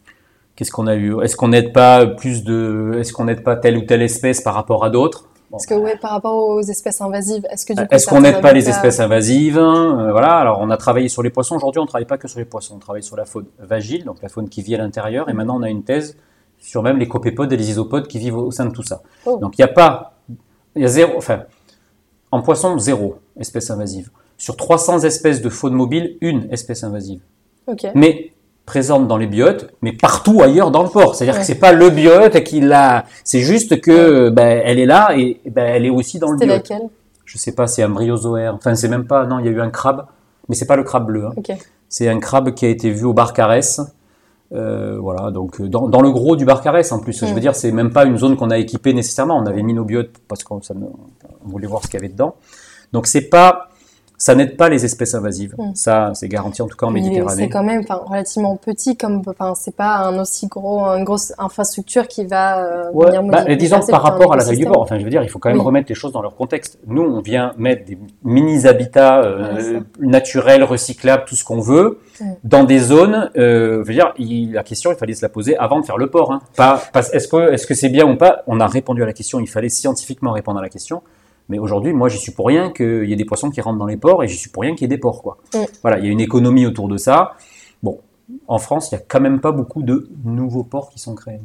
qu'est-ce 0.54 0.70
qu'on 0.70 0.86
a 0.86 0.94
eu? 0.94 1.20
Est-ce 1.22 1.36
qu'on 1.36 1.48
n'aide 1.48 1.72
pas 1.72 2.06
plus 2.06 2.42
de, 2.44 2.92
est-ce 2.98 3.12
qu'on 3.12 3.24
n'aide 3.24 3.42
pas 3.42 3.56
telle 3.56 3.76
ou 3.76 3.82
telle 3.82 4.02
espèce 4.02 4.40
par 4.40 4.54
rapport 4.54 4.84
à 4.84 4.90
d'autres? 4.90 5.24
Bon. 5.50 5.58
Parce 5.58 5.66
que 5.66 5.74
ouais, 5.74 5.96
par 5.96 6.10
rapport 6.12 6.34
aux 6.36 6.62
espèces 6.62 7.00
invasives, 7.00 7.46
est-ce 7.50 7.64
que 7.66 7.72
du 7.74 7.80
coup 7.80 7.86
Est-ce 7.90 8.06
qu'on 8.08 8.20
n'aide 8.22 8.40
pas 8.40 8.52
les 8.52 8.68
espèces 8.68 8.98
invasives? 8.98 9.58
Euh, 9.58 10.10
Voilà. 10.10 10.38
Alors, 10.38 10.58
on 10.60 10.70
a 10.70 10.76
travaillé 10.76 11.08
sur 11.08 11.22
les 11.22 11.30
poissons. 11.30 11.54
Aujourd'hui, 11.54 11.78
on 11.78 11.84
ne 11.84 11.88
travaille 11.88 12.06
pas 12.06 12.18
que 12.18 12.26
sur 12.26 12.38
les 12.40 12.44
poissons. 12.46 12.74
On 12.76 12.78
travaille 12.80 13.02
sur 13.04 13.16
la 13.16 13.26
faune 13.26 13.44
vagile, 13.60 14.04
donc 14.04 14.16
la 14.22 14.28
faune 14.28 14.48
qui 14.48 14.60
vit 14.62 14.74
à 14.74 14.78
l'intérieur. 14.78 15.28
Et 15.28 15.32
Mhm. 15.32 15.36
maintenant, 15.36 15.58
on 15.60 15.62
a 15.62 15.68
une 15.70 15.84
thèse 15.84 16.16
sur 16.58 16.82
même 16.82 16.98
les 16.98 17.06
copépodes 17.06 17.52
et 17.52 17.56
les 17.56 17.70
isopodes 17.70 18.08
qui 18.08 18.18
vivent 18.18 18.38
au 18.38 18.50
sein 18.50 18.64
de 18.66 18.72
tout 18.72 18.82
ça. 18.82 19.02
Oh. 19.24 19.36
Donc, 19.40 19.56
il 19.56 19.60
n'y 19.60 19.64
a 19.64 19.72
pas, 19.72 20.14
il 20.74 20.82
y 20.82 20.84
a 20.84 20.88
zéro, 20.88 21.12
enfin, 21.16 21.42
en 22.32 22.42
poisson, 22.42 22.76
zéro 22.78 23.18
espèce 23.38 23.70
invasive. 23.70 24.10
Sur 24.38 24.56
300 24.56 25.00
espèces 25.04 25.40
de 25.42 25.48
faune 25.48 25.72
mobile, 25.74 26.16
une 26.20 26.48
espèce 26.52 26.84
invasive. 26.84 27.20
Ok. 27.66 27.86
Mais 27.94 28.32
présente 28.66 29.06
dans 29.08 29.16
les 29.16 29.26
biotes, 29.28 29.72
mais 29.80 29.92
partout 29.92 30.42
ailleurs 30.42 30.70
dans 30.70 30.82
le 30.82 30.88
port. 30.88 31.14
C'est-à-dire 31.14 31.34
Ouais. 31.34 31.40
que 31.40 31.46
c'est 31.46 31.54
pas 31.60 31.72
le 31.72 31.88
biote 31.90 32.42
qui 32.42 32.60
l'a, 32.60 33.04
c'est 33.24 33.40
juste 33.40 33.80
que 33.80 34.28
ben, 34.30 34.60
elle 34.64 34.78
est 34.78 34.86
là 34.86 35.16
et 35.16 35.40
ben, 35.46 35.64
elle 35.66 35.86
est 35.86 35.90
aussi 35.90 36.18
dans 36.18 36.32
le 36.32 36.38
C'était 36.38 36.46
biote 36.54 36.68
laquelle? 36.70 36.88
Je 37.24 37.38
sais 37.38 37.52
pas, 37.52 37.66
c'est 37.66 37.82
un 37.82 37.88
bryozoaire. 37.88 38.54
Enfin, 38.54 38.74
c'est 38.74 38.88
même 38.88 39.06
pas, 39.06 39.24
non, 39.26 39.38
il 39.38 39.46
y 39.46 39.48
a 39.48 39.52
eu 39.52 39.60
un 39.60 39.70
crabe, 39.70 40.06
mais 40.48 40.54
c'est 40.54 40.66
pas 40.66 40.76
le 40.76 40.82
crabe 40.84 41.06
bleu. 41.06 41.26
hein. 41.26 41.54
C'est 41.88 42.08
un 42.08 42.18
crabe 42.18 42.52
qui 42.54 42.66
a 42.66 42.68
été 42.68 42.90
vu 42.90 43.04
au 43.04 43.12
Barcarès. 43.12 43.80
Euh, 44.52 44.96
voilà, 45.00 45.32
donc 45.32 45.60
euh, 45.60 45.68
dans, 45.68 45.88
dans 45.88 46.00
le 46.02 46.10
gros 46.10 46.36
du 46.36 46.44
Barcarès 46.44 46.90
en 46.92 46.98
plus. 47.00 47.24
Je 47.24 47.32
veux 47.34 47.40
dire, 47.40 47.54
c'est 47.56 47.72
même 47.72 47.92
pas 47.92 48.04
une 48.04 48.16
zone 48.16 48.36
qu'on 48.36 48.50
a 48.50 48.58
équipée 48.58 48.92
nécessairement. 48.94 49.36
On 49.38 49.46
avait 49.46 49.62
mis 49.62 49.74
nos 49.74 49.84
biotes 49.84 50.10
parce 50.28 50.44
qu'on 50.44 50.60
on 50.70 51.48
voulait 51.48 51.66
voir 51.66 51.82
ce 51.82 51.88
qu'il 51.88 51.98
y 51.98 52.02
avait 52.02 52.12
dedans. 52.12 52.34
Donc 52.92 53.06
c'est 53.08 53.28
pas, 53.28 53.70
ça 54.18 54.34
n'aide 54.34 54.56
pas 54.56 54.68
les 54.68 54.84
espèces 54.84 55.14
invasives. 55.14 55.54
Mm. 55.58 55.74
Ça, 55.74 56.12
c'est 56.14 56.28
garanti 56.28 56.62
en 56.62 56.66
tout 56.68 56.76
cas 56.76 56.86
en 56.86 56.90
est- 56.94 57.00
Méditerranée. 57.00 57.42
C'est 57.44 57.48
quand 57.48 57.62
même 57.64 57.82
relativement 58.06 58.56
petit, 58.56 58.96
comme 58.96 59.22
c'est 59.56 59.76
pas 59.76 59.96
un 59.96 60.18
aussi 60.18 60.46
gros, 60.46 60.80
une 60.86 61.04
grosse 61.04 61.32
infrastructure 61.38 62.08
qui 62.08 62.24
va 62.24 62.64
euh, 62.64 62.90
Ouais, 62.92 63.06
venir 63.06 63.22
bah, 63.24 63.54
disons 63.56 63.80
par 63.90 64.06
un 64.06 64.10
rapport 64.10 64.32
à 64.32 64.36
la 64.36 64.44
taille 64.44 64.56
du 64.58 64.64
port, 64.66 64.80
enfin 64.82 64.98
je 64.98 65.04
veux 65.04 65.10
dire, 65.10 65.22
il 65.22 65.28
faut 65.28 65.38
quand 65.38 65.50
même 65.50 65.58
Oui. 65.58 65.64
remettre 65.64 65.88
les 65.88 65.94
choses 65.94 66.12
dans 66.12 66.22
leur 66.22 66.34
contexte. 66.36 66.78
Nous, 66.86 67.02
on 67.02 67.20
vient 67.20 67.52
mettre 67.58 67.84
des 67.84 67.98
mini-habitats 68.24 69.22
euh, 69.22 69.80
naturels, 70.00 70.64
recyclables, 70.64 71.24
tout 71.26 71.34
ce 71.34 71.44
qu'on 71.44 71.60
veut, 71.60 71.98
dans 72.44 72.64
des 72.64 72.78
zones, 72.78 73.30
euh, 73.36 73.82
je 73.82 73.88
veux 73.88 73.94
dire, 73.94 74.12
il- 74.18 74.52
la 74.52 74.62
question, 74.62 74.90
il 74.92 74.96
fallait 74.96 75.14
se 75.14 75.22
la 75.22 75.28
poser 75.28 75.56
avant 75.58 75.80
de 75.80 75.84
faire 75.84 75.98
le 75.98 76.08
port. 76.08 76.32
Hein. 76.32 76.40
Pas, 76.56 76.80
pas- 76.92 77.00
est-ce 77.12 77.28
que 77.28 77.52
est-ce 77.52 77.66
que 77.66 77.74
c'est 77.74 77.88
bien 77.90 78.06
ou 78.10 78.16
pas? 78.16 78.42
On 78.46 78.60
a 78.60 78.66
répondu 78.66 79.02
à 79.02 79.06
la 79.06 79.12
question, 79.12 79.40
il 79.40 79.46
fallait 79.48 79.68
scientifiquement 79.68 80.32
répondre 80.32 80.58
à 80.58 80.62
la 80.62 80.68
question. 80.70 81.02
Mais 81.48 81.58
aujourd'hui, 81.58 81.92
moi, 81.92 82.08
j'y 82.08 82.18
suis 82.18 82.32
pour 82.32 82.46
rien 82.46 82.70
qu'il 82.70 83.04
y 83.04 83.12
ait 83.12 83.16
des 83.16 83.24
poissons 83.24 83.50
qui 83.50 83.60
rentrent 83.60 83.78
dans 83.78 83.86
les 83.86 83.96
ports 83.96 84.24
et 84.24 84.28
j'y 84.28 84.36
suis 84.36 84.50
pour 84.50 84.62
rien 84.62 84.74
qu'il 84.74 84.82
y 84.82 84.84
ait 84.86 84.96
des 84.96 84.98
ports. 84.98 85.22
Quoi. 85.22 85.38
Mm. 85.54 85.58
Voilà, 85.82 85.98
il 85.98 86.04
y 86.04 86.08
a 86.08 86.10
une 86.10 86.20
économie 86.20 86.66
autour 86.66 86.88
de 86.88 86.96
ça. 86.96 87.34
Bon, 87.82 87.98
en 88.48 88.58
France, 88.58 88.90
il 88.90 88.96
y 88.96 88.98
a 88.98 89.02
quand 89.06 89.20
même 89.20 89.40
pas 89.40 89.52
beaucoup 89.52 89.82
de 89.82 90.08
nouveaux 90.24 90.64
ports 90.64 90.90
qui 90.90 90.98
sont 90.98 91.14
créés. 91.14 91.40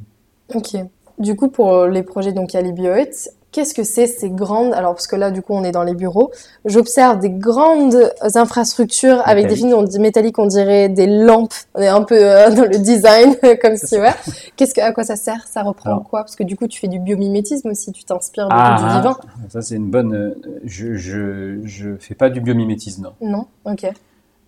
Ok. 0.53 0.75
Du 1.19 1.35
coup, 1.35 1.49
pour 1.49 1.85
les 1.85 2.03
projets, 2.03 2.33
donc 2.33 2.53
il 2.53 2.57
y 2.57 2.59
a 2.59 2.63
les 2.63 2.71
biohuts. 2.71 3.29
Qu'est-ce 3.51 3.73
que 3.73 3.83
c'est 3.83 4.07
ces 4.07 4.29
grandes 4.29 4.73
Alors 4.73 4.93
parce 4.93 5.07
que 5.07 5.15
là, 5.17 5.29
du 5.29 5.41
coup, 5.41 5.53
on 5.53 5.63
est 5.65 5.71
dans 5.73 5.83
les 5.83 5.93
bureaux. 5.93 6.31
J'observe 6.63 7.19
des 7.19 7.29
grandes 7.29 7.97
infrastructures 8.35 9.21
avec 9.25 9.47
des 9.47 9.55
fils 9.55 9.73
on 9.73 9.83
dit- 9.83 9.99
métalliques, 9.99 10.39
on 10.39 10.45
dirait 10.45 10.87
des 10.89 11.05
lampes. 11.07 11.53
On 11.75 11.81
est 11.81 11.87
un 11.87 12.03
peu 12.03 12.15
euh, 12.17 12.49
dans 12.49 12.63
le 12.63 12.77
design, 12.77 13.35
comme 13.61 13.75
si 13.75 13.99
ouais. 13.99 14.13
Qu'est-ce 14.55 14.73
que 14.73 14.81
à 14.81 14.91
quoi 14.93 15.03
ça 15.03 15.15
sert? 15.15 15.45
Ça 15.47 15.63
reprend 15.63 15.89
Alors. 15.89 16.03
quoi? 16.09 16.21
Parce 16.21 16.35
que 16.35 16.43
du 16.43 16.55
coup, 16.55 16.67
tu 16.67 16.79
fais 16.79 16.87
du 16.87 16.99
biomimétisme 16.99 17.69
aussi. 17.69 17.91
Tu 17.91 18.03
t'inspires 18.05 18.47
Ah, 18.51 18.77
du 18.79 18.97
vivant. 18.97 19.17
Ça, 19.49 19.61
c'est 19.61 19.75
une 19.75 19.89
bonne. 19.89 20.13
euh, 20.13 20.33
Je, 20.63 20.95
je, 20.95 21.59
je 21.65 21.95
fais 21.99 22.15
pas 22.15 22.29
du 22.29 22.39
biomimétisme, 22.41 23.03
non. 23.21 23.27
Non? 23.29 23.45
Ok. 23.65 23.85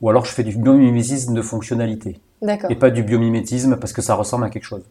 Ou 0.01 0.09
alors 0.09 0.25
je 0.25 0.31
fais 0.31 0.43
du 0.43 0.57
biomimétisme 0.57 1.33
de 1.33 1.41
fonctionnalité. 1.41 2.19
D'accord. 2.41 2.69
Et 2.71 2.75
pas 2.75 2.89
du 2.89 3.03
biomimétisme 3.03 3.77
parce 3.77 3.93
que 3.93 4.01
ça 4.01 4.15
ressemble 4.15 4.43
à 4.45 4.49
quelque 4.49 4.65
chose. 4.65 4.83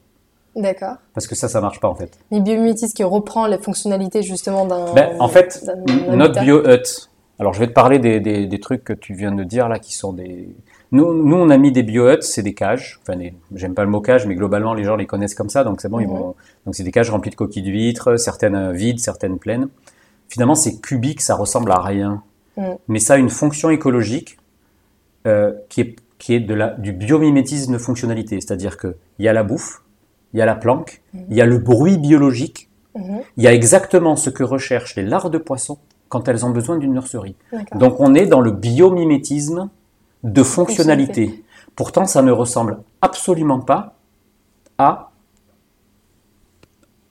D'accord. 0.54 0.96
Parce 1.14 1.26
que 1.26 1.34
ça, 1.34 1.48
ça 1.48 1.60
marche 1.60 1.80
pas 1.80 1.88
en 1.88 1.94
fait. 1.94 2.18
Mais 2.30 2.40
biomimétisme 2.40 2.94
qui 2.94 3.04
reprend 3.04 3.46
les 3.46 3.58
fonctionnalités 3.58 4.22
justement 4.22 4.66
d'un. 4.66 4.92
Ben, 4.92 5.16
en 5.18 5.28
fait, 5.28 5.64
notre 6.10 6.40
bio-hut. 6.42 7.08
Alors 7.38 7.54
je 7.54 7.58
vais 7.60 7.66
te 7.66 7.72
parler 7.72 7.98
des, 7.98 8.20
des, 8.20 8.46
des 8.46 8.60
trucs 8.60 8.84
que 8.84 8.92
tu 8.92 9.14
viens 9.14 9.32
de 9.32 9.42
dire 9.44 9.68
là 9.68 9.78
qui 9.78 9.94
sont 9.94 10.12
des. 10.12 10.54
Nous, 10.92 11.14
nous 11.14 11.36
on 11.36 11.48
a 11.48 11.56
mis 11.56 11.72
des 11.72 11.82
bio-huts, 11.82 12.20
c'est 12.20 12.42
des 12.42 12.52
cages. 12.52 13.00
Enfin, 13.02 13.16
des- 13.18 13.32
j'aime 13.54 13.74
pas 13.74 13.82
le 13.84 13.90
mot 13.90 14.00
cage, 14.02 14.26
mais 14.26 14.34
globalement 14.34 14.74
les 14.74 14.84
gens 14.84 14.94
les 14.96 15.06
connaissent 15.06 15.34
comme 15.34 15.48
ça, 15.48 15.64
donc 15.64 15.80
c'est 15.80 15.88
bon, 15.88 16.00
ils 16.00 16.06
Mhm. 16.06 16.12
vont. 16.12 16.34
Donc 16.66 16.74
c'est 16.74 16.84
des 16.84 16.92
cages 16.92 17.10
remplies 17.10 17.30
de 17.30 17.34
coquilles 17.36 17.62
d'huîtres, 17.62 18.16
certaines 18.18 18.54
euh, 18.54 18.72
vides, 18.72 19.00
certaines 19.00 19.38
pleines. 19.38 19.68
Finalement, 20.28 20.54
c'est 20.54 20.80
cubique, 20.80 21.22
ça 21.22 21.34
ressemble 21.34 21.72
à 21.72 21.80
rien. 21.80 22.22
Mhm. 22.58 22.76
Mais 22.88 22.98
ça 22.98 23.14
a 23.14 23.16
une 23.16 23.30
fonction 23.30 23.70
écologique 23.70 24.36
euh, 25.26 25.52
qui 25.70 25.80
est, 25.80 25.96
qui 26.18 26.34
est 26.34 26.40
de 26.40 26.52
la, 26.54 26.68
du 26.70 26.92
biomimétisme 26.92 27.72
de 27.72 27.78
fonctionnalité. 27.78 28.38
C'est-à-dire 28.40 28.76
qu'il 28.76 28.94
y 29.20 29.28
a 29.28 29.32
la 29.32 29.42
bouffe, 29.44 29.82
il 30.32 30.38
y 30.38 30.42
a 30.42 30.46
la 30.46 30.54
planque, 30.54 31.02
Mhm. 31.14 31.24
il 31.30 31.36
y 31.36 31.40
a 31.40 31.46
le 31.46 31.58
bruit 31.58 31.98
biologique 31.98 32.68
Mhm. 32.94 33.20
Il 33.38 33.42
y 33.42 33.46
a 33.46 33.54
exactement 33.54 34.16
ce 34.16 34.28
que 34.28 34.42
recherchent 34.44 34.96
les 34.96 35.02
larves 35.04 35.30
de 35.30 35.38
poissons 35.38 35.78
quand 36.10 36.28
elles 36.28 36.44
ont 36.44 36.50
besoin 36.50 36.76
d'une 36.76 36.92
nurserie. 36.92 37.36
Donc 37.74 38.00
on 38.00 38.14
est 38.14 38.26
dans 38.26 38.42
le 38.42 38.50
biomimétisme 38.50 39.70
de 40.24 40.42
fonctionnalité. 40.42 41.42
Pourtant, 41.74 42.04
ça 42.04 42.20
ne 42.20 42.30
ressemble 42.30 42.80
absolument 43.00 43.60
pas 43.60 43.94
à 44.76 45.10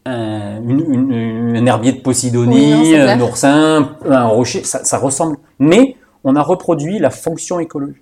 un, 0.05 0.61
une- 0.63 0.85
une- 0.93 1.11
une- 1.11 1.57
un 1.57 1.65
herbier 1.65 1.91
de 1.93 1.97
Oui, 1.97 1.99
non, 1.99 2.03
Posidonie, 2.03 2.95
un 2.95 3.19
oursin, 3.21 3.95
un 4.07 4.25
rocher. 4.27 4.63
Ça, 4.63 4.83
ça 4.83 4.97
ressemble. 4.99 5.37
Mais 5.59 5.95
on 6.23 6.35
a 6.35 6.41
reproduit 6.41 6.99
la 6.99 7.09
fonction 7.09 7.59
écologique. 7.59 8.01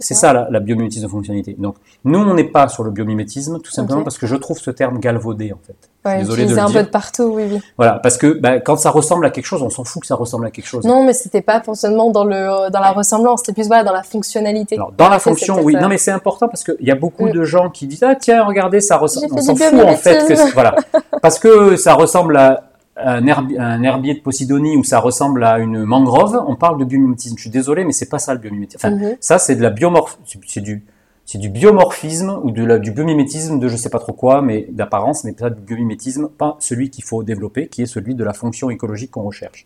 C'est 0.00 0.14
ça 0.14 0.32
la, 0.32 0.48
la 0.50 0.60
biomimétisme 0.60 1.04
de 1.04 1.10
fonctionnalité. 1.10 1.56
Donc 1.58 1.76
nous, 2.04 2.18
on 2.18 2.34
n'est 2.34 2.44
pas 2.44 2.68
sur 2.68 2.84
le 2.84 2.90
biomimétisme, 2.90 3.58
tout 3.60 3.72
simplement 3.72 4.02
parce 4.04 4.16
que 4.18 4.26
je 4.26 4.36
trouve 4.36 4.58
ce 4.58 4.70
terme 4.70 4.98
galvaudé 5.00 5.52
en 5.52 5.58
fait. 5.66 5.74
Ouais, 6.04 6.18
désolé 6.18 6.46
de 6.46 6.54
le 6.54 6.58
un 6.60 6.66
dire. 6.66 6.80
peu 6.80 6.82
de 6.84 6.90
partout, 6.90 7.32
oui, 7.34 7.44
oui. 7.50 7.60
Voilà, 7.76 7.94
parce 8.00 8.16
que 8.16 8.26
bah, 8.38 8.58
quand 8.60 8.76
ça 8.76 8.90
ressemble 8.90 9.24
à 9.26 9.30
quelque 9.30 9.44
chose, 9.46 9.62
on 9.62 9.70
s'en 9.70 9.84
fout 9.84 10.02
que 10.02 10.06
ça 10.08 10.16
ressemble 10.16 10.46
à 10.46 10.50
quelque 10.50 10.66
chose. 10.66 10.84
Non, 10.84 11.04
mais 11.04 11.12
c'était 11.12 11.42
pas 11.42 11.60
forcément 11.60 12.10
dans, 12.10 12.24
le, 12.24 12.70
dans 12.70 12.80
la 12.80 12.90
ressemblance, 12.90 13.40
c'était 13.40 13.52
plus 13.52 13.68
voilà, 13.68 13.84
dans 13.84 13.92
la 13.92 14.02
fonctionnalité. 14.02 14.74
Alors, 14.76 14.92
dans 14.92 15.08
la 15.08 15.16
Après, 15.16 15.30
fonction, 15.30 15.56
oui. 15.62 15.72
peut-être, 15.74 15.82
Non, 15.82 15.88
mais 15.88 15.98
c'est 15.98 16.10
important 16.10 16.48
parce 16.48 16.64
qu'il 16.64 16.76
y 16.80 16.90
a 16.90 16.96
beaucoup 16.96 17.26
Mm. 17.26 17.32
de 17.32 17.44
gens 17.44 17.70
qui 17.70 17.86
disent 17.86 18.02
Ah, 18.02 18.14
tiens, 18.16 18.44
regardez, 18.44 18.80
ça 18.80 18.96
ressemble. 18.98 19.28
On 19.32 19.40
s'en 19.42 19.54
fout 19.54 19.74
en 19.74 19.94
fait. 19.96 20.26
Que 20.26 20.52
voilà. 20.54 20.74
Parce 21.22 21.38
que 21.38 21.76
ça 21.76 21.94
ressemble 21.94 22.36
à 22.36 22.64
un, 23.04 23.24
herbi- 23.26 23.58
un 23.58 23.82
herbier 23.82 24.14
de 24.14 24.20
Posidonie 24.20 24.76
ou 24.76 24.84
ça 24.84 25.00
ressemble 25.00 25.44
à 25.44 25.58
une 25.58 25.84
mangrove, 25.84 26.42
on 26.46 26.56
parle 26.56 26.78
de 26.78 26.84
biomimétisme. 26.84 27.36
Je 27.36 27.42
suis 27.42 27.50
désolé, 27.50 27.84
mais 27.84 27.92
c'est 27.92 28.08
pas 28.08 28.18
ça 28.18 28.32
le 28.34 28.40
biomimétisme. 28.40 28.78
Enfin, 28.86 28.94
Mhm. 28.96 29.16
ça, 29.20 29.38
c'est 29.38 29.56
de 29.56 29.62
la 29.62 29.70
biomorph... 29.70 30.18
c'est- 30.46 30.60
du. 30.60 30.84
C'est 31.24 31.38
du 31.38 31.48
biomorphisme 31.50 32.40
ou 32.42 32.50
de 32.50 32.64
la, 32.64 32.80
du 32.80 32.90
biomimétisme 32.90 33.60
de 33.60 33.68
je 33.68 33.76
sais 33.76 33.88
pas 33.90 34.00
trop 34.00 34.12
quoi, 34.12 34.42
mais 34.42 34.66
d'apparence, 34.70 35.22
mais 35.22 35.30
pas 35.32 35.50
du 35.50 35.60
biomimétisme, 35.60 36.28
pas 36.28 36.56
celui 36.58 36.90
qu'il 36.90 37.04
faut 37.04 37.22
développer, 37.22 37.68
qui 37.68 37.82
est 37.82 37.86
celui 37.86 38.16
de 38.16 38.24
la 38.24 38.32
fonction 38.32 38.70
écologique 38.70 39.12
qu'on 39.12 39.22
recherche. 39.22 39.64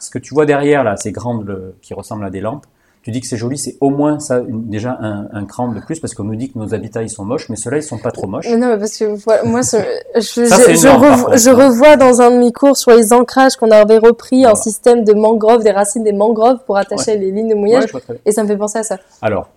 Ce 0.00 0.08
que 0.10 0.18
tu 0.18 0.32
vois 0.32 0.46
derrière, 0.46 0.82
là, 0.82 0.96
ces 0.96 1.12
grandes 1.12 1.44
le- 1.46 1.76
qui 1.82 1.92
ressemblent 1.92 2.24
à 2.24 2.30
des 2.30 2.40
lampes, 2.40 2.64
tu 3.04 3.10
dis 3.10 3.20
que 3.20 3.26
c'est 3.26 3.36
joli, 3.36 3.56
c'est 3.58 3.76
au 3.80 3.90
moins 3.90 4.18
ça, 4.18 4.38
une- 4.40 4.66
déjà 4.68 4.96
un, 5.00 5.28
un 5.32 5.44
cran 5.44 5.68
de 5.68 5.78
plus, 5.78 6.00
parce 6.00 6.14
qu'on 6.14 6.24
nous 6.24 6.36
dit 6.36 6.50
que 6.50 6.58
nos 6.58 6.72
habitats, 6.74 7.02
ils 7.02 7.10
sont 7.10 7.24
moches, 7.24 7.48
mais 7.50 7.56
ceux-là, 7.56 7.76
ils 7.76 7.82
sont 7.82 7.98
pas 7.98 8.10
trop 8.10 8.26
moches. 8.26 8.48
Mais 8.48 8.56
non, 8.56 8.68
mais 8.68 8.78
parce 8.78 8.96
que 8.96 9.04
voilà, 9.24 9.44
moi, 9.44 9.62
ce- 9.62 9.76
je, 10.16 10.20
Ça, 10.20 10.56
je- 10.56 10.62
c'est 10.62 10.74
je 10.76 10.86
énorme, 10.86 11.02
par 11.02 11.18
revo- 11.18 11.24
contre, 11.26 11.38
je 11.38 11.50
hein. 11.50 11.54
revois 11.54 11.96
dans 11.96 12.20
un 12.22 12.30
de 12.30 12.38
mes 12.38 12.50
cours 12.50 12.76
sur 12.78 12.92
les 12.92 13.12
ancrages 13.12 13.56
qu'on 13.56 13.70
avait 13.70 13.98
repris 13.98 14.38
un 14.38 14.48
Voilà. 14.48 14.56
système 14.56 15.04
de 15.04 15.12
mangroves, 15.12 15.62
des 15.62 15.70
racines 15.70 16.02
des 16.02 16.12
mangroves 16.14 16.64
pour 16.64 16.78
attacher 16.78 17.18
les 17.18 17.30
lignes 17.30 17.50
de 17.50 17.54
mouillage, 17.54 17.92
et 18.24 18.32
ça 18.32 18.42
me 18.42 18.48
fait 18.48 18.56
penser 18.56 18.78
à 18.78 18.82
ça. 18.82 18.98
Alors, 19.20 19.50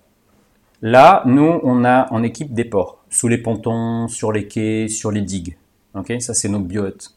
là, 0.81 1.23
nous, 1.25 1.59
on 1.63 1.85
a 1.85 2.11
en 2.11 2.23
équipe 2.23 2.53
des 2.53 2.65
ports, 2.65 2.97
sous 3.09 3.27
les 3.29 3.37
pontons, 3.37 4.07
sur 4.09 4.31
les 4.33 4.47
quais, 4.47 4.87
sur 4.89 5.09
les 5.11 5.21
digues. 5.21 5.57
Ok, 5.95 6.13
ça, 6.19 6.33
c'est 6.33 6.49
nos 6.49 6.59
biotes. 6.59 7.11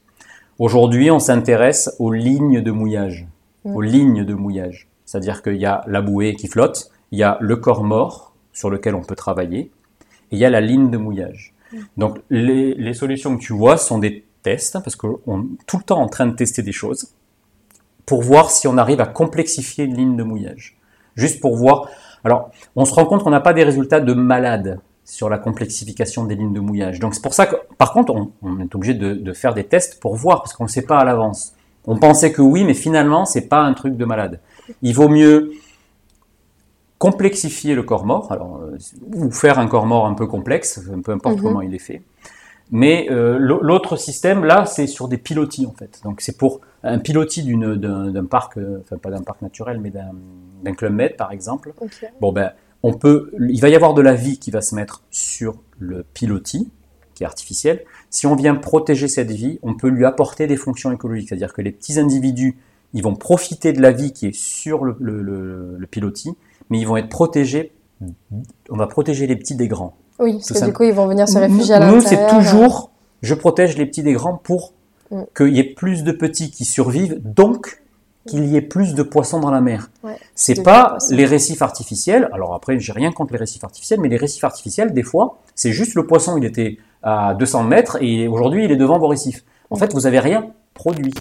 Aujourd'hui, 0.59 1.11
on 1.11 1.19
s'intéresse 1.19 1.90
aux 1.99 2.12
lignes 2.12 2.61
de 2.62 2.71
mouillage. 2.71 3.27
Aux 3.64 3.81
lignes 3.83 4.25
de 4.25 4.35
mouillage. 4.35 4.88
C'est-à-dire 5.11 5.42
qu'il 5.42 5.57
y 5.57 5.66
a 5.66 5.83
la 5.88 6.03
bouée 6.03 6.37
qui 6.37 6.46
flotte, 6.46 6.88
il 7.11 7.18
y 7.18 7.25
a 7.25 7.37
le 7.40 7.57
corps 7.57 7.83
mort 7.83 8.33
sur 8.53 8.70
lequel 8.70 8.94
on 8.94 9.03
peut 9.03 9.16
travailler, 9.16 9.59
et 9.59 9.70
il 10.31 10.38
y 10.38 10.44
a 10.44 10.51
la 10.51 10.61
ligne 10.61 10.88
de 10.88 10.99
mouillage. 10.99 11.53
Donc, 11.96 12.20
les, 12.31 12.75
les 12.75 12.94
solutions 12.94 13.37
que 13.37 13.42
tu 13.42 13.53
vois 13.53 13.77
sont 13.77 13.99
des 13.99 14.25
tests, 14.44 14.77
hein, 14.77 14.81
parce 14.81 14.94
qu'on 14.94 15.16
est 15.16 15.66
tout 15.66 15.79
le 15.79 15.83
temps 15.83 16.01
en 16.01 16.07
train 16.07 16.27
de 16.27 16.37
tester 16.37 16.62
des 16.62 16.70
choses, 16.70 17.09
pour 18.07 18.23
voir 18.23 18.53
si 18.53 18.68
on 18.68 18.79
arrive 18.79 19.01
à 19.01 19.07
complexifier 19.07 19.85
une 19.85 19.96
ligne 19.96 20.16
de 20.16 20.23
mouillage. 20.23 20.79
Juste 21.16 21.40
pour 21.40 21.57
voir. 21.57 21.88
Alors, 22.23 22.53
on 22.77 22.85
se 22.85 22.94
rend 22.94 23.05
compte 23.05 23.25
qu'on 23.25 23.31
n'a 23.31 23.40
pas 23.40 23.53
des 23.53 23.64
résultats 23.64 23.99
de 23.99 24.14
malade 24.14 24.79
sur 25.05 25.29
la 25.29 25.38
complexification 25.38 26.25
des 26.25 26.37
lignes 26.37 26.53
de 26.53 26.61
mouillage. 26.61 27.01
Donc 27.01 27.16
c'est 27.16 27.23
pour 27.23 27.35
ça 27.35 27.46
que, 27.46 27.57
par 27.79 27.92
contre, 27.92 28.14
on, 28.14 28.31
on 28.42 28.61
est 28.61 28.73
obligé 28.77 28.94
de, 28.94 29.14
de 29.14 29.33
faire 29.33 29.55
des 29.55 29.64
tests 29.64 29.99
pour 29.99 30.14
voir, 30.14 30.42
parce 30.42 30.53
qu'on 30.53 30.64
ne 30.64 30.68
sait 30.68 30.87
pas 30.87 30.99
à 30.99 31.05
l'avance. 31.05 31.55
On 31.85 31.99
pensait 31.99 32.31
que 32.31 32.42
oui, 32.42 32.62
mais 32.62 32.75
finalement, 32.75 33.25
c'est 33.25 33.49
pas 33.49 33.61
un 33.61 33.73
truc 33.73 33.96
de 33.96 34.05
malade. 34.05 34.38
Il 34.83 34.94
vaut 34.94 35.09
mieux 35.09 35.52
complexifier 36.98 37.74
le 37.74 37.83
corps 37.83 38.04
mort, 38.04 38.30
alors, 38.30 38.61
euh, 38.62 38.76
ou 39.14 39.30
faire 39.30 39.59
un 39.59 39.66
corps 39.66 39.87
mort 39.87 40.06
un 40.06 40.14
peu 40.14 40.26
complexe, 40.26 40.80
peu 41.02 41.12
importe 41.12 41.37
Mhm. 41.37 41.42
comment 41.42 41.62
il 41.62 41.74
est 41.74 41.78
fait. 41.78 42.02
Mais 42.72 43.09
euh, 43.11 43.38
l'au- 43.38 43.62
l'autre 43.62 43.96
système, 43.96 44.44
là, 44.44 44.64
c'est 44.64 44.87
sur 44.87 45.09
des 45.09 45.16
pilotis, 45.16 45.66
en 45.66 45.72
fait. 45.72 46.00
Donc 46.04 46.20
c'est 46.20 46.37
pour 46.37 46.61
un 46.85 46.98
pilotis 46.98 47.42
d'un 47.44 48.24
parc, 48.26 48.59
euh, 48.59 48.78
enfin 48.83 48.96
pas 48.98 49.11
d'un 49.11 49.22
parc 49.22 49.42
naturel, 49.42 49.80
mais 49.80 49.90
d'un 49.90 50.74
club 50.74 50.92
med, 50.92 51.16
par 51.16 51.33
exemple. 51.33 51.72
Bon 52.20 52.33
ben, 52.33 52.52
on 52.83 52.92
peut, 52.92 53.33
il 53.40 53.61
va 53.61 53.68
y 53.70 53.74
avoir 53.74 53.94
de 53.94 54.02
la 54.02 54.14
vie 54.14 54.38
qui 54.38 54.50
va 54.50 54.61
se 54.61 54.74
mettre 54.74 55.02
sur 55.11 55.56
le 55.78 56.04
pilotis, 56.14 56.70
qui 57.14 57.24
est 57.24 57.26
artificiel. 57.26 57.83
Si 58.09 58.26
on 58.26 58.37
vient 58.37 58.54
protéger 58.54 59.09
cette 59.09 59.30
vie, 59.30 59.59
on 59.62 59.74
peut 59.74 59.88
lui 59.88 60.04
apporter 60.04 60.46
des 60.46 60.56
fonctions 60.56 60.92
écologiques, 60.92 61.28
c'est-à-dire 61.30 61.52
que 61.52 61.62
les 61.62 61.72
petits 61.72 61.98
individus, 61.98 62.56
ils 62.94 63.03
vont 63.03 63.14
profiter 63.14 63.72
de 63.72 63.81
la 63.81 63.90
vie 63.92 64.12
qui 64.12 64.26
est 64.29 64.35
sur 64.35 64.85
le, 64.85 64.96
le, 65.00 65.22
le- 65.22 65.76
le 65.79 65.87
pilotis, 65.87 66.33
mais 66.70 66.79
ils 66.79 66.87
vont 66.87 66.96
être 66.96 67.09
protégés. 67.09 67.72
On 68.70 68.76
va 68.76 68.87
protéger 68.87 69.26
les 69.26 69.37
petits 69.37 69.55
des 69.55 69.68
grands. 69.68 69.94
Oui, 70.18 70.35
parce 70.35 70.46
Tout 70.46 70.55
que 70.55 70.61
ça. 70.61 70.66
du 70.66 70.72
coup, 70.72 70.83
ils 70.85 70.92
vont 70.92 71.07
venir 71.07 71.29
se 71.29 71.38
réfugier 71.38 71.74
à 71.74 71.81
Nous, 71.81 71.96
l'intérieur. 71.96 72.31
c'est 72.31 72.37
toujours, 72.37 72.90
je 73.22 73.35
protège 73.35 73.76
les 73.76 73.87
petits 73.87 74.03
des 74.03 74.12
grands 74.14 74.37
pour 74.37 74.72
Mm. 75.11 75.22
qu'il 75.37 75.48
y 75.48 75.59
ait 75.59 75.64
plus 75.64 76.05
de 76.05 76.12
petits 76.12 76.53
qui 76.53 76.64
survivent, 76.64 77.20
donc 77.24 77.83
qu'il 78.29 78.44
y 78.46 78.57
ait 78.57 78.61
plus 78.62 78.94
de 78.94 79.03
poissons 79.03 79.40
dans 79.40 79.50
la 79.50 79.61
mer. 79.61 79.90
Ouais, 80.05 80.16
C'est 80.37 80.62
pas 80.62 80.98
les 81.11 81.24
récifs 81.24 81.62
artificiels. 81.62 82.29
Alors 82.33 82.55
après, 82.55 82.79
j'ai 82.79 82.92
rien 82.92 83.11
contre 83.11 83.33
les 83.33 83.38
récifs 83.40 83.64
artificiels, 83.64 83.98
mais 84.00 84.09
les 84.09 84.16
récifs 84.18 84.44
artificiels, 84.44 84.92
des 84.94 85.03
fois, 85.03 85.38
c'est 85.57 85.72
juste 85.72 85.94
le 85.94 86.07
poisson, 86.07 86.37
il 86.38 86.44
était 86.44 86.79
à 87.03 87.35
200 87.35 87.64
mètres 87.64 87.98
et 88.00 88.29
aujourd'hui, 88.29 88.66
il 88.66 88.70
est 88.70 88.76
devant 88.76 88.98
vos 89.00 89.09
récifs. 89.09 89.42
En 89.70 89.76
Mm. 89.76 89.79
fait, 89.81 89.92
vous 89.94 90.07
avez 90.07 90.20
rien 90.20 90.46
produit. 90.74 91.12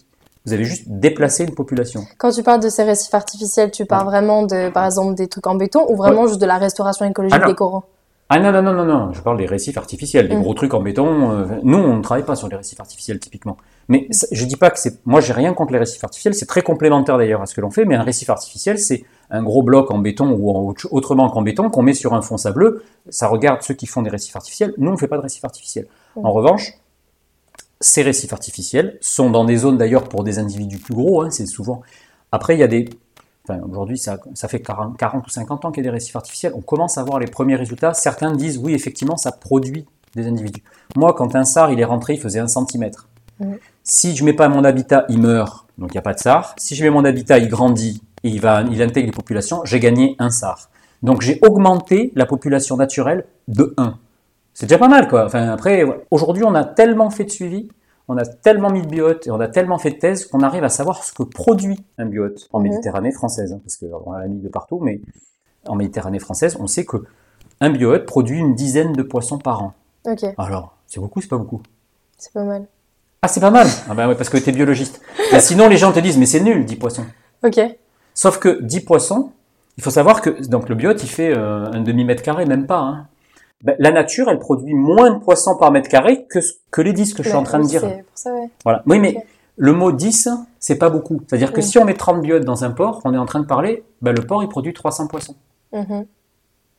Vous 0.46 0.54
avez 0.54 0.64
juste 0.64 0.84
déplacé 0.88 1.44
une 1.44 1.54
population. 1.54 2.02
Quand 2.18 2.32
tu 2.32 2.44
parles 2.44 2.62
de 2.62 2.70
ces 2.70 2.84
récifs 2.84 3.14
artificiels, 3.14 3.72
tu 3.72 3.86
parles 3.86 4.06
vraiment 4.06 4.44
de, 4.44 4.70
par 4.70 4.86
exemple, 4.86 5.16
des 5.16 5.28
trucs 5.28 5.46
en 5.48 5.56
béton 5.56 5.86
ou 5.90 5.96
vraiment 5.96 6.28
juste 6.28 6.40
de 6.42 6.46
la 6.46 6.58
restauration 6.58 7.06
écologique 7.06 7.36
Alors, 7.36 7.50
des 7.50 7.56
coraux? 7.56 7.84
Ah 8.32 8.40
non, 8.40 8.52
non, 8.52 8.62
non, 8.62 8.74
non, 8.74 8.86
non, 8.86 9.12
je 9.14 9.22
parle 9.22 9.38
des 9.38 9.48
récifs 9.48 9.78
artificiels, 9.78 10.30
des 10.30 10.36
Mm. 10.36 10.42
gros 10.44 10.54
trucs 10.54 10.74
en 10.76 10.82
béton. 10.82 11.32
euh, 11.32 11.46
nous, 11.64 11.80
on 11.80 11.98
ne 11.98 12.02
travaille 12.04 12.24
pas 12.26 12.36
sur 12.36 12.48
les 12.48 12.56
récifs 12.56 12.80
artificiels 12.80 13.20
typiquement. 13.20 13.58
Mais 13.88 14.08
je 14.32 14.46
dis 14.46 14.56
pas 14.56 14.70
que 14.70 14.78
c'est. 14.80 15.00
Moi, 15.08 15.20
j'ai 15.20 15.34
rien 15.34 15.54
contre 15.56 15.74
les 15.74 15.80
récifs 15.80 16.04
artificiels, 16.04 16.36
c'est 16.36 16.46
très 16.46 16.62
complémentaire 16.62 17.18
d'ailleurs 17.18 17.42
à 17.42 17.48
ce 17.48 17.56
que 17.56 17.62
l'on 17.62 17.72
fait, 17.72 17.86
mais 17.86 17.96
un 17.96 18.04
récif 18.04 18.30
artificiel, 18.30 18.78
c'est 18.78 19.04
un 19.32 19.42
gros 19.42 19.64
bloc 19.64 19.90
en 19.90 19.98
béton 19.98 20.30
ou 20.32 20.52
en 20.56 20.62
autre- 20.68 20.88
autrement 20.92 21.28
qu'en 21.32 21.42
béton 21.42 21.72
qu'on 21.72 21.82
met 21.82 21.94
sur 21.96 22.14
un 22.14 22.22
fond 22.22 22.38
sableux. 22.38 22.84
Ça 23.10 23.28
regarde 23.28 23.64
ceux 23.64 23.74
qui 23.74 23.88
font 23.88 24.04
des 24.04 24.12
récifs 24.12 24.36
artificiels. 24.36 24.74
Nous, 24.78 24.90
on 24.90 24.94
ne 24.94 24.98
fait 24.98 25.08
pas 25.08 25.18
de 25.18 25.24
récifs 25.24 25.44
artificiels. 25.44 25.88
Mm. 26.16 26.26
En 26.26 26.32
revanche, 26.32 26.74
ces 27.82 28.02
récifs 28.02 28.34
artificiels 28.34 28.98
sont 29.02 29.30
dans 29.30 29.46
des 29.46 29.58
zones 29.58 29.78
d'ailleurs 29.78 30.04
pour 30.04 30.24
des 30.24 30.40
individus 30.40 30.80
plus 30.80 30.94
gros, 30.94 31.22
hein, 31.22 31.30
c'est 31.30 31.46
souvent. 31.46 31.82
Après, 32.32 32.56
il 32.56 32.60
y 32.60 32.64
a 32.64 32.68
des. 32.68 32.90
Enfin, 33.48 33.62
aujourd'hui, 33.68 33.98
ça, 33.98 34.20
ça 34.34 34.48
fait 34.48 34.62
40, 34.62 34.98
40 34.98 35.26
ou 35.26 35.30
50 35.30 35.66
ans 35.66 35.72
qu'il 35.72 35.84
y 35.84 35.88
a 35.88 35.90
des 35.90 35.94
récifs 35.94 36.16
artificiels. 36.16 36.54
On 36.56 36.62
commence 36.62 36.98
à 36.98 37.04
voir 37.04 37.20
les 37.20 37.28
premiers 37.28 37.56
résultats. 37.56 37.94
Certains 37.94 38.32
disent 38.34 38.58
oui, 38.58 38.74
effectivement, 38.74 39.18
ça 39.18 39.32
produit 39.32 39.86
des 40.16 40.28
individus. 40.28 40.64
Moi, 40.96 41.14
quand 41.14 41.36
un 41.36 41.46
sar 41.46 41.72
il 41.72 41.80
est 41.80 41.86
rentré, 41.86 42.14
il 42.14 42.20
faisait 42.20 42.40
un 42.40 42.48
centimètre. 42.48 43.08
Mhm. 43.40 43.58
Si 43.84 44.16
je 44.16 44.24
mets 44.24 44.34
pas 44.34 44.50
mon 44.50 44.64
habitat, 44.64 45.06
il 45.10 45.20
meurt, 45.20 45.66
donc 45.78 45.92
il 45.92 45.96
n'y 45.96 46.00
a 46.00 46.04
pas 46.04 46.14
de 46.14 46.20
sar. 46.20 46.54
Si 46.58 46.76
je 46.76 46.84
mets 46.84 46.90
mon 46.90 47.06
habitat, 47.06 47.40
il 47.40 47.48
grandit 47.48 48.02
et 48.24 48.30
il, 48.30 48.42
va, 48.42 48.64
il 48.70 48.82
intègre 48.82 49.08
les 49.08 49.14
populations, 49.14 49.62
j'ai 49.64 49.80
gagné 49.80 50.16
un 50.20 50.30
sar. 50.30 50.70
Donc 51.02 51.22
j'ai 51.22 51.40
augmenté 51.42 52.12
la 52.16 52.26
population 52.26 52.76
naturelle 52.76 53.26
de 53.48 53.74
1. 53.78 53.98
C'est 54.60 54.66
déjà 54.66 54.78
pas 54.78 54.90
mal, 54.90 55.08
quoi. 55.08 55.26
Enfin, 55.26 55.48
après, 55.50 55.86
aujourd'hui, 56.12 56.44
on 56.44 56.54
a 56.54 56.66
tellement 56.66 57.10
fait 57.10 57.24
de 57.24 57.30
suivi, 57.32 57.70
on 58.10 58.18
a 58.18 58.26
tellement 58.26 58.70
mis 58.70 58.82
de 58.82 58.88
biotes 58.88 59.26
et 59.28 59.32
on 59.32 59.40
a 59.40 59.48
tellement 59.48 59.78
fait 59.78 59.92
de 59.92 59.96
thèses 60.00 60.26
qu'on 60.26 60.42
arrive 60.42 60.66
à 60.66 60.70
savoir 60.70 61.02
ce 61.06 61.14
que 61.14 61.24
produit 61.24 61.80
un 61.98 62.06
biote 62.06 62.50
en 62.52 62.60
Mhm. 62.60 62.64
Méditerranée 62.66 63.14
française, 63.14 63.54
hein, 63.54 63.62
parce 63.64 63.78
qu'on 63.78 64.12
l'a 64.12 64.28
mis 64.28 64.42
de 64.42 64.50
partout, 64.50 64.80
mais 64.82 65.00
en 65.66 65.76
Méditerranée 65.76 66.20
française, 66.20 66.58
on 66.60 66.68
sait 66.68 66.84
que 66.84 66.98
un 67.62 67.70
biote 67.70 68.06
produit 68.06 68.38
une 68.38 68.54
dizaine 68.54 68.92
de 68.92 69.02
poissons 69.02 69.38
par 69.38 69.64
an. 69.64 69.74
Ok, 70.06 70.26
Alors, 70.38 70.76
c'est 70.88 71.00
beaucoup, 71.00 71.22
c'est 71.22 71.30
pas 71.30 71.38
beaucoup? 71.38 71.62
c'est 72.18 72.34
pas 72.34 72.44
mal. 72.44 72.66
Ah, 73.22 73.30
c'est 73.30 73.40
pas 73.40 73.52
mal. 73.52 73.68
Ah 73.90 73.94
ben 73.94 74.10
ouais, 74.10 74.16
parce 74.16 74.30
que 74.30 74.38
t'es 74.38 74.52
biologiste. 74.52 75.00
Sinon, 75.40 75.70
les 75.70 75.78
gens 75.78 75.94
te 75.94 76.00
disent, 76.02 76.18
mais 76.18 76.26
c'est 76.26 76.42
nul, 76.42 76.66
10 76.66 76.76
poissons. 76.76 77.06
Ok, 77.46 77.62
Sauf 78.14 78.40
que 78.40 78.62
10 78.62 78.82
poissons, 78.82 79.32
il 79.78 79.84
faut 79.84 79.90
savoir 79.90 80.22
que 80.22 80.30
donc 80.50 80.68
le 80.68 80.76
biote, 80.76 81.02
il 81.02 81.10
fait 81.10 81.34
euh, 81.34 81.66
un 81.72 81.80
demi-mètre 81.80 82.24
carré, 82.24 82.46
même 82.46 82.68
pas. 82.68 82.80
hein. 82.80 83.08
Ben, 83.64 83.76
la 83.80 83.92
nature, 83.92 84.30
elle 84.30 84.40
produit 84.40 84.74
moins 84.74 85.12
de 85.12 85.20
poissons 85.20 85.56
par 85.58 85.72
mètre 85.72 85.90
carré 85.90 86.26
que, 86.30 86.40
ce- 86.42 86.54
que 86.72 86.82
les 86.82 86.94
10 86.94 87.14
que 87.14 87.24
je 87.24 87.30
suis 87.30 87.38
en 87.38 87.44
train 87.44 87.60
de 87.60 87.66
dire. 87.66 87.82
c'est 87.82 88.04
pour 88.04 88.06
ça, 88.18 88.34
ouais. 88.34 88.50
Voilà. 88.64 88.84
Oui, 88.86 89.00
mais 89.00 89.18
le 89.58 89.74
mot 89.74 89.92
10, 89.92 90.30
c'est 90.60 90.78
pas 90.78 90.90
beaucoup. 90.90 91.20
C'est-à-dire 91.28 91.52
que 91.52 91.58
Oui. 91.58 91.64
si 91.64 91.78
on 91.78 91.84
met 91.84 91.94
30 91.94 92.22
biotes 92.22 92.46
dans 92.46 92.64
un 92.64 92.72
port, 92.72 93.02
on 93.04 93.14
est 93.14 93.18
en 93.18 93.26
train 93.26 93.42
de 93.42 93.46
parler, 93.46 93.84
ben, 94.02 94.16
le 94.16 94.26
port, 94.26 94.42
il 94.44 94.48
produit 94.50 94.74
300 94.74 95.08
poissons. 95.08 95.36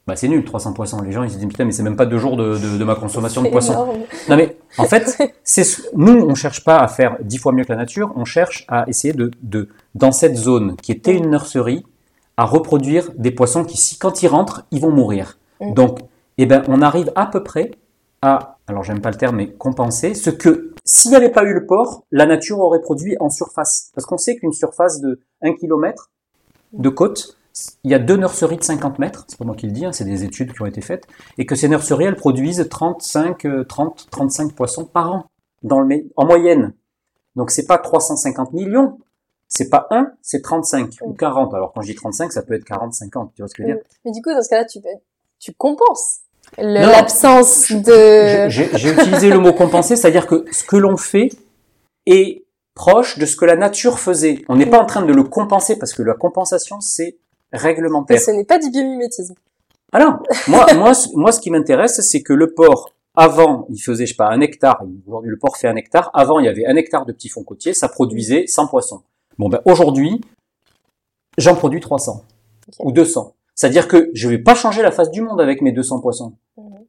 Bah, 0.07 0.17
c'est 0.17 0.29
nul, 0.29 0.43
300 0.45 0.73
poissons. 0.73 1.03
Les 1.03 1.13
gens, 1.13 1.23
ils 1.23 1.31
se 1.31 1.37
disent, 1.37 1.47
putain, 1.49 1.65
mais 1.67 1.73
c'est 1.73 1.83
même 1.83 1.97
pas 1.97 2.07
deux 2.07 2.19
jours 2.19 2.37
de, 2.37 2.57
de- 2.57 2.79
de 2.79 2.85
ma 2.85 2.95
consommation 2.95 3.43
de 3.43 3.49
poissons. 3.51 3.93
Non 4.29 4.37
mais 4.37 4.57
en 4.79 4.85
fait, 4.87 5.19
nous 5.95 6.13
on 6.27 6.35
cherche 6.35 6.65
pas 6.65 6.79
à 6.79 6.89
faire 6.89 7.19
dix 7.23 7.37
fois 7.39 7.53
mieux 7.53 7.65
que 7.65 7.73
la 7.73 7.79
nature, 7.79 8.11
on 8.17 8.25
cherche 8.25 8.65
à 8.69 8.85
essayer 8.89 9.13
de, 9.13 9.31
de 9.43 9.69
dans 9.95 10.11
cette 10.13 10.37
zone 10.37 10.77
qui 10.77 10.91
était 10.93 11.15
une 11.15 11.31
nurserie, 11.31 11.85
à 12.39 12.45
reproduire 12.47 13.11
des 13.19 13.31
poissons 13.31 13.65
qui 13.65 13.77
si 13.77 13.99
quand 13.99 14.23
ils 14.23 14.29
rentrent, 14.29 14.65
ils 14.71 14.81
vont 14.81 14.91
mourir. 14.91 15.39
Mm. 15.61 15.75
Donc, 15.75 15.99
eh 16.43 16.47
ben 16.47 16.63
on 16.69 16.83
arrive 16.83 17.13
à 17.15 17.27
peu 17.27 17.43
près 17.43 17.71
à 18.23 18.59
alors 18.67 18.85
j'aime 18.85 19.01
pas 19.01 19.11
le 19.11 19.17
terme 19.17 19.37
mais 19.37 19.53
compenser 19.53 20.15
ce 20.15 20.31
que 20.31 20.75
S'il 20.85 21.11
n'y 21.11 21.17
avait 21.17 21.31
pas 21.31 21.45
eu 21.45 21.53
le 21.53 21.67
port, 21.67 22.05
la 22.11 22.27
nature 22.27 22.61
aurait 22.61 22.81
produit 22.81 23.17
en 23.21 23.31
surface. 23.31 23.91
Parce 23.95 24.07
qu'on 24.07 24.19
sait 24.19 24.37
qu'une 24.37 24.53
surface 24.53 25.01
de 25.01 25.21
1 25.43 25.55
km 25.55 26.11
de 26.73 26.89
côte, 26.89 27.37
il 27.85 27.91
y 27.91 27.95
a 27.95 27.99
deux 27.99 28.17
nurseries 28.17 28.57
de 28.57 28.63
50 28.63 28.99
mètres, 28.99 29.25
c'est 29.29 29.39
pas 29.39 29.45
moi 29.45 29.57
qui 29.57 29.67
le 29.67 29.73
dis, 29.73 29.85
hein, 29.85 29.93
c'est 29.93 30.05
des 30.05 30.25
études 30.25 30.53
qui 30.53 30.63
ont 30.63 30.67
été 30.67 30.81
faites, 30.81 31.07
et 31.37 31.47
que 31.47 31.55
ces 31.55 31.69
nurseries, 31.69 32.05
elles 32.05 32.17
produisent 32.17 32.67
35, 32.69 33.67
30, 33.67 34.09
35 34.11 34.53
poissons 34.55 34.85
par 34.85 35.13
an, 35.13 35.25
dans 35.63 35.81
le, 35.81 36.09
en 36.17 36.27
moyenne. 36.27 36.75
Donc 37.37 37.51
c'est 37.51 37.67
pas 37.67 37.79
350 37.79 38.53
millions, 38.53 38.99
c'est 39.49 39.69
pas 39.69 39.89
1, 39.91 40.13
c'est 40.23 40.43
35 40.43 40.99
ou 41.03 41.13
40. 41.13 41.55
Alors 41.55 41.73
quand 41.73 41.83
je 41.83 41.89
dis 41.89 41.95
35, 41.95 42.33
ça 42.33 42.43
peut 42.43 42.55
être 42.55 42.65
40, 42.65 42.95
50, 42.95 43.33
tu 43.35 43.43
vois 43.43 43.49
ce 43.49 43.55
que 43.55 43.63
je 43.63 43.69
veux 43.69 43.75
dire? 43.75 43.83
Mais 44.05 44.13
du 44.13 44.23
coup, 44.23 44.31
dans 44.31 44.43
ce 44.43 44.49
cas-là, 44.49 44.65
tu, 44.65 44.79
tu 45.39 45.53
compenses 45.55 46.21
l'absence 46.59 47.73
de... 47.73 48.49
J'ai 48.49 48.91
utilisé 48.91 49.31
le 49.31 49.39
mot 49.39 49.53
compenser, 49.53 49.97
c'est-à-dire 49.97 50.27
que 50.27 50.45
ce 50.53 50.65
que 50.65 50.77
l'on 50.77 50.97
fait 50.97 51.31
est 52.07 52.45
proche 52.75 53.19
de 53.19 53.27
ce 53.27 53.37
que 53.37 53.45
la 53.45 53.57
nature 53.57 53.99
faisait. 53.99 54.45
On 54.49 54.57
n'est 54.57 54.67
pas 54.67 54.81
en 54.81 54.87
train 54.87 55.03
de 55.03 55.13
le 55.13 55.25
compenser 55.25 55.79
parce 55.79 55.93
que 55.93 56.03
la 56.03 56.15
compensation, 56.15 56.81
c'est 56.81 57.19
réglementaire. 57.53 58.17
Et 58.17 58.21
ce 58.21 58.31
n'est 58.31 58.45
pas 58.45 58.59
du 58.59 58.71
biomimétisme. 58.71 59.35
Alors, 59.93 60.23
moi, 60.49 60.67
moi, 60.75 60.93
moi, 61.15 61.33
ce 61.33 61.41
qui 61.41 61.51
m'intéresse, 61.51 62.01
c'est 62.01 62.23
que 62.23 62.33
le 62.33 62.55
porc, 62.55 62.95
avant, 63.17 63.67
il 63.71 63.79
faisait, 63.79 64.07
je 64.07 64.13
sais 64.13 64.17
pas, 64.17 64.29
un 64.29 64.41
hectare. 64.41 64.83
Aujourd'hui, 65.07 65.31
le 65.31 65.37
porc 65.37 65.57
fait 65.57 65.69
un 65.69 65.77
hectare. 65.77 66.11
Avant, 66.15 66.39
il 66.39 66.47
y 66.47 66.49
avait 66.49 66.65
un 66.67 66.77
hectare 66.77 67.05
de 67.07 67.13
petits 67.13 67.29
fonds 67.29 67.43
côtiers. 67.43 67.75
Ça 67.75 67.89
produisait 67.89 68.47
100 68.47 68.69
poissons. 68.69 69.03
Bon, 69.37 69.49
ben, 69.49 69.61
aujourd'hui, 69.65 70.21
j'en 71.39 71.57
produis 71.57 71.81
300. 71.81 72.25
Ou 72.79 72.93
200. 72.93 73.35
C'est-à-dire 73.61 73.89
que 73.89 74.11
je 74.15 74.27
vais 74.27 74.39
pas 74.39 74.55
changer 74.55 74.81
la 74.81 74.91
face 74.91 75.11
du 75.11 75.21
monde 75.21 75.39
avec 75.39 75.61
mes 75.61 75.71
200 75.71 76.01
poissons. 76.01 76.33
Mhm. 76.57 76.87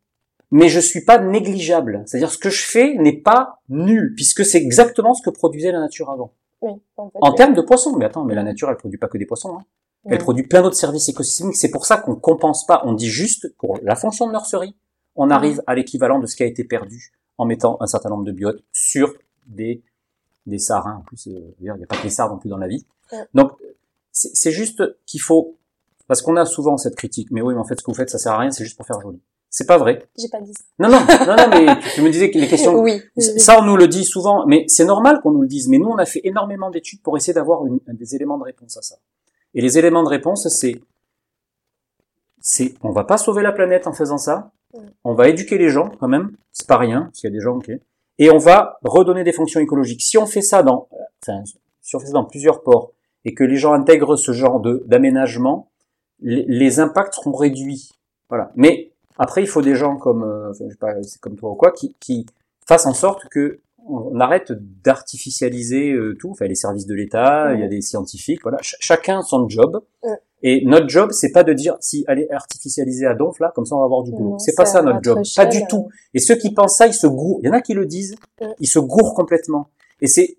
Mais 0.52 0.70
je 0.70 0.80
suis 0.80 1.04
pas 1.04 1.18
négligeable. 1.18 2.02
C'est-à-dire 2.06 2.32
ce 2.32 2.38
que 2.38 2.50
je 2.50 2.64
fais 2.64 2.96
n'est 2.96 3.18
pas 3.18 3.60
nul, 3.68 4.14
puisque 4.16 4.46
c'est 4.46 4.60
exactement 4.60 5.14
ce 5.14 5.22
que 5.22 5.30
produisait 5.30 5.74
la 5.74 5.82
nature 5.82 6.10
avant. 6.10 6.32
Oui, 6.62 6.72
en 6.96 7.34
termes 7.34 7.56
de 7.56 7.62
poissons. 7.62 7.98
Mais 7.98 8.06
attends, 8.06 8.24
mais 8.24 8.36
la 8.36 8.44
nature, 8.44 8.70
elle 8.70 8.78
produit 8.78 8.98
pas 8.98 9.10
que 9.10 9.18
des 9.18 9.26
poissons. 9.26 9.58
Hein. 9.58 9.66
Elle 10.06 10.20
produit 10.20 10.48
plein 10.48 10.62
d'autres 10.62 10.78
services 10.78 11.10
écosystémiques. 11.10 11.58
C'est 11.58 11.72
pour 11.72 11.86
ça 11.86 11.98
qu'on 11.98 12.16
compense 12.16 12.66
pas. 12.66 12.82
On 12.86 12.94
dit 12.94 13.10
juste, 13.10 13.54
pour 13.58 13.78
la 13.84 13.98
fonction 13.98 14.28
de 14.28 14.32
nurserie, 14.32 14.74
on 15.18 15.26
mhm. 15.26 15.32
arrive 15.34 15.64
à 15.68 15.76
l'équivalent 15.76 16.20
de 16.20 16.26
ce 16.26 16.38
qui 16.38 16.44
a 16.44 16.46
été 16.46 16.64
perdu 16.64 17.12
en 17.38 17.44
mettant 17.44 17.76
un 17.82 17.88
certain 17.88 18.08
nombre 18.08 18.24
de 18.24 18.32
biotes 18.32 18.64
sur 18.72 19.14
des, 19.46 19.84
des. 20.46 20.72
Hein. 20.72 21.00
En 21.00 21.02
plus, 21.02 21.28
euh, 21.28 21.54
il 21.60 21.64
n'y 21.66 21.70
a 21.70 21.86
pas 21.86 21.98
que 21.98 22.04
des 22.04 22.10
sards 22.10 22.30
non 22.30 22.38
plus 22.38 22.50
dans 22.50 22.56
la 22.56 22.70
vie. 22.70 22.86
Donc, 23.34 23.52
c'est 24.14 24.52
juste 24.52 24.82
qu'il 25.06 25.20
faut 25.20 25.58
parce 26.12 26.22
qu'on 26.22 26.36
a 26.36 26.44
souvent 26.44 26.76
cette 26.76 26.98
critique. 26.98 27.30
Mais 27.32 27.42
oui, 27.42 27.54
mais 27.54 27.62
en 27.62 27.64
fait, 27.64 27.80
ce 27.80 27.84
que 27.86 27.90
vous 27.90 27.96
faites, 27.96 28.10
ça 28.10 28.18
sert 28.18 28.34
à 28.34 28.40
rien, 28.40 28.52
c'est 28.52 28.66
juste 28.66 28.76
pour 28.76 28.86
faire 28.86 29.00
joli. 29.00 29.22
C'est 29.50 29.66
pas 29.66 29.78
vrai. 29.78 30.10
J'ai 30.20 30.28
pas 30.28 30.42
dit 30.42 30.52
ça. 30.54 30.62
Non, 30.78 30.90
non, 30.90 31.00
non, 31.08 31.38
non, 31.38 31.48
mais 31.50 31.80
tu 31.96 32.02
me 32.02 32.10
disais 32.10 32.30
que 32.30 32.38
les 32.38 32.50
questions. 32.50 32.78
Oui. 32.82 33.02
Ça, 33.38 33.62
on 33.62 33.64
nous 33.64 33.78
le 33.78 33.88
dit 33.88 34.04
souvent, 34.04 34.46
mais 34.46 34.66
c'est 34.68 34.84
normal 34.84 35.22
qu'on 35.24 35.32
nous 35.32 35.44
le 35.44 35.48
dise. 35.48 35.70
Mais 35.70 35.78
nous, 35.78 35.88
on 35.88 35.96
a 35.96 36.04
fait 36.04 36.20
énormément 36.26 36.70
d'études 36.70 37.02
pour 37.02 37.16
essayer 37.16 37.34
d'avoir 37.34 37.62
des 37.88 38.14
éléments 38.14 38.38
de 38.38 38.44
réponse 38.44 38.76
à 38.76 38.82
ça. 38.82 38.98
Et 39.54 39.62
les 39.62 39.78
éléments 39.78 40.04
de 40.04 40.10
réponse, 40.10 40.50
c'est, 40.50 40.82
c'est, 42.42 42.74
on 42.84 42.92
va 42.92 43.06
pas 43.06 43.18
sauver 43.18 43.42
la 43.42 43.54
planète 43.54 43.88
en 43.88 43.94
faisant 43.94 44.18
ça. 44.18 44.52
On 45.06 45.14
va 45.14 45.30
éduquer 45.30 45.58
les 45.58 45.70
gens 45.70 45.92
quand 45.98 46.10
même. 46.10 46.36
C'est 46.52 46.68
pas 46.68 46.78
rien, 46.78 47.10
s'il 47.14 47.30
y 47.30 47.32
a 47.32 47.34
des 47.34 47.42
gens, 47.42 47.56
ok. 47.56 47.72
Et 48.20 48.30
on 48.32 48.38
va 48.38 48.80
redonner 48.84 49.24
des 49.24 49.32
fonctions 49.32 49.62
écologiques. 49.62 50.02
Si 50.02 50.18
on 50.18 50.26
fait 50.26 50.42
ça 50.42 50.62
dans, 50.62 50.90
enfin, 51.26 51.42
si 51.80 51.96
on 51.96 52.00
fait 52.00 52.08
ça 52.08 52.12
dans 52.12 52.26
plusieurs 52.26 52.64
ports 52.64 52.92
et 53.24 53.34
que 53.34 53.46
les 53.46 53.56
gens 53.56 53.72
intègrent 53.72 54.18
ce 54.18 54.34
genre 54.34 54.60
de 54.60 54.84
d'aménagement, 54.88 55.71
les, 56.22 56.80
impacts 56.80 57.16
seront 57.16 57.34
réduits. 57.34 57.90
Voilà. 58.30 58.52
Mais 58.56 58.92
après, 59.18 59.42
il 59.42 59.48
faut 59.48 59.62
des 59.62 59.76
gens 59.76 59.98
comme, 59.98 60.24
euh, 60.24 60.52
enfin, 60.52 60.66
je 60.68 60.72
sais 60.72 60.78
pas, 60.78 61.04
c'est 61.04 61.20
comme 61.20 61.36
toi 61.36 61.52
ou 61.52 61.56
quoi, 61.56 61.72
qui, 61.72 61.96
qui 62.00 62.26
fassent 62.68 62.86
en 62.86 62.94
sorte 62.94 63.28
que 63.30 63.60
on 63.88 64.20
arrête 64.20 64.52
d'artificialiser 64.84 65.92
euh, 65.92 66.16
tout. 66.16 66.32
Enfin, 66.32 66.46
les 66.46 66.56
services 66.56 66.86
de 66.86 66.94
l'État, 66.94 67.54
il 67.54 67.62
y 67.62 67.64
a 67.64 67.68
des 67.68 67.82
scientifiques, 67.82 68.42
voilà. 68.44 68.60
chacun 68.62 69.22
son 69.24 69.50
job. 69.50 69.84
Et 70.44 70.66
notre 70.66 70.90
job, 70.90 71.12
c'est 71.12 71.32
pas 71.32 71.44
de 71.44 71.54
dire 71.54 71.78
si 71.80 72.04
allez 72.08 72.28
artificialiser 72.32 73.06
à 73.06 73.14
donf 73.14 73.40
là, 73.40 73.52
comme 73.54 73.66
ça 73.66 73.76
on 73.76 73.80
va 73.80 73.86
avoir 73.86 74.04
du 74.04 74.12
boulot. 74.12 74.38
C'est 74.40 74.56
pas 74.56 74.66
ça 74.66 74.82
notre 74.82 75.04
job, 75.04 75.20
pas 75.36 75.46
du 75.46 75.66
tout. 75.68 75.90
Et 76.14 76.20
ceux 76.20 76.36
qui 76.36 76.52
pensent 76.54 76.78
ça, 76.78 76.88
ils 76.88 76.94
se 76.94 77.08
gourrent. 77.08 77.40
Il 77.44 77.48
y 77.48 77.50
en 77.50 77.54
a 77.54 77.62
qui 77.62 77.74
le 77.74 77.86
disent, 77.86 78.16
ils 78.60 78.68
se 78.68 78.80
gourrent 78.80 79.14
complètement. 79.14 79.70
Et 80.00 80.08
c'est, 80.08 80.38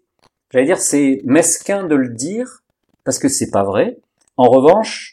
j'allais 0.51 0.66
dire, 0.66 0.78
c'est 0.78 1.20
mesquin 1.24 1.85
de 1.85 1.95
le 1.95 2.09
dire 2.09 2.64
parce 3.05 3.18
que 3.18 3.28
c'est 3.28 3.51
pas 3.51 3.62
vrai. 3.62 3.99
En 4.37 4.49
revanche, 4.49 5.12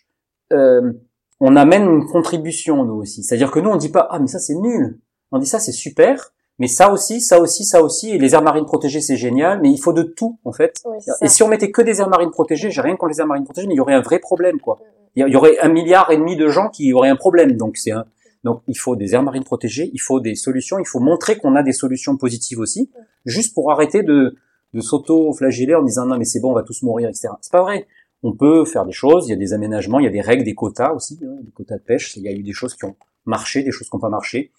euh, 0.53 0.93
on 1.39 1.55
amène 1.55 1.83
une 1.83 2.05
contribution 2.05 2.83
nous 2.83 2.95
aussi. 2.95 3.23
C'est-à-dire 3.23 3.51
que 3.51 3.59
nous 3.59 3.69
on 3.69 3.77
dit 3.77 3.89
pas 3.89 4.07
ah 4.11 4.19
mais 4.19 4.27
ça 4.27 4.39
c'est 4.39 4.55
nul. 4.55 4.99
On 5.31 5.39
dit 5.39 5.45
ça 5.45 5.59
c'est 5.59 5.71
super, 5.71 6.33
mais 6.57 6.67
ça 6.67 6.91
aussi, 6.91 7.21
ça 7.21 7.39
aussi, 7.39 7.63
ça 7.63 7.81
aussi. 7.81 8.11
Et 8.11 8.17
les 8.17 8.33
aires 8.33 8.41
marines 8.41 8.65
protégées 8.65 9.01
c'est 9.01 9.15
génial, 9.15 9.61
mais 9.61 9.71
il 9.71 9.77
faut 9.77 9.93
de 9.93 10.03
tout 10.03 10.39
en 10.43 10.51
fait. 10.51 10.83
et 11.21 11.27
si 11.27 11.43
on 11.43 11.47
mettait 11.47 11.71
que 11.71 11.81
des 11.81 12.01
aires 12.01 12.09
marines 12.09 12.31
protégées, 12.31 12.71
j'ai 12.71 12.81
rien 12.81 12.95
contre 12.95 13.13
les 13.13 13.19
aires 13.19 13.27
marines 13.27 13.45
protégées, 13.45 13.67
mais 13.67 13.75
il 13.75 13.77
y 13.77 13.81
aurait 13.81 13.93
un 13.93 14.01
vrai 14.01 14.19
problème 14.19 14.59
quoi. 14.59 14.79
Il 15.15 15.27
y 15.27 15.35
aurait 15.35 15.59
un 15.59 15.69
milliard 15.69 16.11
et 16.11 16.17
demi 16.17 16.35
de 16.35 16.47
gens 16.49 16.69
qui 16.69 16.93
auraient 16.93 17.09
un 17.09 17.15
problème. 17.15 17.53
Donc 17.53 17.77
c'est 17.77 17.91
un 17.91 18.05
donc 18.43 18.61
il 18.67 18.77
faut 18.77 18.95
des 18.95 19.13
aires 19.13 19.23
marines 19.23 19.43
protégées, 19.43 19.89
il 19.93 19.99
faut 19.99 20.19
des 20.19 20.35
solutions, 20.35 20.79
il 20.79 20.85
faut 20.85 20.99
montrer 20.99 21.37
qu'on 21.37 21.55
a 21.55 21.63
des 21.63 21.73
solutions 21.73 22.15
positives 22.15 22.59
aussi, 22.59 22.89
juste 23.25 23.53
pour 23.53 23.69
arrêter 23.69 24.01
de, 24.01 24.37
de 24.73 24.81
s'auto-flageller 24.81 25.75
en 25.75 25.83
disant 25.83 26.05
non 26.05 26.17
mais 26.17 26.25
c'est 26.25 26.39
bon 26.39 26.51
on 26.51 26.55
va 26.55 26.63
tous 26.63 26.83
mourir 26.83 27.09
etc. 27.09 27.29
C'est 27.41 27.51
pas 27.51 27.61
vrai 27.61 27.87
on 28.23 28.33
peut 28.33 28.65
faire 28.65 28.85
des 28.85 28.91
choses, 28.91 29.27
il 29.27 29.29
y 29.29 29.33
a 29.33 29.37
des 29.37 29.53
aménagements, 29.53 29.99
il 29.99 30.05
y 30.05 30.07
a 30.07 30.11
des 30.11 30.21
règles, 30.21 30.43
des 30.43 30.55
quotas 30.55 30.93
aussi, 30.93 31.19
hein, 31.23 31.37
des 31.41 31.51
quotas 31.51 31.77
de 31.77 31.83
pêche, 31.83 32.15
il 32.17 32.23
y 32.23 32.27
a 32.27 32.31
eu 32.31 32.43
des 32.43 32.53
choses 32.53 32.75
qui 32.75 32.85
ont 32.85 32.95
marché, 33.25 33.63
des 33.63 33.71
choses 33.71 33.89
qui 33.89 33.95
n'ont 33.95 34.01
pas 34.01 34.09
marché, 34.09 34.51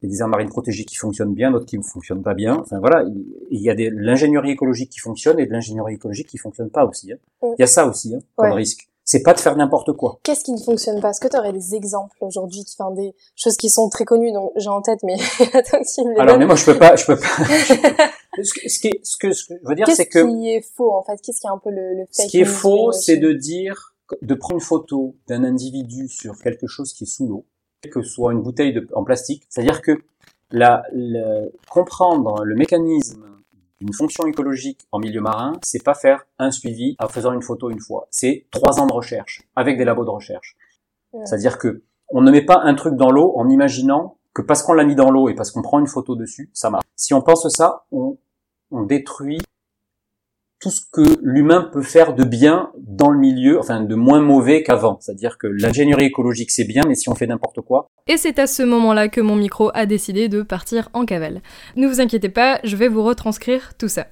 il 0.00 0.06
y 0.06 0.08
a 0.08 0.14
des 0.14 0.20
aires 0.20 0.28
marines 0.28 0.48
protégées 0.48 0.84
qui 0.84 0.94
fonctionnent 0.94 1.34
bien, 1.34 1.50
d'autres 1.50 1.66
qui 1.66 1.78
ne 1.78 1.82
fonctionnent 1.82 2.22
pas 2.22 2.34
bien, 2.34 2.56
enfin 2.56 2.78
voilà, 2.78 3.04
il 3.50 3.60
y 3.60 3.70
a 3.70 3.74
de 3.74 3.88
l'ingénierie 3.92 4.52
écologique 4.52 4.90
qui 4.90 5.00
fonctionne 5.00 5.40
et 5.40 5.46
de 5.46 5.52
l'ingénierie 5.52 5.94
écologique 5.94 6.28
qui 6.28 6.38
fonctionne 6.38 6.70
pas 6.70 6.84
aussi. 6.84 7.12
Hein. 7.12 7.18
Il 7.42 7.60
y 7.60 7.64
a 7.64 7.66
ça 7.66 7.86
aussi 7.86 8.14
hein, 8.14 8.20
comme 8.36 8.52
risque. 8.52 8.88
C'est 9.10 9.22
pas 9.22 9.32
de 9.32 9.40
faire 9.40 9.56
n'importe 9.56 9.94
quoi. 9.94 10.20
Qu'est-ce 10.22 10.44
qui 10.44 10.52
ne 10.52 10.58
fonctionne 10.58 11.00
pas? 11.00 11.08
Est-ce 11.08 11.20
que 11.22 11.28
tu 11.28 11.36
aurais 11.38 11.54
des 11.54 11.74
exemples 11.74 12.14
aujourd'hui, 12.20 12.62
enfin 12.78 12.90
des 12.90 13.14
choses 13.36 13.56
qui 13.56 13.70
sont 13.70 13.88
très 13.88 14.04
connues, 14.04 14.32
donc 14.32 14.52
j'ai 14.56 14.68
en 14.68 14.82
tête, 14.82 14.98
mais 15.02 15.14
attends 15.54 15.80
que 15.80 15.94
tu 15.94 16.06
me 16.06 16.20
Alors 16.20 16.36
mais 16.36 16.44
moi 16.44 16.56
je 16.56 16.66
peux 16.66 16.78
pas, 16.78 16.94
je 16.94 17.06
peux 17.06 17.16
pas. 17.16 17.24
ce, 18.42 18.52
qui 18.52 18.68
ce, 18.68 18.78
que, 19.16 19.32
ce 19.32 19.46
que 19.46 19.54
je 19.62 19.66
veux 19.66 19.74
dire, 19.74 19.86
c'est 19.88 20.04
que... 20.04 20.18
Qu'est-ce 20.18 20.36
qui 20.36 20.50
est 20.50 20.60
faux, 20.60 20.92
en 20.92 21.02
fait? 21.02 21.18
Qu'est-ce 21.22 21.40
qui 21.40 21.46
est 21.46 21.50
un 21.50 21.56
peu 21.56 21.70
le, 21.70 21.94
le 21.94 22.04
Ce 22.10 22.26
qui 22.26 22.40
est 22.40 22.44
faux, 22.44 22.92
c'est 22.92 23.16
de 23.16 23.32
dire, 23.32 23.94
de 24.20 24.34
prendre 24.34 24.56
une 24.56 24.60
photo 24.60 25.16
d'un 25.26 25.42
individu 25.42 26.08
sur 26.08 26.36
quelque 26.36 26.66
chose 26.66 26.92
qui 26.92 27.04
est 27.04 27.06
sous 27.06 27.26
l'eau, 27.26 27.46
que 27.90 28.02
ce 28.02 28.10
soit 28.10 28.34
une 28.34 28.42
bouteille 28.42 28.74
de, 28.74 28.86
en 28.92 29.04
plastique, 29.04 29.44
c'est-à-dire 29.48 29.80
que 29.80 30.02
la, 30.50 30.82
comprendre 31.70 32.44
le 32.44 32.56
mécanisme 32.56 33.24
d'une 33.80 33.92
fonction 33.92 34.26
écologique 34.26 34.86
en 34.92 34.98
milieu 34.98 35.20
marin, 35.20 35.52
c'est 35.62 35.82
pas 35.82 35.94
faire 35.94 36.26
un 36.38 36.50
suivi 36.50 36.96
en 36.98 37.08
faisant 37.08 37.32
une 37.32 37.42
photo 37.42 37.70
une 37.70 37.80
fois. 37.80 38.08
C'est 38.10 38.46
trois 38.50 38.80
ans 38.80 38.86
de 38.86 38.92
recherche 38.92 39.42
avec 39.56 39.78
des 39.78 39.84
labos 39.84 40.04
de 40.04 40.10
recherche. 40.10 40.56
C'est-à-dire 41.24 41.58
que 41.58 41.82
on 42.10 42.20
ne 42.20 42.30
met 42.30 42.44
pas 42.44 42.60
un 42.62 42.74
truc 42.74 42.96
dans 42.96 43.10
l'eau 43.10 43.32
en 43.36 43.48
imaginant 43.48 44.18
que 44.34 44.42
parce 44.42 44.62
qu'on 44.62 44.72
l'a 44.72 44.84
mis 44.84 44.94
dans 44.94 45.10
l'eau 45.10 45.28
et 45.28 45.34
parce 45.34 45.50
qu'on 45.50 45.62
prend 45.62 45.78
une 45.78 45.86
photo 45.86 46.16
dessus, 46.16 46.50
ça 46.52 46.70
marche. 46.70 46.84
Si 46.96 47.14
on 47.14 47.22
pense 47.22 47.48
ça, 47.48 47.84
on 47.92 48.18
on 48.70 48.82
détruit 48.82 49.40
tout 50.60 50.70
ce 50.70 50.80
que 50.92 51.18
l'humain 51.22 51.68
peut 51.72 51.82
faire 51.82 52.14
de 52.14 52.24
bien 52.24 52.70
dans 52.78 53.10
le 53.10 53.18
milieu, 53.18 53.58
enfin 53.58 53.80
de 53.80 53.94
moins 53.94 54.20
mauvais 54.20 54.62
qu'avant. 54.62 54.98
C'est-à-dire 55.00 55.38
que 55.38 55.46
l'ingénierie 55.46 56.06
écologique 56.06 56.50
c'est 56.50 56.64
bien, 56.64 56.82
mais 56.86 56.94
si 56.94 57.08
on 57.08 57.14
fait 57.14 57.26
n'importe 57.26 57.60
quoi. 57.60 57.88
Et 58.08 58.16
c'est 58.16 58.38
à 58.38 58.46
ce 58.46 58.62
moment-là 58.62 59.08
que 59.08 59.20
mon 59.20 59.36
micro 59.36 59.70
a 59.74 59.86
décidé 59.86 60.28
de 60.28 60.42
partir 60.42 60.88
en 60.92 61.04
cavale. 61.04 61.42
Ne 61.76 61.86
vous 61.86 62.00
inquiétez 62.00 62.28
pas, 62.28 62.58
je 62.64 62.76
vais 62.76 62.88
vous 62.88 63.04
retranscrire 63.04 63.74
tout 63.78 63.88
ça. 63.88 64.06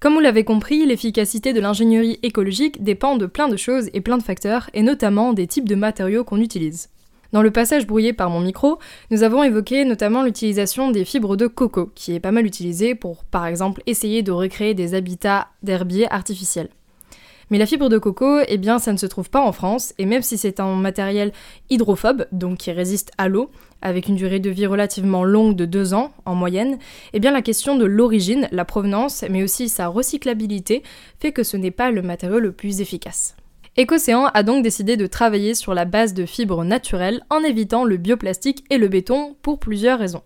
Comme 0.00 0.14
vous 0.14 0.20
l'avez 0.20 0.44
compris, 0.44 0.84
l'efficacité 0.84 1.52
de 1.52 1.60
l'ingénierie 1.60 2.18
écologique 2.22 2.82
dépend 2.82 3.16
de 3.16 3.26
plein 3.26 3.48
de 3.48 3.56
choses 3.56 3.88
et 3.94 4.00
plein 4.00 4.18
de 4.18 4.22
facteurs, 4.22 4.68
et 4.74 4.82
notamment 4.82 5.32
des 5.32 5.46
types 5.46 5.68
de 5.68 5.74
matériaux 5.76 6.24
qu'on 6.24 6.40
utilise. 6.40 6.90
Dans 7.34 7.42
le 7.42 7.50
passage 7.50 7.88
brouillé 7.88 8.12
par 8.12 8.30
mon 8.30 8.38
micro, 8.38 8.78
nous 9.10 9.24
avons 9.24 9.42
évoqué 9.42 9.84
notamment 9.84 10.22
l'utilisation 10.22 10.92
des 10.92 11.04
fibres 11.04 11.36
de 11.36 11.48
coco, 11.48 11.90
qui 11.96 12.14
est 12.14 12.20
pas 12.20 12.30
mal 12.30 12.46
utilisée 12.46 12.94
pour, 12.94 13.24
par 13.24 13.44
exemple, 13.44 13.82
essayer 13.86 14.22
de 14.22 14.30
recréer 14.30 14.74
des 14.74 14.94
habitats 14.94 15.48
d'herbiers 15.64 16.06
artificiels. 16.12 16.68
Mais 17.50 17.58
la 17.58 17.66
fibre 17.66 17.88
de 17.88 17.98
coco, 17.98 18.38
eh 18.46 18.56
bien, 18.56 18.78
ça 18.78 18.92
ne 18.92 18.98
se 18.98 19.06
trouve 19.06 19.30
pas 19.30 19.44
en 19.44 19.50
France, 19.50 19.94
et 19.98 20.06
même 20.06 20.22
si 20.22 20.38
c'est 20.38 20.60
un 20.60 20.76
matériel 20.76 21.32
hydrophobe, 21.70 22.26
donc 22.30 22.58
qui 22.58 22.70
résiste 22.70 23.10
à 23.18 23.26
l'eau, 23.26 23.50
avec 23.82 24.06
une 24.06 24.14
durée 24.14 24.38
de 24.38 24.50
vie 24.50 24.66
relativement 24.66 25.24
longue 25.24 25.56
de 25.56 25.64
deux 25.64 25.92
ans 25.92 26.12
en 26.26 26.36
moyenne, 26.36 26.78
eh 27.14 27.18
bien 27.18 27.32
la 27.32 27.42
question 27.42 27.74
de 27.74 27.84
l'origine, 27.84 28.46
la 28.52 28.64
provenance, 28.64 29.24
mais 29.28 29.42
aussi 29.42 29.68
sa 29.68 29.88
recyclabilité, 29.88 30.84
fait 31.18 31.32
que 31.32 31.42
ce 31.42 31.56
n'est 31.56 31.72
pas 31.72 31.90
le 31.90 32.02
matériau 32.02 32.38
le 32.38 32.52
plus 32.52 32.80
efficace. 32.80 33.34
Ecocéan 33.76 34.26
a 34.26 34.44
donc 34.44 34.62
décidé 34.62 34.96
de 34.96 35.08
travailler 35.08 35.54
sur 35.54 35.74
la 35.74 35.84
base 35.84 36.14
de 36.14 36.26
fibres 36.26 36.64
naturelles 36.64 37.24
en 37.28 37.42
évitant 37.42 37.82
le 37.82 37.96
bioplastique 37.96 38.64
et 38.70 38.78
le 38.78 38.86
béton 38.86 39.36
pour 39.42 39.58
plusieurs 39.58 39.98
raisons. 39.98 40.22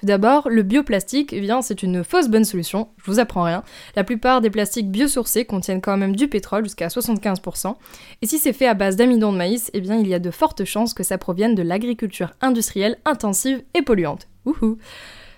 Tout 0.00 0.06
d'abord, 0.06 0.50
le 0.50 0.62
bioplastique, 0.62 1.32
eh 1.32 1.40
bien, 1.40 1.62
c'est 1.62 1.82
une 1.82 2.04
fausse 2.04 2.28
bonne 2.28 2.44
solution, 2.44 2.88
je 2.98 3.10
vous 3.10 3.18
apprends 3.18 3.44
rien. 3.44 3.62
La 3.96 4.04
plupart 4.04 4.42
des 4.42 4.50
plastiques 4.50 4.90
biosourcés 4.90 5.46
contiennent 5.46 5.80
quand 5.80 5.96
même 5.96 6.14
du 6.14 6.28
pétrole 6.28 6.64
jusqu'à 6.64 6.88
75%, 6.88 7.76
et 8.20 8.26
si 8.26 8.38
c'est 8.38 8.52
fait 8.52 8.66
à 8.66 8.74
base 8.74 8.96
d'amidon 8.96 9.32
de 9.32 9.38
maïs, 9.38 9.70
eh 9.72 9.80
bien, 9.80 9.96
il 9.96 10.06
y 10.06 10.14
a 10.14 10.18
de 10.18 10.30
fortes 10.30 10.64
chances 10.64 10.92
que 10.92 11.04
ça 11.04 11.16
provienne 11.16 11.54
de 11.54 11.62
l'agriculture 11.62 12.34
industrielle 12.42 12.98
intensive 13.06 13.62
et 13.72 13.80
polluante. 13.80 14.28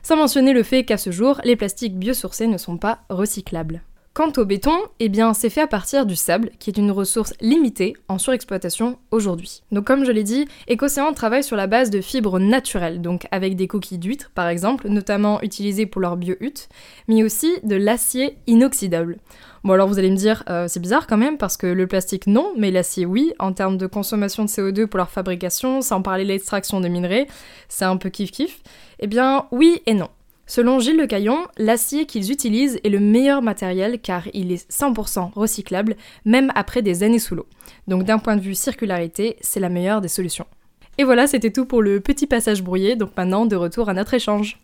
Sans 0.03 0.17
mentionner 0.17 0.53
le 0.53 0.65
fait 0.65 0.85
qu'à 0.85 0.97
ce 0.97 1.13
jour, 1.13 1.41
les 1.45 1.55
plastiques 1.55 1.97
biosourcés 1.97 2.49
ne 2.49 2.59
sont 2.59 2.79
pas 2.79 3.03
recyclables. 3.09 3.83
Quant 4.15 4.33
au 4.37 4.45
béton, 4.45 4.77
eh 5.01 5.11
c'est 5.33 5.49
fait 5.49 5.63
à 5.63 5.67
partir 5.67 6.05
du 6.05 6.17
sable, 6.17 6.51
qui 6.59 6.69
est 6.69 6.77
une 6.77 6.91
ressource 6.91 7.33
limitée 7.41 7.95
en 8.09 8.19
surexploitation 8.19 8.99
aujourd'hui. 9.11 9.63
Donc 9.73 9.87
comme 9.87 10.05
je 10.05 10.13
l'ai 10.13 10.23
dit, 10.23 10.47
Ecocéan 10.71 11.15
travaille 11.15 11.43
sur 11.43 11.57
la 11.57 11.67
base 11.67 11.89
de 11.89 12.03
fibres 12.03 12.39
naturelles, 12.39 13.01
donc 13.01 13.27
avec 13.31 13.57
des 13.57 13.67
coquilles 13.69 13.97
d'huîtres 13.97 14.31
par 14.35 14.49
exemple, 14.49 14.87
notamment 14.91 15.41
utilisées 15.41 15.87
pour 15.87 16.03
leur 16.03 16.19
bio-hutte, 16.19 16.69
mais 17.09 17.23
aussi 17.23 17.55
de 17.63 17.75
l'acier 17.75 18.37
inoxydable. 18.47 19.17
Bon 19.65 19.73
alors 19.73 19.89
vous 19.89 19.99
allez 19.99 20.11
me 20.11 20.17
dire, 20.17 20.45
euh, 20.51 20.67
c'est 20.69 20.81
bizarre 20.81 21.07
quand 21.07 21.17
même, 21.17 21.39
parce 21.39 21.57
que 21.57 21.67
le 21.67 21.87
plastique 21.87 22.27
non, 22.27 22.53
mais 22.59 22.71
l'acier 22.71 23.07
oui, 23.07 23.33
en 23.39 23.55
termes 23.55 23.79
de 23.79 23.87
consommation 23.87 24.45
de 24.45 24.51
CO2 24.51 24.89
pour 24.89 24.99
leur 24.99 25.09
fabrication, 25.09 25.81
sans 25.81 26.03
parler 26.03 26.25
de 26.25 26.29
l'extraction 26.29 26.83
des 26.83 26.91
minerais, 26.91 27.29
c'est 27.71 27.87
un 27.87 27.97
peu 27.97 28.11
kiff-kiff. 28.11 28.59
Eh 28.99 29.07
bien 29.07 29.47
oui 29.53 29.81
et 29.87 29.95
non. 29.95 30.11
Selon 30.55 30.81
Gilles 30.81 30.99
Le 30.99 31.07
Caillon, 31.07 31.47
l'acier 31.57 32.05
qu'ils 32.05 32.31
utilisent 32.31 32.79
est 32.85 32.91
le 32.91 33.01
meilleur 33.01 33.41
matériel 33.41 33.99
car 33.99 34.25
il 34.35 34.53
est 34.53 34.71
100% 34.71 35.33
recyclable, 35.33 35.97
même 36.27 36.53
après 36.55 36.83
des 36.83 37.03
années 37.03 37.19
sous 37.19 37.35
l'eau. 37.35 37.47
Donc 37.89 38.05
d'un 38.05 38.19
point 38.19 38.37
de 38.37 38.43
vue 38.43 38.55
circularité, 38.55 39.39
c'est 39.41 39.61
la 39.61 39.71
meilleure 39.71 40.03
des 40.03 40.09
solutions. 40.09 40.45
Et 40.99 41.05
voilà, 41.05 41.27
c'était 41.27 41.53
tout 41.53 41.65
pour 41.65 41.81
le 41.81 42.01
petit 42.01 42.27
passage 42.27 42.63
brouillé, 42.63 42.97
donc 42.97 43.17
maintenant 43.17 43.47
de 43.47 43.57
retour 43.57 43.89
à 43.89 43.95
notre 43.95 44.13
échange. 44.13 44.61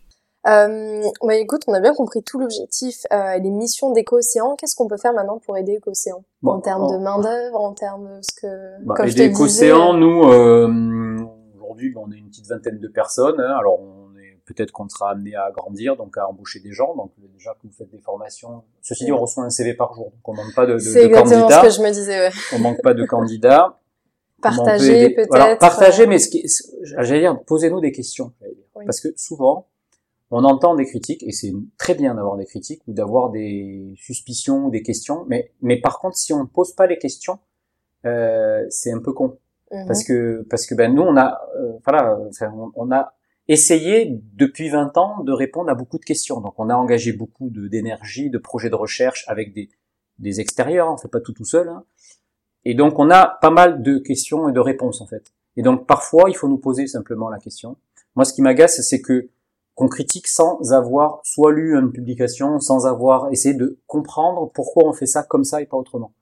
Euh, 0.47 1.01
bah 1.23 1.35
écoute, 1.37 1.63
on 1.65 1.73
a 1.73 1.79
bien 1.79 1.95
compris 1.95 2.21
tout 2.21 2.37
l'objectif 2.37 2.97
euh, 3.11 3.31
et 3.31 3.39
les 3.39 3.49
missions 3.49 3.91
d'Éco-Océan. 3.91 4.57
Qu'est-ce 4.57 4.75
qu'on 4.75 4.87
peut 4.87 4.99
faire 5.01 5.13
maintenant 5.13 5.39
pour 5.43 5.57
aider 5.57 5.71
Éco-Océan 5.71 6.23
En 6.45 6.59
termes 6.59 6.87
de 6.87 6.97
main-d'œuvre, 6.99 7.59
en 7.59 7.73
termes 7.73 8.17
de 8.17 8.21
ce 8.21 8.39
que. 8.39 8.85
Bah, 8.85 9.07
aider 9.07 9.23
Éco-Océan, 9.23 9.95
nous, 9.95 10.25
euh, 10.25 11.17
aujourd'hui, 11.55 11.91
on 11.97 12.11
est 12.11 12.17
une 12.19 12.27
petite 12.29 12.47
vingtaine 12.47 12.77
de 12.77 12.87
personnes. 12.89 13.39
Hein, 13.39 13.55
alors, 13.57 13.79
peut-être 14.53 14.71
qu'on 14.71 14.89
sera 14.89 15.11
amené 15.11 15.35
à 15.35 15.51
grandir, 15.51 15.95
donc 15.95 16.17
à 16.17 16.27
embaucher 16.27 16.59
des 16.59 16.71
gens. 16.71 16.95
Donc 16.95 17.11
déjà 17.33 17.51
que 17.51 17.67
vous 17.67 17.73
faites 17.73 17.91
des 17.91 17.99
formations, 17.99 18.63
ceci 18.81 19.05
dit, 19.05 19.11
on 19.11 19.19
reçoit 19.19 19.43
un 19.43 19.49
CV 19.49 19.73
par 19.73 19.93
jour, 19.93 20.11
donc 20.11 20.27
on 20.27 20.33
manque 20.33 20.53
pas 20.55 20.65
de, 20.65 20.73
de, 20.73 20.79
C'est 20.79 21.05
exactement 21.05 21.49
ce 21.49 21.61
que 21.61 21.69
je 21.69 21.81
me 21.81 21.91
disais. 21.91 22.27
Ouais. 22.27 22.33
On 22.55 22.59
manque 22.59 22.81
pas 22.81 22.93
de 22.93 23.05
candidats. 23.05 23.79
Partager 24.41 25.09
peut-être. 25.09 25.27
Voilà, 25.29 25.57
partager, 25.57 26.07
mais 26.07 26.17
ce 26.17 26.29
qui, 26.29 26.45
j'allais 26.83 27.19
dire, 27.19 27.37
posez-nous 27.43 27.81
des 27.81 27.91
questions, 27.91 28.31
parce 28.85 29.01
que 29.01 29.09
souvent 29.17 29.67
on 30.31 30.45
entend 30.45 30.75
des 30.75 30.85
critiques 30.85 31.23
et 31.23 31.31
c'est 31.31 31.51
très 31.77 31.93
bien 31.93 32.15
d'avoir 32.15 32.37
des 32.37 32.45
critiques 32.45 32.81
ou 32.87 32.93
d'avoir 32.93 33.31
des 33.31 33.93
suspicions 33.97 34.67
ou 34.67 34.69
des 34.69 34.81
questions, 34.81 35.25
mais 35.27 35.51
mais 35.61 35.81
par 35.81 35.99
contre 35.99 36.15
si 36.15 36.31
on 36.31 36.39
ne 36.39 36.47
pose 36.47 36.73
pas 36.73 36.87
les 36.87 36.97
questions, 36.97 37.39
euh, 38.05 38.65
c'est 38.69 38.93
un 38.93 38.99
peu 38.99 39.11
con. 39.11 39.37
Mhm. 39.71 39.87
Parce 39.87 40.05
que 40.05 40.45
parce 40.49 40.65
que 40.65 40.73
ben 40.75 40.93
nous 40.93 41.01
on 41.01 41.17
a 41.17 41.41
euh, 41.57 41.73
voilà 41.83 42.17
on, 42.53 42.71
on 42.75 42.91
a 42.91 43.13
essayer 43.49 44.21
depuis 44.35 44.69
20 44.69 44.95
ans 44.97 45.23
de 45.23 45.33
répondre 45.33 45.69
à 45.69 45.75
beaucoup 45.75 45.97
de 45.97 46.05
questions. 46.05 46.39
Donc 46.39 46.53
on 46.57 46.69
a 46.69 46.75
engagé 46.75 47.11
beaucoup 47.11 47.49
d'énergie, 47.49 48.29
de, 48.29 48.37
projets 48.37 48.69
de 48.69 48.75
recherche 48.75 49.25
avec 49.27 49.53
des, 49.53 49.69
des 50.19 50.39
extérieurs, 50.39 50.87
on 50.93 50.97
fait 50.97 51.09
pas 51.09 51.19
tout 51.19 51.33
tout 51.33 51.45
seul. 51.45 51.67
Hein. 51.67 51.83
Et 52.63 52.75
donc 52.75 52.99
on 52.99 53.09
a 53.09 53.25
pas 53.41 53.49
mal 53.49 53.81
de 53.81 53.97
questions 53.97 54.47
et 54.47 54.53
de 54.53 54.59
réponses 54.59 55.01
en 55.01 55.07
fait. 55.07 55.33
Et 55.57 55.63
donc 55.63 55.87
parfois 55.87 56.29
il 56.29 56.35
faut 56.35 56.47
nous 56.47 56.59
poser 56.59 56.85
simplement 56.85 57.29
la 57.29 57.39
question. 57.39 57.75
Moi 58.15 58.23
ce 58.23 58.33
qui 58.33 58.43
m'agace 58.43 58.81
c'est 58.81 59.01
que 59.01 59.29
qu'on 59.73 59.87
critique 59.87 60.27
sans 60.27 60.73
avoir 60.73 61.21
soit 61.23 61.51
lu 61.51 61.75
une 61.75 61.91
publication, 61.91 62.59
sans 62.59 62.85
avoir 62.85 63.31
essayé 63.31 63.55
de 63.55 63.79
comprendre 63.87 64.51
pourquoi 64.53 64.87
on 64.87 64.93
fait 64.93 65.07
ça 65.07 65.23
comme 65.23 65.43
ça 65.43 65.61
et 65.61 65.65
pas 65.65 65.77
autrement. 65.77 66.13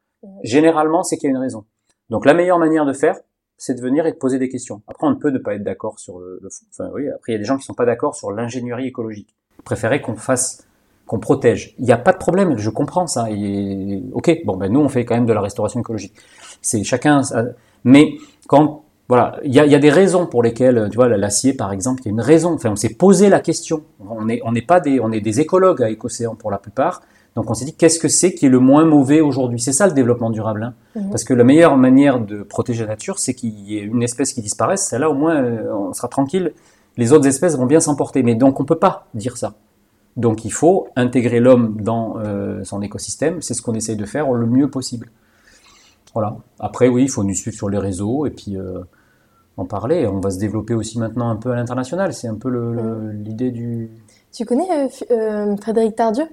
Généralement 0.44 1.04
c'est 1.04 1.18
qu'il 1.18 1.28
y 1.28 1.34
a 1.34 1.36
une 1.36 1.42
raison. 1.42 1.66
Donc 2.10 2.26
la 2.26 2.34
meilleure 2.34 2.60
manière 2.60 2.86
de 2.86 2.94
faire, 2.94 3.20
c'est 3.58 3.74
de 3.74 3.82
venir 3.82 4.06
et 4.06 4.12
de 4.12 4.18
poser 4.18 4.40
des 4.40 4.50
questions. 4.50 4.82
Après, 4.88 5.08
on 5.08 5.12
ne 5.12 5.16
peut 5.16 5.30
ne 5.30 5.40
pas 5.40 5.56
être 5.56 5.64
d'accord 5.64 6.00
sur 6.00 6.20
le, 6.20 6.40
le 6.42 6.50
enfin, 6.70 6.90
oui, 6.94 7.10
après, 7.10 7.32
il 7.32 7.34
y 7.34 7.36
a 7.36 7.40
des 7.40 7.46
gens 7.46 7.58
qui 7.58 7.66
sont 7.66 7.74
pas 7.74 7.86
d'accord 7.86 8.16
sur 8.16 8.32
l'ingénierie 8.32 8.88
écologique. 8.88 9.36
Préférer 9.64 10.02
qu'on 10.02 10.16
fasse, 10.16 10.68
qu'on 11.08 11.20
protège. 11.20 11.74
Il 11.80 11.86
n'y 11.86 11.92
a 11.92 11.98
pas 11.98 12.14
de 12.14 12.18
problème, 12.18 12.58
je 12.58 12.70
comprends 12.70 13.08
ça. 13.08 13.32
Et, 13.32 14.04
ok, 14.14 14.42
bon, 14.46 14.58
ben 14.58 14.72
nous, 14.72 14.80
on 14.80 14.90
fait 14.90 15.06
quand 15.06 15.16
même 15.16 15.26
de 15.26 15.34
la 15.34 15.42
restauration 15.42 15.80
écologique. 15.80 16.14
C'est 16.62 16.84
chacun, 16.84 17.22
mais 17.84 18.16
quand, 18.48 18.84
voilà, 19.08 19.40
il 19.44 19.54
y 19.54 19.60
a, 19.60 19.66
y 19.66 19.74
a, 19.74 19.80
des 19.80 19.90
raisons 19.90 20.28
pour 20.28 20.44
lesquelles, 20.44 20.90
tu 20.92 20.96
vois, 20.96 21.08
l'acier, 21.08 21.54
par 21.54 21.72
exemple, 21.72 22.02
il 22.04 22.06
y 22.06 22.10
a 22.10 22.12
une 22.12 22.22
raison. 22.22 22.54
Enfin, 22.54 22.72
on 22.72 22.76
s'est 22.76 22.94
posé 22.94 23.30
la 23.30 23.40
question. 23.40 23.84
On 24.08 24.30
est, 24.30 24.42
on 24.44 24.52
n'est 24.52 24.62
pas 24.62 24.80
des, 24.80 25.00
on 25.00 25.12
est 25.12 25.22
des 25.22 25.40
écologues 25.40 25.82
à 25.82 25.90
Écocéan 25.90 26.36
pour 26.36 26.52
la 26.52 26.60
plupart. 26.60 27.02
Donc 27.38 27.52
on 27.52 27.54
s'est 27.54 27.66
dit 27.66 27.76
qu'est-ce 27.76 28.00
que 28.00 28.08
c'est 28.08 28.34
qui 28.34 28.48
est 28.48 28.50
le 28.50 28.60
moins 28.60 28.84
mauvais 28.84 29.22
aujourd'hui? 29.22 29.60
C'est 29.60 29.72
ça 29.72 29.86
le 29.86 29.94
développement 29.94 30.32
durable. 30.32 30.64
Hein. 30.64 30.74
Mhm. 30.96 31.12
Parce 31.12 31.24
que 31.24 31.36
la 31.36 31.44
meilleure 31.44 31.78
manière 31.78 32.20
de 32.20 32.42
protéger 32.42 32.82
la 32.82 32.90
nature, 32.90 33.20
c'est 33.20 33.36
qu'il 33.36 33.60
y 33.60 33.78
ait 33.78 33.84
une 33.84 34.02
espèce 34.02 34.34
qui 34.34 34.42
disparaisse. 34.42 34.88
Celle-là, 34.88 35.12
au 35.12 35.14
moins, 35.14 35.36
euh, 35.36 35.72
on 35.72 35.94
sera 35.94 36.08
tranquille. 36.08 36.54
Les 36.98 37.14
autres 37.14 37.28
espèces 37.28 37.56
vont 37.56 37.68
bien 37.68 37.80
s'emporter. 37.80 38.24
Mais 38.24 38.34
donc 38.34 38.60
on 38.60 38.66
peut 38.66 38.80
pas 38.80 39.06
dire 39.14 39.38
ça. 39.38 39.54
Donc 40.16 40.46
il 40.46 40.52
faut 40.52 40.88
intégrer 40.96 41.40
l'homme 41.40 41.80
dans 41.80 42.18
euh, 42.18 42.64
son 42.64 42.82
écosystème. 42.82 43.40
C'est 43.44 43.54
ce 43.54 43.62
qu'on 43.62 43.76
essaye 43.76 43.98
de 43.98 44.06
faire 44.06 44.32
le 44.32 44.48
mieux 44.48 44.72
possible. 44.72 45.12
Voilà. 46.16 46.38
Après, 46.60 46.88
oui, 46.88 47.04
il 47.04 47.10
faut 47.12 47.24
nous 47.24 47.36
suivre 47.36 47.56
sur 47.56 47.70
les 47.70 47.78
réseaux 47.78 48.26
et 48.26 48.32
puis 48.32 48.58
euh, 48.58 48.80
en 49.58 49.66
parler. 49.66 50.08
On 50.08 50.22
va 50.22 50.32
se 50.32 50.40
développer 50.40 50.74
aussi 50.74 50.98
maintenant 50.98 51.30
un 51.30 51.36
peu 51.36 51.52
à 51.52 51.56
l'international. 51.56 52.14
C'est 52.14 52.30
un 52.30 52.34
peu 52.34 52.50
l'idée 53.14 53.52
du. 53.52 53.92
Tu 54.34 54.44
connais 54.44 54.90
Frédéric 55.62 55.96
Tardieu? 55.96 56.26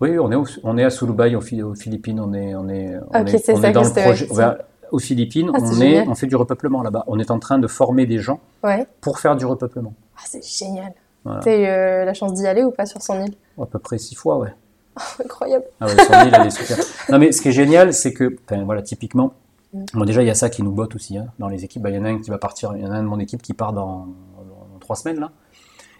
Oui, 0.00 0.18
on 0.18 0.30
est, 0.30 0.36
on 0.62 0.78
est 0.78 0.84
à 0.84 0.90
Sulubai, 0.90 1.34
aux, 1.34 1.40
Philippines. 1.40 2.20
On 2.20 2.34
est, 2.34 2.54
on 2.54 2.68
est, 2.68 2.96
on 3.10 3.26
est, 3.26 3.50
on 3.50 3.62
est 3.62 3.72
dans 3.72 3.82
le 3.82 3.90
projet. 3.90 4.28
aux 4.90 4.98
Philippines, 4.98 5.50
ah, 5.54 5.58
on, 5.60 5.80
est, 5.80 6.06
on 6.06 6.14
fait 6.14 6.26
du 6.26 6.36
repeuplement 6.36 6.82
là-bas. 6.82 7.04
On 7.06 7.18
est 7.18 7.30
en 7.30 7.38
train 7.38 7.58
de 7.58 7.66
former 7.66 8.04
des 8.04 8.18
gens 8.18 8.40
ouais. 8.62 8.86
pour 9.00 9.18
faire 9.18 9.36
du 9.36 9.46
repeuplement. 9.46 9.94
Ah, 10.16 10.22
c'est 10.26 10.44
génial. 10.44 10.92
Voilà. 11.24 11.40
Tu 11.40 11.48
as 11.48 11.56
eu 11.56 11.64
euh, 11.64 12.04
la 12.04 12.14
chance 12.14 12.34
d'y 12.34 12.46
aller 12.46 12.62
ou 12.62 12.70
pas 12.70 12.86
sur 12.86 13.00
son 13.00 13.24
île? 13.24 13.34
À 13.60 13.66
peu 13.66 13.78
près 13.78 13.98
six 13.98 14.14
fois, 14.14 14.38
ouais. 14.38 14.54
Incroyable. 15.24 15.64
Ah 15.80 15.86
ouais, 15.86 15.92
son 15.96 16.26
île, 16.26 16.34
elle 16.40 16.46
est 16.46 16.50
super. 16.66 16.76
Non, 17.10 17.18
mais 17.18 17.32
ce 17.32 17.40
qui 17.40 17.48
est 17.48 17.52
génial, 17.52 17.94
c'est 17.94 18.12
que, 18.12 18.36
voilà, 18.64 18.82
typiquement, 18.82 19.32
mm. 19.72 19.84
bon, 19.94 20.04
déjà, 20.04 20.22
il 20.22 20.26
y 20.26 20.30
a 20.30 20.34
ça 20.34 20.50
qui 20.50 20.62
nous 20.62 20.72
botte 20.72 20.94
aussi 20.94 21.16
hein, 21.16 21.26
dans 21.38 21.48
les 21.48 21.64
équipes. 21.64 21.84
Il 21.88 21.94
y 21.94 21.98
en 21.98 22.04
a 22.04 22.10
un 22.10 22.20
qui 22.20 22.30
va 22.30 22.38
partir, 22.38 22.72
il 22.76 22.82
y 22.82 22.86
en 22.86 22.92
a 22.92 22.96
un 22.96 23.02
de 23.02 23.08
mon 23.08 23.18
équipe 23.18 23.40
qui 23.40 23.54
part 23.54 23.72
dans, 23.72 24.08
dans 24.36 24.78
trois 24.78 24.96
semaines, 24.96 25.20
là. 25.20 25.32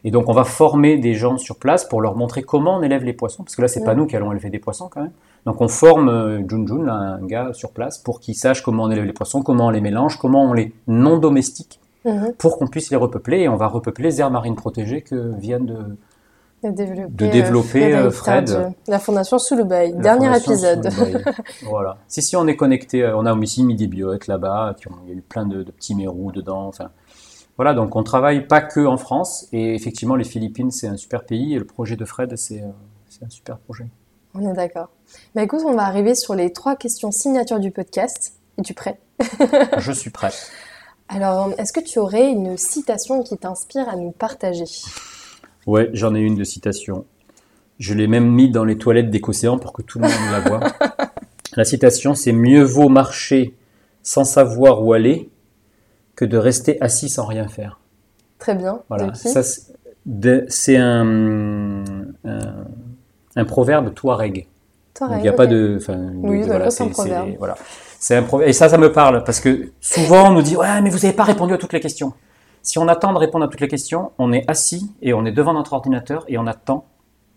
Et 0.04 0.10
donc 0.10 0.28
on 0.28 0.32
va 0.32 0.44
former 0.44 0.98
des 0.98 1.14
gens 1.14 1.38
sur 1.38 1.56
place 1.56 1.84
pour 1.84 2.00
leur 2.00 2.16
montrer 2.16 2.42
comment 2.42 2.76
on 2.76 2.82
élève 2.82 3.04
les 3.04 3.12
poissons, 3.12 3.42
parce 3.42 3.56
que 3.56 3.62
là 3.62 3.68
c'est 3.68 3.84
pas 3.84 3.94
nous 3.94 4.06
qui 4.06 4.16
allons 4.16 4.32
élever 4.32 4.50
des 4.50 4.58
poissons 4.58 4.88
quand 4.88 5.02
même. 5.02 5.12
Donc 5.46 5.60
on 5.60 5.68
forme 5.68 6.08
euh, 6.08 6.42
Jun 6.48 6.88
un 6.88 7.24
gars 7.24 7.50
sur 7.52 7.70
place, 7.70 7.98
pour 7.98 8.20
qu'il 8.20 8.34
sache 8.34 8.62
comment 8.62 8.84
on 8.84 8.90
élève 8.90 9.04
les 9.04 9.12
poissons, 9.12 9.42
comment 9.42 9.66
on 9.66 9.70
les 9.70 9.80
mélange, 9.80 10.18
comment 10.18 10.44
on 10.44 10.52
les 10.52 10.72
non 10.88 11.18
domestique, 11.18 11.80
mhm. 12.04 12.32
pour 12.36 12.58
qu'on 12.58 12.66
puisse 12.66 12.90
les 12.90 12.96
repeupler. 12.96 13.42
Et 13.42 13.48
on 13.48 13.56
va 13.56 13.68
repeupler 13.68 14.04
les 14.04 14.20
aires 14.20 14.30
marines 14.30 14.56
protégées 14.56 15.02
que 15.02 15.32
vient 15.38 15.60
de, 15.60 15.96
de 16.64 17.26
développer, 17.26 17.94
euh, 17.94 18.10
Fred. 18.10 18.72
La 18.88 18.98
Fondation 18.98 19.38
Sulubai, 19.38 19.92
dernier 19.92 20.36
épisode. 20.36 20.88
voilà. 21.62 21.98
Si, 22.08 22.22
si, 22.22 22.34
on 22.34 22.48
est 22.48 22.56
connecté, 22.56 23.02
euh, 23.04 23.16
on 23.16 23.24
a 23.24 23.32
aussi 23.32 23.62
Midi 23.62 23.86
Biote 23.86 24.26
là-bas, 24.26 24.74
il 25.06 25.10
y 25.10 25.14
a 25.14 25.18
eu 25.18 25.22
plein 25.22 25.46
de, 25.46 25.62
de 25.62 25.70
petits 25.70 25.94
mérous 25.94 26.32
dedans. 26.32 26.66
Enfin, 26.66 26.90
voilà, 27.56 27.74
donc 27.74 27.96
on 27.96 28.02
travaille 28.02 28.46
pas 28.46 28.60
que 28.60 28.84
en 28.84 28.96
France, 28.96 29.48
et 29.52 29.74
effectivement 29.74 30.16
les 30.16 30.24
Philippines 30.24 30.70
c'est 30.70 30.88
un 30.88 30.96
super 30.96 31.24
pays, 31.24 31.54
et 31.54 31.58
le 31.58 31.64
projet 31.64 31.96
de 31.96 32.04
Fred 32.04 32.36
c'est 32.36 32.62
euh, 32.62 33.24
un 33.24 33.30
super 33.30 33.58
projet. 33.58 33.86
On 34.34 34.50
est 34.50 34.54
d'accord. 34.54 34.90
Bah 35.34 35.42
écoute, 35.42 35.62
on 35.64 35.74
va 35.74 35.84
arriver 35.84 36.14
sur 36.14 36.34
les 36.34 36.52
trois 36.52 36.76
questions 36.76 37.10
signatures 37.10 37.60
du 37.60 37.70
podcast. 37.70 38.34
Es-tu 38.58 38.74
prêt? 38.74 38.98
Je 39.78 39.92
suis 39.92 40.10
prêt. 40.10 40.30
Alors, 41.08 41.52
est-ce 41.56 41.72
que 41.72 41.80
tu 41.80 41.98
aurais 41.98 42.30
une 42.30 42.56
citation 42.58 43.22
qui 43.22 43.38
t'inspire 43.38 43.88
à 43.88 43.96
nous 43.96 44.10
partager? 44.10 44.64
Ouais, 45.66 45.88
j'en 45.92 46.14
ai 46.14 46.20
une 46.20 46.34
de 46.34 46.44
citation. 46.44 47.06
Je 47.78 47.94
l'ai 47.94 48.08
même 48.08 48.30
mis 48.30 48.50
dans 48.50 48.64
les 48.64 48.76
toilettes 48.76 49.10
d'Écocéan 49.10 49.58
pour 49.58 49.72
que 49.72 49.82
tout 49.82 49.98
le 49.98 50.08
monde 50.08 50.30
la 50.32 50.40
voit. 50.40 50.60
La 51.56 51.64
citation, 51.64 52.14
c'est 52.14 52.32
Mieux 52.32 52.62
vaut 52.62 52.90
marcher 52.90 53.54
sans 54.02 54.24
savoir 54.24 54.84
où 54.84 54.92
aller 54.92 55.30
que 56.16 56.24
de 56.24 56.38
rester 56.38 56.80
assis 56.80 57.08
sans 57.08 57.26
rien 57.26 57.46
faire. 57.46 57.78
Très 58.38 58.54
bien. 58.54 58.80
Voilà. 58.88 59.12
C'est 60.48 60.76
un, 60.76 61.84
un, 63.36 63.44
proverbe 63.44 63.94
touareg. 63.94 64.48
Touareg. 64.94 65.18
Il 65.18 65.22
n'y 65.22 65.28
a 65.28 65.32
pas 65.32 65.46
de. 65.46 65.78
Oui, 66.16 66.42
voilà, 66.42 66.70
c'est 66.70 66.84
un 66.84 66.88
proverbe. 66.88 67.34
Voilà. 67.38 67.56
Un. 68.10 68.40
Et 68.40 68.52
ça, 68.52 68.68
ça 68.68 68.78
me 68.78 68.92
parle 68.92 69.24
parce 69.24 69.40
que 69.40 69.70
souvent 69.80 70.30
on 70.30 70.32
nous 70.32 70.42
dit 70.42 70.56
ouais, 70.56 70.80
mais 70.80 70.90
vous 70.90 70.98
n'avez 70.98 71.12
pas 71.12 71.24
répondu 71.24 71.54
à 71.54 71.58
toutes 71.58 71.72
les 71.72 71.80
questions. 71.80 72.12
Si 72.62 72.78
on 72.78 72.88
attend 72.88 73.12
de 73.12 73.18
répondre 73.18 73.44
à 73.44 73.48
toutes 73.48 73.60
les 73.60 73.68
questions, 73.68 74.10
on 74.18 74.32
est 74.32 74.48
assis 74.50 74.92
et 75.00 75.12
on 75.12 75.24
est 75.24 75.32
devant 75.32 75.52
notre 75.52 75.72
ordinateur 75.72 76.24
et 76.28 76.36
on 76.36 76.46
attend 76.46 76.86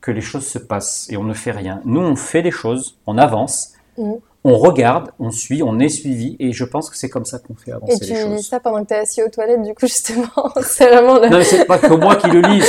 que 0.02 0.12
les 0.12 0.22
choses 0.22 0.48
se 0.48 0.58
passent 0.58 1.08
et 1.12 1.18
on 1.18 1.24
ne 1.24 1.34
fait 1.34 1.52
rien. 1.52 1.82
Nous, 1.86 2.02
on 2.02 2.16
fait 2.16 2.42
des 2.42 2.52
choses, 2.52 2.98
on 3.06 3.18
avance. 3.18 3.74
Mmh 3.98 4.14
on 4.46 4.58
regarde, 4.58 5.12
on 5.20 5.32
suit, 5.32 5.62
on 5.64 5.80
est 5.80 5.90
suivi, 5.90 6.38
et 6.40 6.54
je 6.54 6.64
pense 6.64 6.90
que 6.90 6.98
c'est 6.98 7.10
comme 7.10 7.26
ça 7.26 7.40
qu'on 7.40 7.56
fait 7.56 7.74
avancer 7.74 7.98
les 8.00 8.08
choses. 8.08 8.18
Et 8.18 8.24
tu 8.24 8.36
lis 8.36 8.44
ça 8.44 8.62
pendant 8.62 8.82
que 8.84 8.88
tu 8.88 8.94
es 8.94 8.98
assis 8.98 9.22
aux 9.22 9.28
toilettes, 9.28 9.62
du 9.64 9.74
coup, 9.74 9.86
justement, 9.86 10.30
c'est 10.62 10.88
vraiment... 10.88 11.20
Le... 11.20 11.28
Non, 11.28 11.38
mais 11.40 11.44
c'est 11.44 11.66
pas 11.66 11.78
que 11.78 11.94
moi 11.94 12.16
qui 12.16 12.28
le 12.30 12.42
lis. 12.42 12.64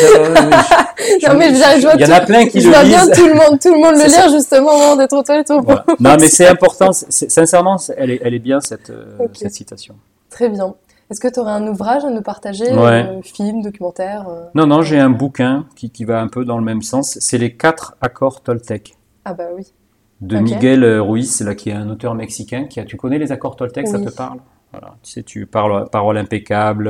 non, 1.28 1.34
mais 1.36 1.54
je, 1.54 1.82
vois 1.82 1.94
Il 1.94 2.00
y 2.00 2.04
en 2.04 2.10
a 2.10 2.20
plein 2.22 2.46
qui 2.46 2.60
le 2.60 2.70
lisent. 2.70 2.88
Bien 2.88 3.06
tout 3.08 3.26
le 3.26 3.34
monde, 3.34 3.60
tout 3.60 3.72
le 3.72 3.78
monde 3.78 3.94
le 3.94 4.08
lire, 4.08 4.28
justement, 4.30 4.74
au 4.74 4.78
moment 4.78 4.96
d'être 4.96 5.12
aux 5.12 5.22
toilettes. 5.22 5.52
Voilà. 5.62 5.84
Non, 6.00 6.16
mais 6.18 6.26
c'est 6.26 6.46
important, 6.48 6.90
sincèrement, 6.92 7.76
elle 7.96 8.10
est, 8.10 8.20
elle 8.24 8.34
est 8.34 8.40
bien, 8.40 8.60
cette, 8.60 8.90
euh, 8.90 9.28
cette 9.34 9.54
citation. 9.54 9.94
Très 10.28 10.48
bien. 10.48 10.74
Est-ce 11.10 11.20
que 11.20 11.28
tu 11.28 11.40
aurais 11.40 11.52
un 11.52 11.66
ouvrage 11.66 12.04
à 12.04 12.10
nous 12.10 12.22
partager 12.22 12.70
euh, 12.70 13.20
Film, 13.22 13.62
documentaire 13.62 14.28
euh, 14.28 14.44
Non, 14.54 14.66
non, 14.66 14.82
j'ai 14.82 14.98
un 14.98 15.10
bouquin 15.10 15.66
qui, 15.74 15.90
qui, 15.90 16.04
va 16.04 16.20
un 16.20 16.28
peu 16.28 16.44
dans 16.44 16.56
le 16.56 16.64
même 16.64 16.82
sens. 16.82 17.18
C'est 17.20 17.38
les 17.38 17.56
quatre 17.56 17.96
accords 18.00 18.42
Toltec. 18.42 18.96
Ah 19.24 19.34
bah 19.34 19.48
oui. 19.56 19.72
De 20.20 20.38
Miguel 20.38 20.84
Ruiz, 21.00 21.40
là, 21.40 21.54
qui 21.54 21.70
est 21.70 21.74
un 21.74 21.88
auteur 21.88 22.14
mexicain. 22.14 22.64
Qui 22.64 22.80
a, 22.80 22.84
tu 22.84 22.96
connais 22.96 23.18
les 23.18 23.32
accords 23.32 23.56
Toltec, 23.56 23.88
ça 23.88 23.98
te 23.98 24.10
parle? 24.10 24.38
Voilà. 24.72 24.96
Tu 25.02 25.12
sais, 25.12 25.22
tu 25.22 25.46
parles 25.46 25.88
parole 25.90 26.18
impeccable, 26.18 26.88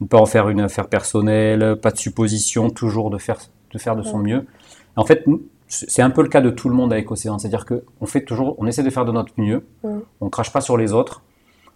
ne 0.00 0.06
pas 0.06 0.18
en 0.18 0.26
faire 0.26 0.48
une 0.48 0.60
affaire 0.60 0.88
personnelle, 0.88 1.76
pas 1.80 1.90
de 1.90 1.98
supposition, 1.98 2.70
toujours 2.70 3.10
de 3.10 3.18
faire 3.18 3.38
de, 3.72 3.78
faire 3.78 3.96
de 3.96 4.02
son 4.02 4.18
mieux. 4.18 4.46
En 4.96 5.04
fait, 5.04 5.24
c'est 5.68 6.02
un 6.02 6.10
peu 6.10 6.22
le 6.22 6.28
cas 6.28 6.40
de 6.40 6.50
tout 6.50 6.68
le 6.68 6.74
monde 6.74 6.92
avec 6.92 7.10
Océan. 7.10 7.38
C'est-à-dire 7.38 7.64
qu'on 7.64 8.06
fait 8.06 8.22
toujours, 8.24 8.56
on 8.58 8.66
essaie 8.66 8.82
de 8.82 8.90
faire 8.90 9.04
de 9.04 9.12
notre 9.12 9.32
mieux, 9.38 9.64
on 10.20 10.28
crache 10.28 10.52
pas 10.52 10.60
sur 10.60 10.76
les 10.76 10.92
autres. 10.92 11.22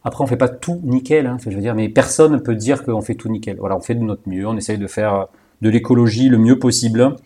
Après, 0.06 0.22
on 0.22 0.26
fait 0.26 0.36
pas 0.36 0.48
tout 0.48 0.80
nickel, 0.84 1.26
hein, 1.26 1.38
je 1.42 1.48
veux 1.48 1.62
dire, 1.62 1.74
mais 1.74 1.88
personne 1.88 2.32
ne 2.32 2.38
peut 2.38 2.54
dire 2.54 2.84
qu'on 2.84 3.00
fait 3.00 3.14
tout 3.14 3.30
nickel. 3.30 3.56
Voilà, 3.58 3.74
on 3.76 3.80
fait 3.80 3.94
de 3.94 4.02
notre 4.02 4.28
mieux, 4.28 4.46
on 4.46 4.56
essaye 4.56 4.76
de 4.76 4.86
faire 4.86 5.28
de 5.62 5.70
l'écologie 5.70 6.28
le 6.28 6.36
mieux 6.36 6.58
possible, 6.58 7.16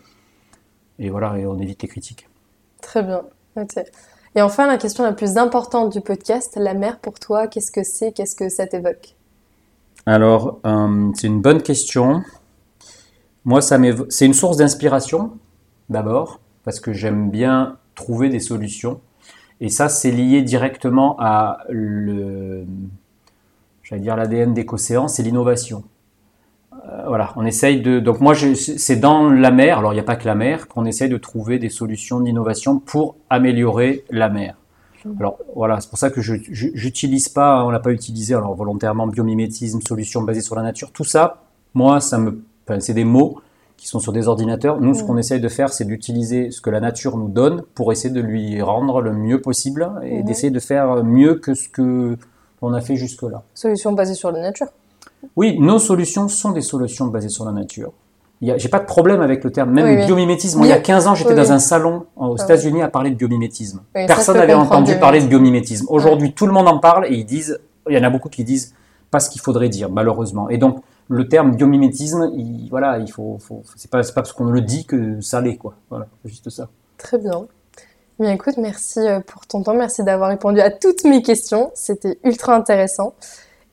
et 1.00 1.10
voilà, 1.10 1.36
et 1.38 1.46
on 1.46 1.58
évite 1.58 1.82
les 1.82 1.88
critiques. 1.88 2.28
Très 2.80 3.02
bien. 3.02 3.22
Et 4.34 4.42
enfin, 4.42 4.66
la 4.66 4.76
question 4.76 5.04
la 5.04 5.12
plus 5.12 5.36
importante 5.36 5.92
du 5.92 6.00
podcast, 6.00 6.56
la 6.56 6.74
mer 6.74 6.98
pour 6.98 7.18
toi, 7.18 7.46
qu'est-ce 7.46 7.72
que 7.72 7.82
c'est, 7.82 8.12
qu'est-ce 8.12 8.36
que 8.36 8.48
ça 8.48 8.66
t'évoque? 8.66 9.14
Alors, 10.06 10.60
euh, 10.64 11.10
c'est 11.14 11.26
une 11.26 11.40
bonne 11.40 11.62
question. 11.62 12.22
Moi, 13.44 13.60
ça 13.60 13.78
c'est 14.08 14.26
une 14.26 14.34
source 14.34 14.56
d'inspiration, 14.56 15.32
d'abord, 15.88 16.40
parce 16.64 16.80
que 16.80 16.92
j'aime 16.92 17.30
bien 17.30 17.78
trouver 17.94 18.28
des 18.28 18.40
solutions. 18.40 19.00
Et 19.60 19.68
ça, 19.68 19.88
c'est 19.88 20.10
lié 20.10 20.42
directement 20.42 21.16
à 21.18 21.58
le, 21.68 22.64
j'allais 23.82 24.02
dire 24.02 24.16
l'ADN 24.16 24.54
d'Écocéan, 24.54 25.08
c'est 25.08 25.22
l'innovation. 25.22 25.82
Euh, 26.86 27.04
voilà, 27.06 27.32
on 27.36 27.44
essaye 27.44 27.80
de. 27.80 28.00
Donc 28.00 28.20
moi, 28.20 28.34
c'est 28.34 28.96
dans 28.96 29.28
la 29.28 29.50
mer. 29.50 29.78
Alors 29.78 29.92
il 29.92 29.96
n'y 29.96 30.00
a 30.00 30.04
pas 30.04 30.16
que 30.16 30.26
la 30.26 30.34
mer 30.34 30.68
qu'on 30.68 30.84
essaye 30.84 31.08
de 31.08 31.16
trouver 31.16 31.58
des 31.58 31.68
solutions 31.68 32.20
d'innovation 32.20 32.78
pour 32.78 33.16
améliorer 33.30 34.04
la 34.10 34.28
mer. 34.28 34.56
Alors 35.20 35.38
voilà, 35.54 35.80
c'est 35.80 35.88
pour 35.88 35.98
ça 35.98 36.10
que 36.10 36.20
je 36.20 36.34
n'utilise 36.34 37.28
pas, 37.28 37.64
on 37.64 37.70
l'a 37.70 37.78
pas 37.78 37.92
utilisé 37.92 38.34
alors 38.34 38.54
volontairement 38.54 39.06
biomimétisme, 39.06 39.80
solution 39.80 40.22
basée 40.22 40.40
sur 40.40 40.56
la 40.56 40.62
nature. 40.62 40.90
Tout 40.92 41.04
ça, 41.04 41.44
moi, 41.74 42.00
ça 42.00 42.18
me, 42.18 42.42
c'est 42.80 42.94
des 42.94 43.04
mots 43.04 43.40
qui 43.76 43.86
sont 43.86 44.00
sur 44.00 44.12
des 44.12 44.26
ordinateurs. 44.26 44.80
Nous, 44.80 44.94
ce 44.94 45.04
qu'on 45.04 45.16
essaye 45.16 45.40
de 45.40 45.48
faire, 45.48 45.72
c'est 45.72 45.84
d'utiliser 45.84 46.50
ce 46.50 46.60
que 46.60 46.68
la 46.68 46.80
nature 46.80 47.16
nous 47.16 47.28
donne 47.28 47.62
pour 47.74 47.92
essayer 47.92 48.12
de 48.12 48.20
lui 48.20 48.60
rendre 48.60 49.00
le 49.00 49.12
mieux 49.12 49.40
possible 49.40 49.88
et 50.02 50.22
d'essayer 50.24 50.50
de 50.50 50.60
faire 50.60 51.04
mieux 51.04 51.36
que 51.36 51.54
ce 51.54 51.68
que 51.68 52.16
on 52.60 52.72
a 52.72 52.80
fait 52.80 52.96
jusque-là. 52.96 53.44
Solutions 53.54 53.92
basées 53.92 54.14
sur 54.14 54.32
la 54.32 54.40
nature 54.40 54.66
Oui, 55.36 55.58
nos 55.58 55.78
solutions 55.78 56.28
sont 56.28 56.52
des 56.52 56.60
solutions 56.60 57.06
basées 57.06 57.28
sur 57.28 57.44
la 57.44 57.52
nature. 57.52 57.92
J'ai 58.40 58.68
pas 58.68 58.78
de 58.78 58.84
problème 58.84 59.20
avec 59.20 59.42
le 59.42 59.50
terme, 59.50 59.72
même 59.72 60.06
biomimétisme. 60.06 60.60
il 60.62 60.68
y 60.68 60.72
a 60.72 60.78
15 60.78 61.08
ans, 61.08 61.14
j'étais 61.14 61.34
dans 61.34 61.50
un 61.50 61.58
salon 61.58 62.06
aux 62.16 62.36
États-Unis 62.36 62.82
à 62.82 62.88
parler 62.88 63.10
de 63.10 63.16
biomimétisme. 63.16 63.80
Personne 63.92 64.36
n'avait 64.36 64.54
entendu 64.54 64.96
parler 64.96 65.20
de 65.20 65.26
biomimétisme. 65.26 65.86
Aujourd'hui, 65.88 66.32
tout 66.32 66.46
le 66.46 66.52
monde 66.52 66.68
en 66.68 66.78
parle 66.78 67.06
et 67.06 67.14
ils 67.14 67.26
disent, 67.26 67.58
il 67.88 67.96
y 67.96 67.98
en 67.98 68.04
a 68.04 68.10
beaucoup 68.10 68.28
qui 68.28 68.44
disent 68.44 68.74
pas 69.10 69.20
ce 69.20 69.30
qu'il 69.30 69.40
faudrait 69.40 69.68
dire, 69.68 69.90
malheureusement. 69.90 70.48
Et 70.50 70.58
donc, 70.58 70.82
le 71.08 71.26
terme 71.26 71.56
biomimétisme, 71.56 72.30
il, 72.36 72.68
voilà, 72.70 72.98
il 72.98 73.10
faut, 73.10 73.38
faut 73.40 73.62
c'est 73.76 73.90
pas, 73.90 74.02
pas 74.02 74.12
parce 74.14 74.32
qu'on 74.32 74.44
le 74.44 74.60
dit 74.60 74.84
que 74.84 75.20
ça 75.20 75.40
l'est, 75.40 75.56
quoi. 75.56 75.74
Voilà, 75.88 76.06
juste 76.24 76.50
ça. 76.50 76.68
Très 76.98 77.18
bien. 77.18 77.46
Bien, 78.20 78.32
écoute, 78.32 78.56
merci 78.58 78.98
euh, 78.98 79.20
pour 79.20 79.46
ton 79.46 79.62
temps, 79.62 79.74
merci 79.74 80.02
d'avoir 80.02 80.28
répondu 80.28 80.60
à 80.60 80.70
toutes 80.70 81.04
mes 81.04 81.22
questions. 81.22 81.70
C'était 81.74 82.18
ultra 82.24 82.54
intéressant. 82.54 83.14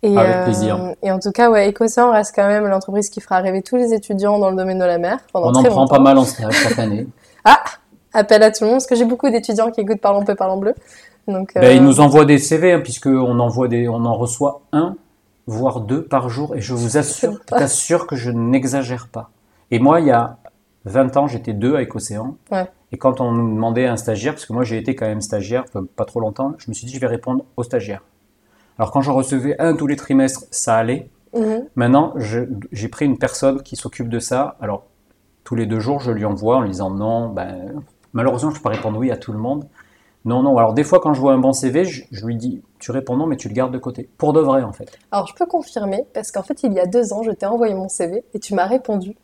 Et, 0.06 0.18
Avec 0.18 0.44
plaisir. 0.44 0.76
Euh, 0.76 0.94
et 1.02 1.12
en 1.12 1.20
tout 1.20 1.32
cas, 1.32 1.50
ouais, 1.50 1.68
EcoCean 1.70 2.12
reste 2.12 2.36
quand 2.36 2.48
même 2.48 2.68
l'entreprise 2.68 3.10
qui 3.10 3.22
fera 3.22 3.40
rêver 3.40 3.64
tous 3.64 3.76
les 3.76 3.92
étudiants 3.92 4.38
dans 4.38 4.52
le 4.52 4.56
domaine 4.56 4.78
de 4.78 4.86
la 4.86 5.00
mer. 5.00 5.18
Pendant 5.34 5.52
On 5.52 5.56
en 5.56 5.64
prend 5.64 5.88
pas 5.88 6.00
mal 6.00 6.18
en 6.18 6.26
stage 6.26 6.54
chaque 6.54 6.78
année. 6.78 7.08
ah, 7.46 7.64
appel 8.14 8.44
à 8.44 8.52
tout 8.52 8.64
le 8.64 8.70
monde, 8.70 8.76
parce 8.78 8.88
que 8.88 8.96
j'ai 8.96 9.06
beaucoup 9.06 9.30
d'étudiants 9.30 9.72
qui 9.72 9.82
écoutent 9.82 10.02
Parlons 10.02 10.24
peu, 10.24 10.36
Parlons 10.36 10.58
bleu. 10.58 10.76
Donc, 11.28 11.54
ben, 11.56 11.76
ils 11.76 11.80
euh, 11.80 11.82
nous 11.82 12.02
envoient 12.02 12.26
des 12.26 12.38
CV, 12.38 12.74
hein, 12.74 12.82
puisqu'on 12.82 13.40
envoie 13.40 13.68
des, 13.68 13.90
on 13.90 14.06
en 14.06 14.14
reçoit 14.14 14.62
un 14.72 14.96
voire 15.48 15.82
deux 15.82 16.04
par 16.04 16.30
jour. 16.30 16.56
Et 16.56 16.62
je 16.62 16.76
vous 16.76 16.98
assure, 16.98 17.44
t'assure 17.46 18.06
que 18.06 18.16
je 18.16 18.30
n'exagère 18.30 19.08
pas. 19.08 19.32
Et 19.72 19.80
moi, 19.80 20.02
il 20.02 20.08
y 20.08 20.12
a 20.12 20.38
20 20.86 21.18
ans, 21.18 21.28
j'étais 21.28 21.54
deux 21.54 21.76
avec 21.76 21.96
Océan. 21.96 22.38
Et 22.92 22.98
quand 22.98 23.22
on 23.22 23.32
nous 23.32 23.54
demandait 23.54 23.88
un 23.88 23.98
stagiaire, 23.98 24.34
parce 24.34 24.46
que 24.46 24.54
moi 24.54 24.64
j'ai 24.64 24.78
été 24.78 24.96
quand 24.96 25.08
même 25.08 25.22
stagiaire, 25.22 25.66
pas 25.96 26.06
trop 26.06 26.20
longtemps, 26.20 26.54
je 26.60 26.70
me 26.70 26.74
suis 26.74 26.86
dit 26.86 26.94
je 26.94 27.00
vais 27.00 27.08
répondre 27.08 27.44
aux 27.58 27.64
stagiaires. 27.64 28.04
Alors 28.78 28.92
quand 28.92 29.02
j'en 29.02 29.14
recevais 29.14 29.56
un 29.60 29.76
tous 29.76 29.88
les 29.88 29.96
trimestres, 29.96 30.46
ça 30.52 30.76
allait. 30.76 31.10
Mhm. 31.36 31.68
Maintenant, 31.76 32.14
j'ai 32.18 32.88
pris 32.88 33.06
une 33.06 33.18
personne 33.18 33.62
qui 33.62 33.76
s'occupe 33.76 34.10
de 34.10 34.20
ça. 34.20 34.56
Alors 34.62 34.86
tous 35.44 35.56
les 35.56 35.66
deux 35.66 35.80
jours, 35.80 36.00
je 36.00 36.12
lui 36.12 36.26
envoie 36.26 36.58
en 36.58 36.62
lui 36.62 36.70
disant 36.70 36.90
non, 36.90 37.30
ben, 37.30 37.84
malheureusement, 38.14 38.50
je 38.50 38.56
ne 38.56 38.60
peux 38.60 38.64
pas 38.64 38.76
répondre 38.76 38.98
oui 38.98 39.12
à 39.12 39.18
tout 39.18 39.32
le 39.32 39.40
monde. 39.40 39.66
Non, 40.26 40.42
non. 40.42 40.58
Alors 40.58 40.74
des 40.74 40.84
fois, 40.84 41.00
quand 41.00 41.14
je 41.14 41.22
vois 41.22 41.34
un 41.34 41.38
bon 41.38 41.54
CV, 41.54 41.86
je, 41.86 42.26
lui 42.26 42.36
dis, 42.36 42.64
tu 42.80 42.90
réponds 42.90 43.16
non, 43.16 43.28
mais 43.28 43.38
tu 43.38 43.48
le 43.48 43.54
gardes 43.54 43.72
de 43.72 43.78
côté. 43.78 44.10
Pour 44.18 44.34
de 44.34 44.40
vrai, 44.40 44.64
en 44.64 44.74
fait. 44.74 44.98
Alors 45.12 45.28
je 45.28 45.36
peux 45.36 45.46
confirmer, 45.46 46.04
parce 46.14 46.32
qu'en 46.32 46.42
fait, 46.42 46.64
il 46.64 46.74
y 46.74 46.80
a 46.80 46.88
deux 46.88 47.14
ans, 47.14 47.22
je 47.22 47.30
t'ai 47.30 47.46
envoyé 47.46 47.76
mon 47.76 47.88
CV 47.88 48.24
et 48.34 48.40
tu 48.40 48.56
m'as 48.56 48.66
répondu. 48.66 49.16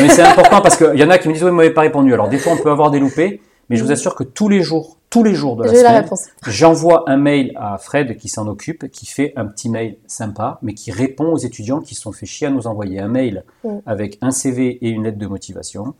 mais 0.00 0.08
c'est 0.08 0.22
important 0.22 0.60
parce 0.60 0.76
qu'il 0.76 0.98
y 0.98 1.02
en 1.02 1.10
a 1.10 1.18
qui 1.18 1.28
me 1.28 1.34
disent, 1.34 1.42
oui, 1.42 1.50
vous 1.50 1.56
m'avez 1.56 1.74
pas 1.74 1.80
répondu. 1.80 2.14
Alors 2.14 2.28
des 2.28 2.38
fois, 2.38 2.52
on 2.52 2.62
peut 2.62 2.70
avoir 2.70 2.92
des 2.92 3.00
loupés, 3.00 3.42
mais 3.68 3.74
je 3.74 3.82
vous 3.82 3.90
assure 3.90 4.14
que 4.14 4.22
tous 4.22 4.48
les 4.48 4.62
jours, 4.62 4.98
tous 5.12 5.22
les 5.22 5.34
jours 5.34 5.56
de 5.56 5.64
la 5.64 5.74
semaine, 5.74 6.08
j'envoie 6.46 7.04
un 7.06 7.18
mail 7.18 7.52
à 7.56 7.76
Fred 7.76 8.16
qui 8.16 8.30
s'en 8.30 8.48
occupe, 8.48 8.90
qui 8.90 9.04
fait 9.04 9.34
un 9.36 9.44
petit 9.44 9.68
mail 9.68 9.98
sympa, 10.06 10.58
mais 10.62 10.72
qui 10.72 10.90
répond 10.90 11.26
aux 11.26 11.36
étudiants 11.36 11.80
qui 11.80 11.94
se 11.94 12.00
sont 12.00 12.12
fait 12.12 12.24
chier 12.24 12.46
à 12.46 12.50
nous 12.50 12.66
envoyer 12.66 12.98
un 12.98 13.08
mail 13.08 13.44
avec 13.84 14.16
un 14.22 14.30
CV 14.30 14.78
et 14.80 14.88
une 14.88 15.04
lettre 15.04 15.18
de 15.18 15.26
motivation. 15.26 15.94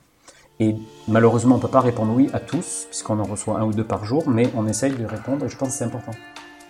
Et 0.61 0.75
malheureusement, 1.09 1.57
on 1.57 1.59
ne 1.59 1.63
peut 1.63 1.69
pas 1.69 1.81
répondre 1.81 2.15
oui 2.17 2.31
à 2.33 2.41
tous, 2.41 2.87
puisqu'on 2.89 3.19
en 3.19 3.25
reçoit 3.25 3.59
un 3.59 3.65
ou 3.67 3.73
deux 3.73 3.85
par 3.85 4.07
jour, 4.07 4.27
mais 4.27 4.49
on 4.57 4.67
essaye 4.67 4.93
de 4.93 5.05
répondre 5.05 5.45
et 5.45 5.49
je 5.51 5.59
pense 5.59 5.69
que 5.69 5.75
c'est 5.75 5.85
important. 5.85 6.13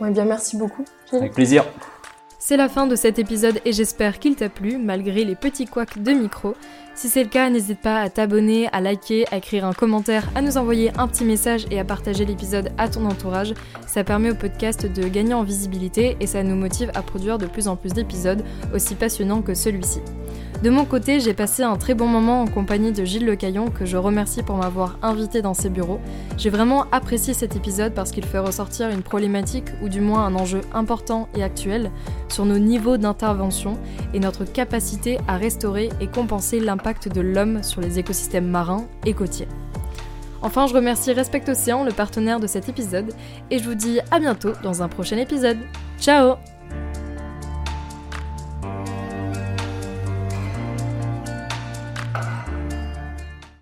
Oui, 0.01 0.11
bien, 0.11 0.25
merci 0.25 0.57
beaucoup. 0.57 0.85
Avec 1.13 1.35
plaisir. 1.35 1.65
C'est 2.41 2.57
la 2.57 2.69
fin 2.69 2.89
de 2.89 2.97
cet 2.97 3.21
épisode 3.21 3.61
et 3.65 3.73
j'espère 3.73 4.19
qu'il 4.19 4.35
t'a 4.35 4.49
plu, 4.49 4.79
malgré 4.79 5.25
les 5.25 5.37
petits 5.37 5.67
couacs 5.67 6.03
de 6.03 6.11
micro. 6.11 6.55
Si 6.95 7.09
c'est 7.09 7.23
le 7.23 7.31
cas, 7.31 7.49
n'hésite 7.49 7.81
pas 7.81 8.01
à 8.01 8.11
t'abonner, 8.11 8.69
à 8.71 8.81
liker, 8.83 9.25
à 9.33 9.39
écrire 9.39 9.65
un 9.65 9.73
commentaire, 9.73 10.29
à 10.35 10.43
nous 10.43 10.59
envoyer 10.59 10.93
un 10.99 11.09
petit 11.09 11.25
message 11.25 11.65
et 11.71 11.81
à 11.81 11.85
partager 11.85 12.27
l'épisode 12.27 12.71
à 12.77 12.89
ton 12.89 13.07
entourage. 13.07 13.55
Ça 13.87 14.05
permet 14.05 14.31
au 14.31 14.35
podcast 14.35 14.87
de 14.87 15.09
gagner 15.09 15.33
en 15.33 15.43
visibilité 15.43 16.17
et 16.21 16.27
ça 16.27 16.43
nous 16.43 16.55
motive 16.55 16.91
à 16.95 17.01
produire 17.01 17.39
de 17.39 17.47
plus 17.47 17.67
en 17.67 17.77
plus 17.77 17.95
d'épisodes 17.95 18.45
aussi 18.75 18.95
passionnants 18.95 19.41
que 19.41 19.55
celui-ci. 19.55 20.01
De 20.63 20.71
mon 20.71 20.85
côté, 20.85 21.19
j'ai 21.19 21.35
passé 21.35 21.65
un 21.65 21.75
très 21.75 21.95
bon 21.95 22.07
moment 22.07 22.43
en 22.43 22.47
compagnie 22.47 22.93
de 22.93 23.05
Gilles 23.05 23.27
Lecaillon, 23.27 23.65
que 23.69 23.85
je 23.85 23.97
remercie 23.97 24.45
pour 24.45 24.57
m'avoir 24.57 24.97
invité 25.03 25.43
dans 25.43 25.55
ses 25.55 25.71
bureaux. 25.71 25.99
J'ai 26.39 26.51
vraiment 26.51 26.87
apprécié 26.93 27.35
cet 27.35 27.57
épisode 27.57 27.95
parce 27.95 28.13
qu'il 28.13 28.25
fait 28.25 28.39
ressortir 28.39 28.89
une 28.91 29.03
problématique, 29.03 29.65
ou 29.83 29.89
du 29.89 30.01
moins 30.01 30.25
un 30.25 30.37
enjeu 30.37 30.61
important 30.73 31.29
et 31.35 31.43
actuel, 31.43 31.91
sur 32.29 32.45
nos 32.45 32.61
niveaux 32.61 32.97
d'intervention 32.97 33.77
et 34.15 34.21
notre 34.21 34.45
capacité 34.45 35.19
à 35.27 35.37
restaurer 35.37 35.89
et 36.01 36.07
compenser 36.07 36.61
de 37.13 37.21
l'homme 37.21 37.63
sur 37.63 37.81
les 37.81 37.99
écosystèmes 37.99 38.49
marins 38.49 38.87
et 39.07 39.15
côtiers. 39.15 39.49
Enfin, 40.43 40.67
je 40.67 40.75
remercie 40.75 41.13
Respect 41.13 41.49
Océan, 41.49 41.85
le 41.85 41.93
partenaire 41.93 42.41
de 42.41 42.47
cet 42.47 42.69
épisode, 42.69 43.15
et 43.51 43.59
je 43.59 43.65
vous 43.69 43.77
dis 43.77 44.01
à 44.11 44.19
bientôt 44.19 44.53
dans 44.63 44.83
un 44.83 44.89
prochain 44.89 45.17
épisode. 45.17 45.59
Ciao 46.01 46.37